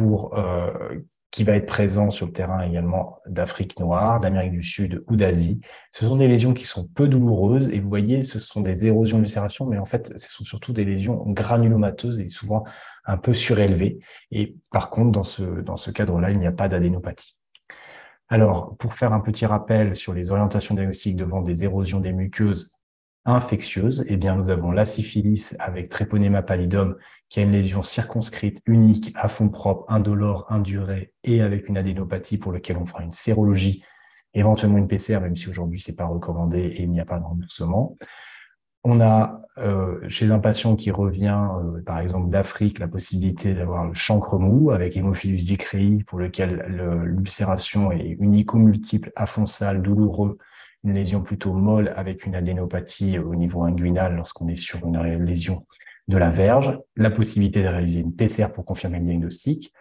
euh, 0.00 1.00
qui 1.30 1.44
va 1.44 1.56
être 1.56 1.66
présent 1.66 2.10
sur 2.10 2.26
le 2.26 2.32
terrain 2.32 2.62
également 2.62 3.18
d'Afrique 3.26 3.78
noire, 3.80 4.20
d'Amérique 4.20 4.52
du 4.52 4.62
Sud 4.62 5.04
ou 5.08 5.16
d'Asie. 5.16 5.60
Ce 5.90 6.04
sont 6.04 6.16
des 6.16 6.28
lésions 6.28 6.54
qui 6.54 6.64
sont 6.64 6.86
peu 6.86 7.08
douloureuses 7.08 7.68
et 7.70 7.80
vous 7.80 7.88
voyez, 7.88 8.22
ce 8.22 8.38
sont 8.38 8.60
des 8.60 8.86
érosions 8.86 9.18
d'ulcération, 9.18 9.66
mais 9.66 9.78
en 9.78 9.84
fait, 9.84 10.16
ce 10.16 10.30
sont 10.30 10.44
surtout 10.44 10.72
des 10.72 10.84
lésions 10.84 11.24
granulomateuses 11.26 12.20
et 12.20 12.28
souvent 12.28 12.64
un 13.04 13.16
peu 13.16 13.34
surélevées. 13.34 13.98
Et 14.30 14.56
par 14.70 14.90
contre, 14.90 15.10
dans 15.10 15.24
ce, 15.24 15.42
dans 15.42 15.76
ce 15.76 15.90
cadre-là, 15.90 16.30
il 16.30 16.38
n'y 16.38 16.46
a 16.46 16.52
pas 16.52 16.68
d'adénopathie. 16.68 17.36
Alors, 18.28 18.76
pour 18.78 18.94
faire 18.94 19.12
un 19.12 19.20
petit 19.20 19.46
rappel 19.46 19.96
sur 19.96 20.14
les 20.14 20.30
orientations 20.30 20.74
diagnostiques 20.74 21.16
devant 21.16 21.42
des 21.42 21.64
érosions 21.64 22.00
des 22.00 22.12
muqueuses, 22.12 22.74
infectieuse, 23.26 24.04
eh 24.08 24.16
bien, 24.16 24.36
nous 24.36 24.50
avons 24.50 24.70
la 24.70 24.86
syphilis 24.86 25.56
avec 25.58 25.88
Treponema 25.88 26.42
pallidum, 26.42 26.96
qui 27.28 27.40
a 27.40 27.42
une 27.42 27.52
lésion 27.52 27.82
circonscrite, 27.82 28.60
unique, 28.66 29.12
à 29.14 29.28
fond 29.28 29.48
propre, 29.48 29.84
indolore, 29.88 30.46
indurée 30.50 31.12
et 31.22 31.40
avec 31.40 31.68
une 31.68 31.76
adénopathie 31.76 32.38
pour 32.38 32.52
laquelle 32.52 32.76
on 32.76 32.86
fera 32.86 33.02
une 33.02 33.12
sérologie, 33.12 33.82
éventuellement 34.34 34.78
une 34.78 34.88
PCR, 34.88 35.20
même 35.20 35.36
si 35.36 35.48
aujourd'hui 35.48 35.80
c'est 35.80 35.96
pas 35.96 36.06
recommandé 36.06 36.58
et 36.60 36.82
il 36.82 36.90
n'y 36.90 37.00
a 37.00 37.04
pas 37.04 37.18
de 37.18 37.24
remboursement. 37.24 37.96
On 38.84 39.00
a 39.00 39.40
euh, 39.56 39.98
chez 40.08 40.30
un 40.30 40.38
patient 40.38 40.76
qui 40.76 40.90
revient, 40.90 41.40
euh, 41.62 41.80
par 41.82 42.00
exemple 42.00 42.28
d'Afrique, 42.28 42.78
la 42.78 42.88
possibilité 42.88 43.54
d'avoir 43.54 43.86
le 43.86 43.94
chancre 43.94 44.38
mou 44.38 44.70
avec 44.70 44.96
hémophilus 44.96 45.44
ducrei, 45.44 46.04
pour 46.06 46.18
lequel 46.18 46.64
l'ulcération 47.04 47.90
est 47.90 48.16
unique 48.20 48.52
ou 48.52 48.58
multiple, 48.58 49.10
affonçale, 49.16 49.80
douloureux, 49.80 50.38
une 50.82 50.92
lésion 50.92 51.22
plutôt 51.22 51.54
molle 51.54 51.92
avec 51.96 52.26
une 52.26 52.34
adénopathie 52.34 53.18
au 53.18 53.34
niveau 53.34 53.62
inguinal 53.62 54.16
lorsqu'on 54.16 54.48
est 54.48 54.56
sur 54.56 54.84
une 54.84 55.00
lésion 55.24 55.66
de 56.08 56.18
la 56.18 56.30
verge, 56.30 56.78
la 56.96 57.10
possibilité 57.10 57.62
de 57.62 57.68
réaliser 57.68 58.00
une 58.00 58.14
PCR 58.14 58.48
pour 58.52 58.66
confirmer 58.66 58.98
le 58.98 59.04
diagnostic, 59.04 59.72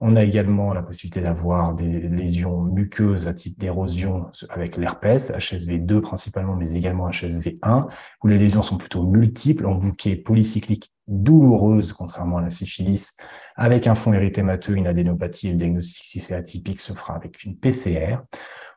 on 0.00 0.14
a 0.14 0.22
également 0.22 0.74
la 0.74 0.82
possibilité 0.82 1.22
d'avoir 1.22 1.74
des 1.74 2.08
lésions 2.08 2.60
muqueuses 2.60 3.26
à 3.28 3.34
type 3.34 3.58
d'érosion 3.58 4.26
avec 4.50 4.76
l'herpès, 4.76 5.30
HSV2 5.30 6.00
principalement, 6.00 6.54
mais 6.54 6.72
également 6.72 7.08
HSV1, 7.08 7.88
où 8.22 8.26
les 8.26 8.38
lésions 8.38 8.62
sont 8.62 8.76
plutôt 8.76 9.04
multiples, 9.04 9.66
en 9.66 9.74
bouquet 9.74 10.16
polycyclique 10.16 10.92
douloureuse, 11.08 11.92
contrairement 11.92 12.38
à 12.38 12.42
la 12.42 12.50
syphilis, 12.50 13.16
avec 13.54 13.86
un 13.86 13.94
fond 13.94 14.12
érythémateux, 14.12 14.74
une 14.74 14.86
adénopathie, 14.86 15.50
le 15.50 15.56
diagnostic, 15.56 16.06
si 16.06 16.20
c'est 16.20 16.34
atypique, 16.34 16.80
se 16.80 16.92
fera 16.92 17.14
avec 17.14 17.44
une 17.44 17.56
PCR. 17.56 18.18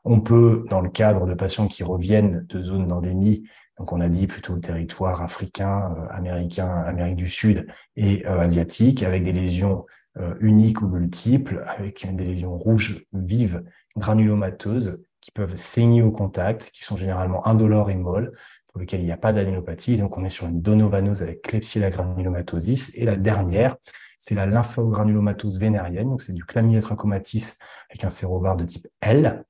On 0.06 0.22
peut, 0.22 0.64
dans 0.70 0.80
le 0.80 0.90
cadre 0.90 1.26
de 1.26 1.34
patients 1.34 1.68
qui 1.68 1.84
reviennent 1.84 2.46
de 2.48 2.62
zones 2.62 2.88
d'endémie, 2.88 3.44
donc 3.78 3.94
on 3.94 4.02
a 4.02 4.10
dit 4.10 4.28
plutôt 4.28 4.58
territoire 4.58 5.22
africain, 5.22 5.96
euh, 5.98 6.08
américain, 6.12 6.70
Amérique 6.70 7.16
du 7.16 7.30
Sud 7.30 7.66
et 7.96 8.26
euh, 8.28 8.40
asiatique, 8.40 9.04
avec 9.04 9.24
des 9.24 9.32
lésions 9.32 9.86
uniques 10.40 10.82
ou 10.82 10.88
multiples, 10.88 11.64
avec 11.66 12.08
des 12.16 12.26
lésions 12.26 12.58
rouges 12.58 13.06
vives, 13.14 13.64
granulomateuses, 13.96 15.04
qui 15.22 15.32
peuvent 15.32 15.56
saigner 15.56 16.02
au 16.02 16.12
contact, 16.12 16.72
qui 16.72 16.84
sont 16.84 16.98
généralement 16.98 17.46
indolores 17.46 17.90
et 17.90 17.96
molles, 17.96 18.32
pour 18.68 18.80
lesquelles 18.80 19.02
il 19.02 19.06
n'y 19.06 19.12
a 19.12 19.18
pas 19.18 19.34
d'adénopathie. 19.34 19.98
Donc, 19.98 20.18
on 20.18 20.24
est 20.24 20.30
sur 20.30 20.48
une 20.48 20.62
donovanose 20.62 21.22
avec 21.22 21.42
Klebsiella 21.42 21.90
granulomatosis. 21.90 22.96
Et 22.96 23.06
la 23.06 23.16
dernière, 23.16 23.78
c'est 24.18 24.36
la 24.36 24.46
lymphogranulomatose 24.46 25.60
vénérienne. 25.60 26.10
Donc, 26.10 26.22
c'est 26.22 26.34
du 26.34 26.44
chlamydia 26.44 26.82
trachomatis 26.82 27.58
avec 27.90 28.04
un 28.04 28.10
sérovar 28.10 28.56
de 28.56 28.66
type 28.66 28.88
L. 29.02 29.44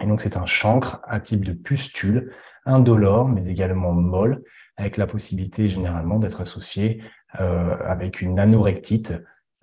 Et 0.00 0.06
donc, 0.06 0.20
c'est 0.20 0.36
un 0.36 0.46
chancre 0.46 1.00
à 1.04 1.20
type 1.20 1.44
de 1.44 1.52
pustule, 1.52 2.32
indolore, 2.64 3.28
mais 3.28 3.46
également 3.46 3.92
molle, 3.92 4.42
avec 4.76 4.96
la 4.96 5.06
possibilité 5.06 5.68
généralement 5.68 6.18
d'être 6.18 6.40
associé 6.40 7.02
euh, 7.40 7.76
avec 7.84 8.22
une 8.22 8.38
anorectite 8.38 9.14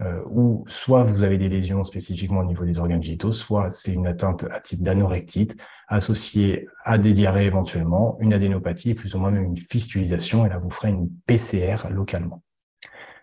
euh, 0.02 0.22
où 0.26 0.66
soit 0.68 1.04
vous 1.04 1.24
avez 1.24 1.38
des 1.38 1.50
lésions 1.50 1.84
spécifiquement 1.84 2.40
au 2.40 2.46
niveau 2.46 2.66
des 2.66 2.80
organes 2.80 3.04
génitaux, 3.04 3.32
soit 3.32 3.70
c'est 3.70 3.94
une 3.94 4.08
atteinte 4.08 4.46
à 4.50 4.60
type 4.60 4.82
d'anorectite 4.82 5.56
associée 5.88 6.68
à 6.84 6.98
des 6.98 7.14
diarrhées 7.14 7.46
éventuellement, 7.46 8.18
une 8.20 8.34
adénopathie, 8.34 8.94
plus 8.94 9.14
ou 9.16 9.20
moins 9.20 9.32
même 9.32 9.44
une 9.44 9.58
fistulisation, 9.58 10.46
et 10.46 10.50
là 10.50 10.58
vous 10.58 10.70
ferez 10.70 10.90
une 10.90 11.10
PCR 11.28 11.90
localement. 11.90 12.42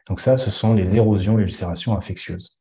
Donc 0.06 0.20
ça, 0.20 0.38
ce 0.38 0.50
sont 0.50 0.74
les 0.74 0.96
érosions 0.96 1.38
et 1.38 1.42
ulcérations 1.42 1.96
infectieuses. 1.96 2.58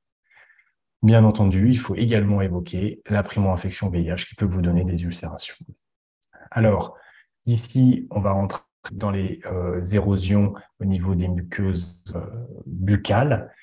Bien 1.04 1.24
entendu, 1.24 1.70
il 1.70 1.78
faut 1.78 1.96
également 1.96 2.42
évoquer 2.42 3.02
la 3.08 3.24
primo-infection 3.24 3.90
VIH 3.90 4.26
qui 4.28 4.36
peut 4.36 4.46
vous 4.46 4.62
donner 4.62 4.84
des 4.84 5.02
ulcérations. 5.04 5.56
Alors, 6.50 6.98
ici, 7.46 8.08
on 8.10 8.20
va 8.20 8.32
rentrer 8.32 8.62
dans 8.92 9.12
les 9.12 9.42
euh, 9.46 9.80
érosions 9.80 10.54
au 10.80 10.86
niveau 10.86 11.14
des 11.14 11.28
muqueuses 11.28 12.04
euh, 12.16 12.22
buccales. 12.66 13.54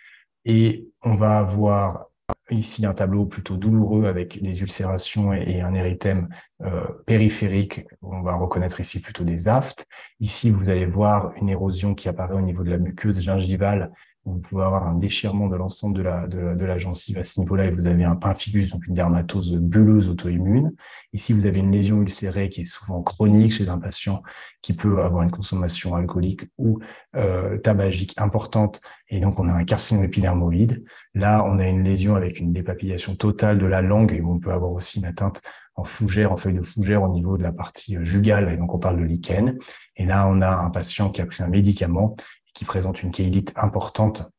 Et 0.44 0.88
on 1.02 1.14
va 1.14 1.38
avoir 1.38 2.07
ici 2.50 2.85
un 2.87 2.94
tableau 2.94 3.26
plutôt 3.26 3.57
douloureux 3.57 4.07
avec 4.07 4.42
des 4.42 4.61
ulcérations 4.61 5.33
et, 5.33 5.61
un 5.61 5.74
érythème 5.74 6.28
euh, 6.62 6.85
périphérique. 7.07 7.87
On 8.02 8.22
va 8.22 8.35
reconnaître 8.37 8.80
ici 8.80 9.00
plutôt 9.00 9.24
des 9.24 9.48
aftes. 9.48 9.87
Ici, 10.20 10.50
vous 10.50 10.70
allez 10.70 10.87
voir 10.87 11.33
une 11.37 11.48
érosion 11.48 11.94
qui 11.94 12.09
apparaît 12.09 12.35
au 12.35 12.40
niveau 12.40 12.62
de 12.62 12.70
la 12.70 12.78
muqueuse 12.78 13.20
gingivale 13.20 13.92
vous 14.24 14.38
pouvez 14.38 14.62
avoir 14.62 14.87
un 14.87 14.94
déchirement 14.94 15.48
de 15.48 15.56
l'ensemble 15.56 15.96
de 15.96 16.02
la, 16.02 16.26
de, 16.26 16.64
la 16.64 16.78
gencive 16.78 17.18
à 17.18 17.24
ce 17.24 17.40
niveau-là 17.40 17.66
et 17.66 17.70
vous 17.70 17.87
avez 17.87 18.04
un 18.04 18.16
pemphigus, 18.16 18.70
donc 18.70 18.87
une 18.87 18.94
dermatose 18.94 19.54
bulleuse 19.56 20.08
auto-immune. 20.08 20.72
Ici, 21.12 21.32
vous 21.32 21.46
avez 21.46 21.60
une 21.60 21.70
lésion 21.70 22.00
ulcérée 22.00 22.48
qui 22.48 22.62
est 22.62 22.64
souvent 22.64 23.02
chronique 23.02 23.52
chez 23.52 23.68
un 23.68 23.78
patient 23.78 24.22
qui 24.62 24.72
peut 24.74 25.02
avoir 25.02 25.22
une 25.22 25.30
consommation 25.30 25.94
alcoolique 25.94 26.46
ou 26.56 26.78
euh, 27.16 27.58
tabagique 27.58 28.14
importante 28.16 28.80
et 29.10 29.20
donc 29.20 29.38
on 29.38 29.48
a 29.48 29.52
un 29.52 29.64
carcinome 29.64 30.04
épidermoïde. 30.04 30.84
Là, 31.14 31.44
on 31.44 31.58
a 31.58 31.68
une 31.68 31.84
lésion 31.84 32.16
avec 32.16 32.40
une 32.40 32.52
dépapillation 32.52 33.16
totale 33.16 33.58
de 33.58 33.66
la 33.66 33.82
langue 33.82 34.12
et 34.12 34.22
on 34.22 34.38
peut 34.38 34.52
avoir 34.52 34.72
aussi 34.72 35.00
une 35.00 35.04
atteinte 35.04 35.42
en 35.76 35.84
fougère, 35.84 36.32
en 36.32 36.37
feuille 36.37 36.54
de 36.54 36.62
fougère 36.62 37.02
au 37.02 37.08
niveau 37.08 37.37
de 37.37 37.42
la 37.42 37.52
partie 37.52 37.96
jugale, 38.02 38.48
et 38.52 38.56
donc 38.56 38.72
on 38.72 38.78
parle 38.78 38.98
de 38.98 39.04
lichen. 39.04 39.58
Et 39.96 40.06
là, 40.06 40.28
on 40.28 40.40
a 40.40 40.48
un 40.48 40.70
patient 40.70 41.10
qui 41.10 41.20
a 41.20 41.26
pris 41.26 41.42
un 41.42 41.48
médicament 41.48 42.16
qui 42.55 42.64
présente 42.64 43.03
une 43.03 43.14
chélite 43.14 43.53
importante 43.57 44.31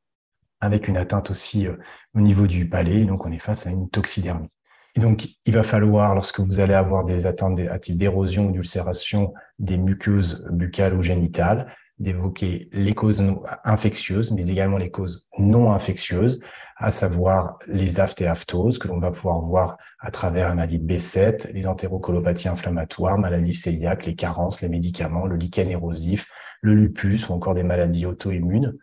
avec 0.62 0.88
une 0.88 0.97
atteinte 0.97 1.30
aussi 1.30 1.67
euh, 1.67 1.75
au 2.15 2.21
niveau 2.21 2.47
du 2.47 2.67
palais. 2.67 3.06
Donc, 3.06 3.25
on 3.25 3.32
est 3.32 3.39
face 3.39 3.67
à 3.67 3.71
une 3.71 3.89
toxidermie. 3.89 4.49
Et 4.95 5.01
donc, 5.01 5.28
il 5.45 5.54
va 5.54 5.63
falloir, 5.63 6.15
lorsque 6.15 6.39
vous 6.39 6.60
allez 6.60 6.73
avoir 6.73 7.04
des 7.04 7.25
atteintes 7.25 7.60
à 7.60 7.80
type 7.80 7.97
d'érosion 7.97 8.47
ou 8.47 8.51
d'ulcération 8.51 9.34
des 9.60 9.78
muqueuses 9.78 10.45
buccales 10.49 10.93
ou 10.93 11.04
génitales, 11.04 11.71
d'évoquer 11.99 12.69
les 12.71 12.93
causes 12.93 13.23
infectieuses, 13.63 14.32
mais 14.32 14.47
également 14.47 14.78
les 14.78 14.91
causes 14.91 15.28
non 15.38 15.71
infectieuses, 15.71 16.39
à 16.78 16.91
savoir 16.91 17.58
les 17.67 17.99
aftes 17.99 18.21
et 18.21 18.28
aftoses, 18.28 18.80
que 18.80 18.88
l'on 18.88 18.99
va 18.99 19.12
pouvoir 19.12 19.41
voir 19.41 19.78
à 19.99 20.12
travers 20.12 20.49
la 20.49 20.56
maladie 20.56 20.80
de 20.80 20.93
B7, 20.93 21.51
les 21.54 21.67
entérocolopathies 21.67 22.49
inflammatoires, 22.49 23.17
maladies 23.17 23.60
cœliaques, 23.60 24.06
les 24.06 24.15
carences, 24.15 24.62
les 24.62 24.69
médicaments, 24.69 25.25
le 25.25 25.38
lichen 25.38 25.69
érosif, 25.69 26.30
le 26.65 26.73
lupus 26.73 27.30
ou 27.30 27.34
encore 27.34 27.54
des 27.54 27.63
maladies 27.63 28.06
auto-immunes. 28.06 28.75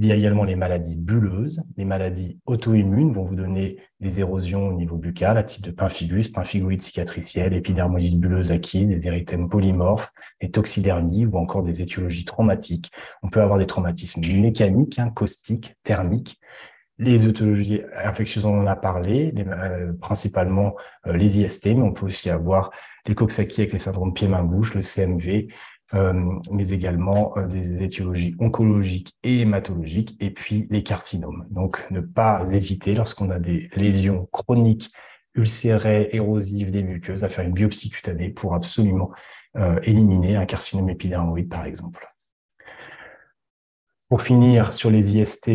Il 0.00 0.06
y 0.06 0.12
a 0.12 0.14
également 0.14 0.44
les 0.44 0.54
maladies 0.54 0.94
bulleuses. 0.94 1.64
Les 1.76 1.84
maladies 1.84 2.38
auto-immunes 2.46 3.12
vont 3.12 3.24
vous 3.24 3.34
donner 3.34 3.78
des 3.98 4.20
érosions 4.20 4.68
au 4.68 4.72
niveau 4.72 4.96
buccal 4.96 5.36
à 5.36 5.42
type 5.42 5.64
de 5.64 5.72
pemphigus, 5.72 6.28
pemphigoïde 6.28 6.80
cicatricielle, 6.80 7.52
épidermolyse 7.52 8.14
bulleuse 8.14 8.52
acquise, 8.52 8.88
des 8.88 9.04
érythèmes 9.04 9.48
polymorphes, 9.48 10.08
des 10.40 10.52
toxidermies 10.52 11.26
ou 11.26 11.36
encore 11.36 11.64
des 11.64 11.82
étiologies 11.82 12.24
traumatiques. 12.24 12.92
On 13.24 13.28
peut 13.28 13.42
avoir 13.42 13.58
des 13.58 13.66
traumatismes 13.66 14.20
mécaniques, 14.40 15.00
hein, 15.00 15.10
caustiques, 15.10 15.74
thermiques. 15.82 16.38
Les 17.00 17.26
étiologies 17.26 17.82
infectieuses, 17.92 18.44
on 18.44 18.60
en 18.60 18.66
a 18.68 18.76
parlé, 18.76 19.34
euh, 19.36 19.92
principalement 20.00 20.76
euh, 21.08 21.12
les 21.12 21.40
IST, 21.40 21.66
mais 21.74 21.82
on 21.82 21.92
peut 21.92 22.06
aussi 22.06 22.30
avoir 22.30 22.70
les 23.06 23.16
Coxsackie 23.16 23.62
avec 23.62 23.72
les 23.72 23.78
syndromes 23.80 24.14
pied-main-bouche, 24.14 24.74
le 24.74 24.82
CMV, 24.82 25.48
mais 25.92 26.68
également 26.70 27.36
euh, 27.36 27.46
des 27.46 27.82
étiologies 27.82 28.36
oncologiques 28.38 29.16
et 29.22 29.40
hématologiques, 29.40 30.16
et 30.20 30.30
puis 30.30 30.66
les 30.70 30.82
carcinomes. 30.82 31.46
Donc, 31.50 31.86
ne 31.90 32.00
pas 32.00 32.44
hésiter 32.52 32.94
lorsqu'on 32.94 33.30
a 33.30 33.38
des 33.38 33.70
lésions 33.74 34.28
chroniques, 34.32 34.92
ulcérées, 35.34 36.08
érosives 36.12 36.70
des 36.70 36.82
muqueuses, 36.82 37.24
à 37.24 37.28
faire 37.28 37.44
une 37.44 37.52
biopsie 37.52 37.90
cutanée 37.90 38.30
pour 38.30 38.54
absolument 38.54 39.12
euh, 39.56 39.78
éliminer 39.82 40.36
un 40.36 40.46
carcinome 40.46 40.90
épidermoïde, 40.90 41.48
par 41.48 41.64
exemple. 41.64 42.06
Pour 44.08 44.22
finir, 44.22 44.74
sur 44.74 44.90
les 44.90 45.16
IST, 45.16 45.48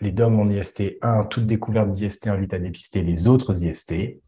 les 0.00 0.12
DOM 0.12 0.38
en 0.38 0.48
IST 0.48 0.98
1, 1.02 1.24
toute 1.24 1.46
découverte 1.46 1.90
d'IST 1.90 2.28
invite 2.28 2.54
à 2.54 2.58
dépister 2.58 3.02
les 3.02 3.26
autres 3.26 3.62
IST. 3.62 4.20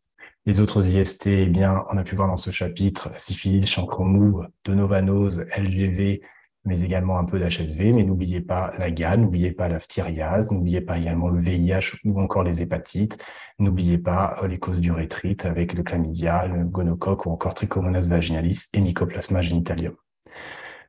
Les 0.46 0.60
autres 0.60 0.94
IST, 0.94 1.26
eh 1.26 1.46
bien, 1.46 1.84
on 1.90 1.98
a 1.98 2.02
pu 2.02 2.16
voir 2.16 2.28
dans 2.28 2.38
ce 2.38 2.50
chapitre 2.50 3.10
syphilis, 3.18 3.66
chancre 3.66 4.02
mou, 4.04 4.42
novanose, 4.66 5.46
LGV, 5.54 6.22
mais 6.64 6.80
également 6.80 7.18
un 7.18 7.24
peu 7.24 7.38
d'HSV. 7.38 7.92
Mais 7.92 8.04
n'oubliez 8.04 8.40
pas 8.40 8.72
la 8.78 8.90
gale, 8.90 9.20
n'oubliez 9.20 9.52
pas 9.52 9.68
la 9.68 9.80
phtyriase, 9.80 10.50
n'oubliez 10.50 10.80
pas 10.80 10.98
également 10.98 11.28
le 11.28 11.40
VIH 11.42 11.98
ou 12.04 12.18
encore 12.20 12.42
les 12.42 12.62
hépatites. 12.62 13.22
N'oubliez 13.58 13.98
pas 13.98 14.40
euh, 14.42 14.48
les 14.48 14.58
causes 14.58 14.80
du 14.80 14.92
rétrite 14.92 15.44
avec 15.44 15.74
le 15.74 15.82
chlamydia, 15.82 16.46
le 16.46 16.64
gonocoque 16.64 17.26
ou 17.26 17.30
encore 17.30 17.52
trichomonas 17.52 18.08
vaginalis 18.08 18.68
et 18.72 18.80
mycoplasma 18.80 19.42
genitalium. 19.42 19.94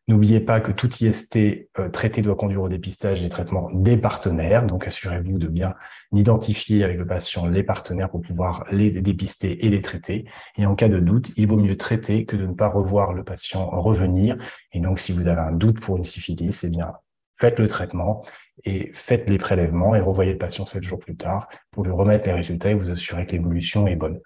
N'oubliez 0.08 0.40
pas 0.40 0.60
que 0.60 0.72
tout 0.72 0.90
IST 1.00 1.70
euh, 1.78 1.90
traité 1.90 2.22
doit 2.22 2.36
conduire 2.36 2.64
au 2.64 2.70
dépistage 2.70 3.22
des 3.22 3.30
traitements 3.30 3.70
des 3.72 3.98
partenaires. 3.98 4.66
Donc, 4.66 4.88
assurez-vous 4.88 5.38
de 5.38 5.48
bien 5.48 5.76
identifier 6.12 6.84
avec 6.84 6.98
le 6.98 7.06
patient 7.06 7.48
les 7.48 7.64
partenaires 7.64 8.10
pour 8.10 8.22
pouvoir 8.22 8.66
les 8.72 8.90
dépister 9.02 9.66
et 9.66 9.70
les 9.70 9.82
traiter. 9.82 10.26
Et 10.58 10.66
en 10.66 10.76
cas 10.76 10.90
de 10.90 11.00
doute, 11.00 11.32
il 11.38 11.48
vaut 11.48 11.58
mieux 11.58 11.78
traiter 11.78 12.26
que 12.26 12.36
de 12.36 12.48
ne 12.48 12.54
pas 12.54 12.68
revoir 12.68 13.14
le 13.14 13.24
patient 13.24 13.70
revenir. 13.70 14.38
Et 14.74 14.80
donc, 14.80 15.00
si 15.00 15.12
vous 15.12 15.28
avez 15.28 15.42
un 15.42 15.52
doute 15.52 15.80
pour 15.80 15.98
une 15.98 16.04
syphilis, 16.04 16.64
eh 16.64 16.70
bien, 16.70 16.94
faites 17.38 17.60
le 17.60 17.68
traitement 17.68 18.26
et 18.66 18.92
faites 18.94 19.30
les 19.30 19.38
prélèvements 19.38 19.96
et 19.96 20.02
revoyez 20.02 20.34
le 20.34 20.38
patient 20.38 20.66
sept 20.66 20.84
jours 20.84 21.00
plus 21.00 21.16
tard 21.16 21.48
pour 21.72 21.84
lui 21.84 21.92
remettre 21.92 22.26
les 22.28 22.34
résultats 22.34 22.72
et 22.72 22.76
vous 22.76 22.92
assurer 22.92 23.26
que 23.26 23.34
l'évolution 23.34 23.88
est 23.88 23.96
bonne. 23.96 24.20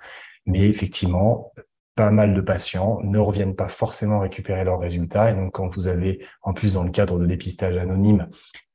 Mais 0.45 0.67
effectivement, 0.67 1.53
pas 1.95 2.11
mal 2.11 2.33
de 2.33 2.41
patients 2.41 2.99
ne 3.03 3.17
reviennent 3.17 3.55
pas 3.55 3.69
forcément 3.69 4.19
récupérer 4.19 4.63
leurs 4.63 4.79
résultats. 4.79 5.31
Et 5.31 5.35
donc, 5.35 5.53
quand 5.53 5.73
vous 5.73 5.87
avez, 5.87 6.25
en 6.41 6.53
plus, 6.53 6.73
dans 6.73 6.83
le 6.83 6.91
cadre 6.91 7.17
de 7.17 7.25
dépistage 7.25 7.77
anonyme, 7.77 8.27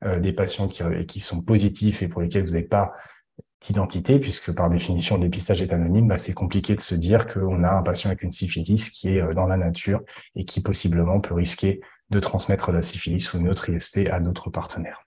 euh, 0.03 0.19
des 0.19 0.33
patients 0.33 0.67
qui, 0.67 0.83
qui, 1.05 1.19
sont 1.19 1.43
positifs 1.43 2.01
et 2.01 2.07
pour 2.07 2.21
lesquels 2.21 2.43
vous 2.43 2.53
n'avez 2.53 2.63
pas 2.63 2.93
d'identité, 3.61 4.19
puisque 4.19 4.53
par 4.55 4.69
définition, 4.69 5.17
le 5.17 5.23
dépistage 5.23 5.61
est 5.61 5.71
anonyme, 5.71 6.07
bah, 6.07 6.17
c'est 6.17 6.33
compliqué 6.33 6.75
de 6.75 6.81
se 6.81 6.95
dire 6.95 7.31
qu'on 7.31 7.63
a 7.63 7.69
un 7.69 7.83
patient 7.83 8.09
avec 8.09 8.23
une 8.23 8.31
syphilis 8.31 8.89
qui 8.89 9.15
est 9.15 9.21
euh, 9.21 9.33
dans 9.33 9.45
la 9.45 9.57
nature 9.57 10.01
et 10.35 10.45
qui 10.45 10.61
possiblement 10.61 11.19
peut 11.19 11.35
risquer 11.35 11.79
de 12.09 12.19
transmettre 12.19 12.71
la 12.71 12.81
syphilis 12.81 13.31
ou 13.33 13.37
une 13.37 13.49
autre 13.49 13.69
IST 13.69 14.07
à 14.09 14.19
d'autres 14.19 14.49
partenaires. 14.49 15.05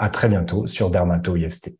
À 0.00 0.08
très 0.08 0.28
bientôt 0.28 0.66
sur 0.66 0.90
Dermato 0.90 1.36
IST. 1.36 1.78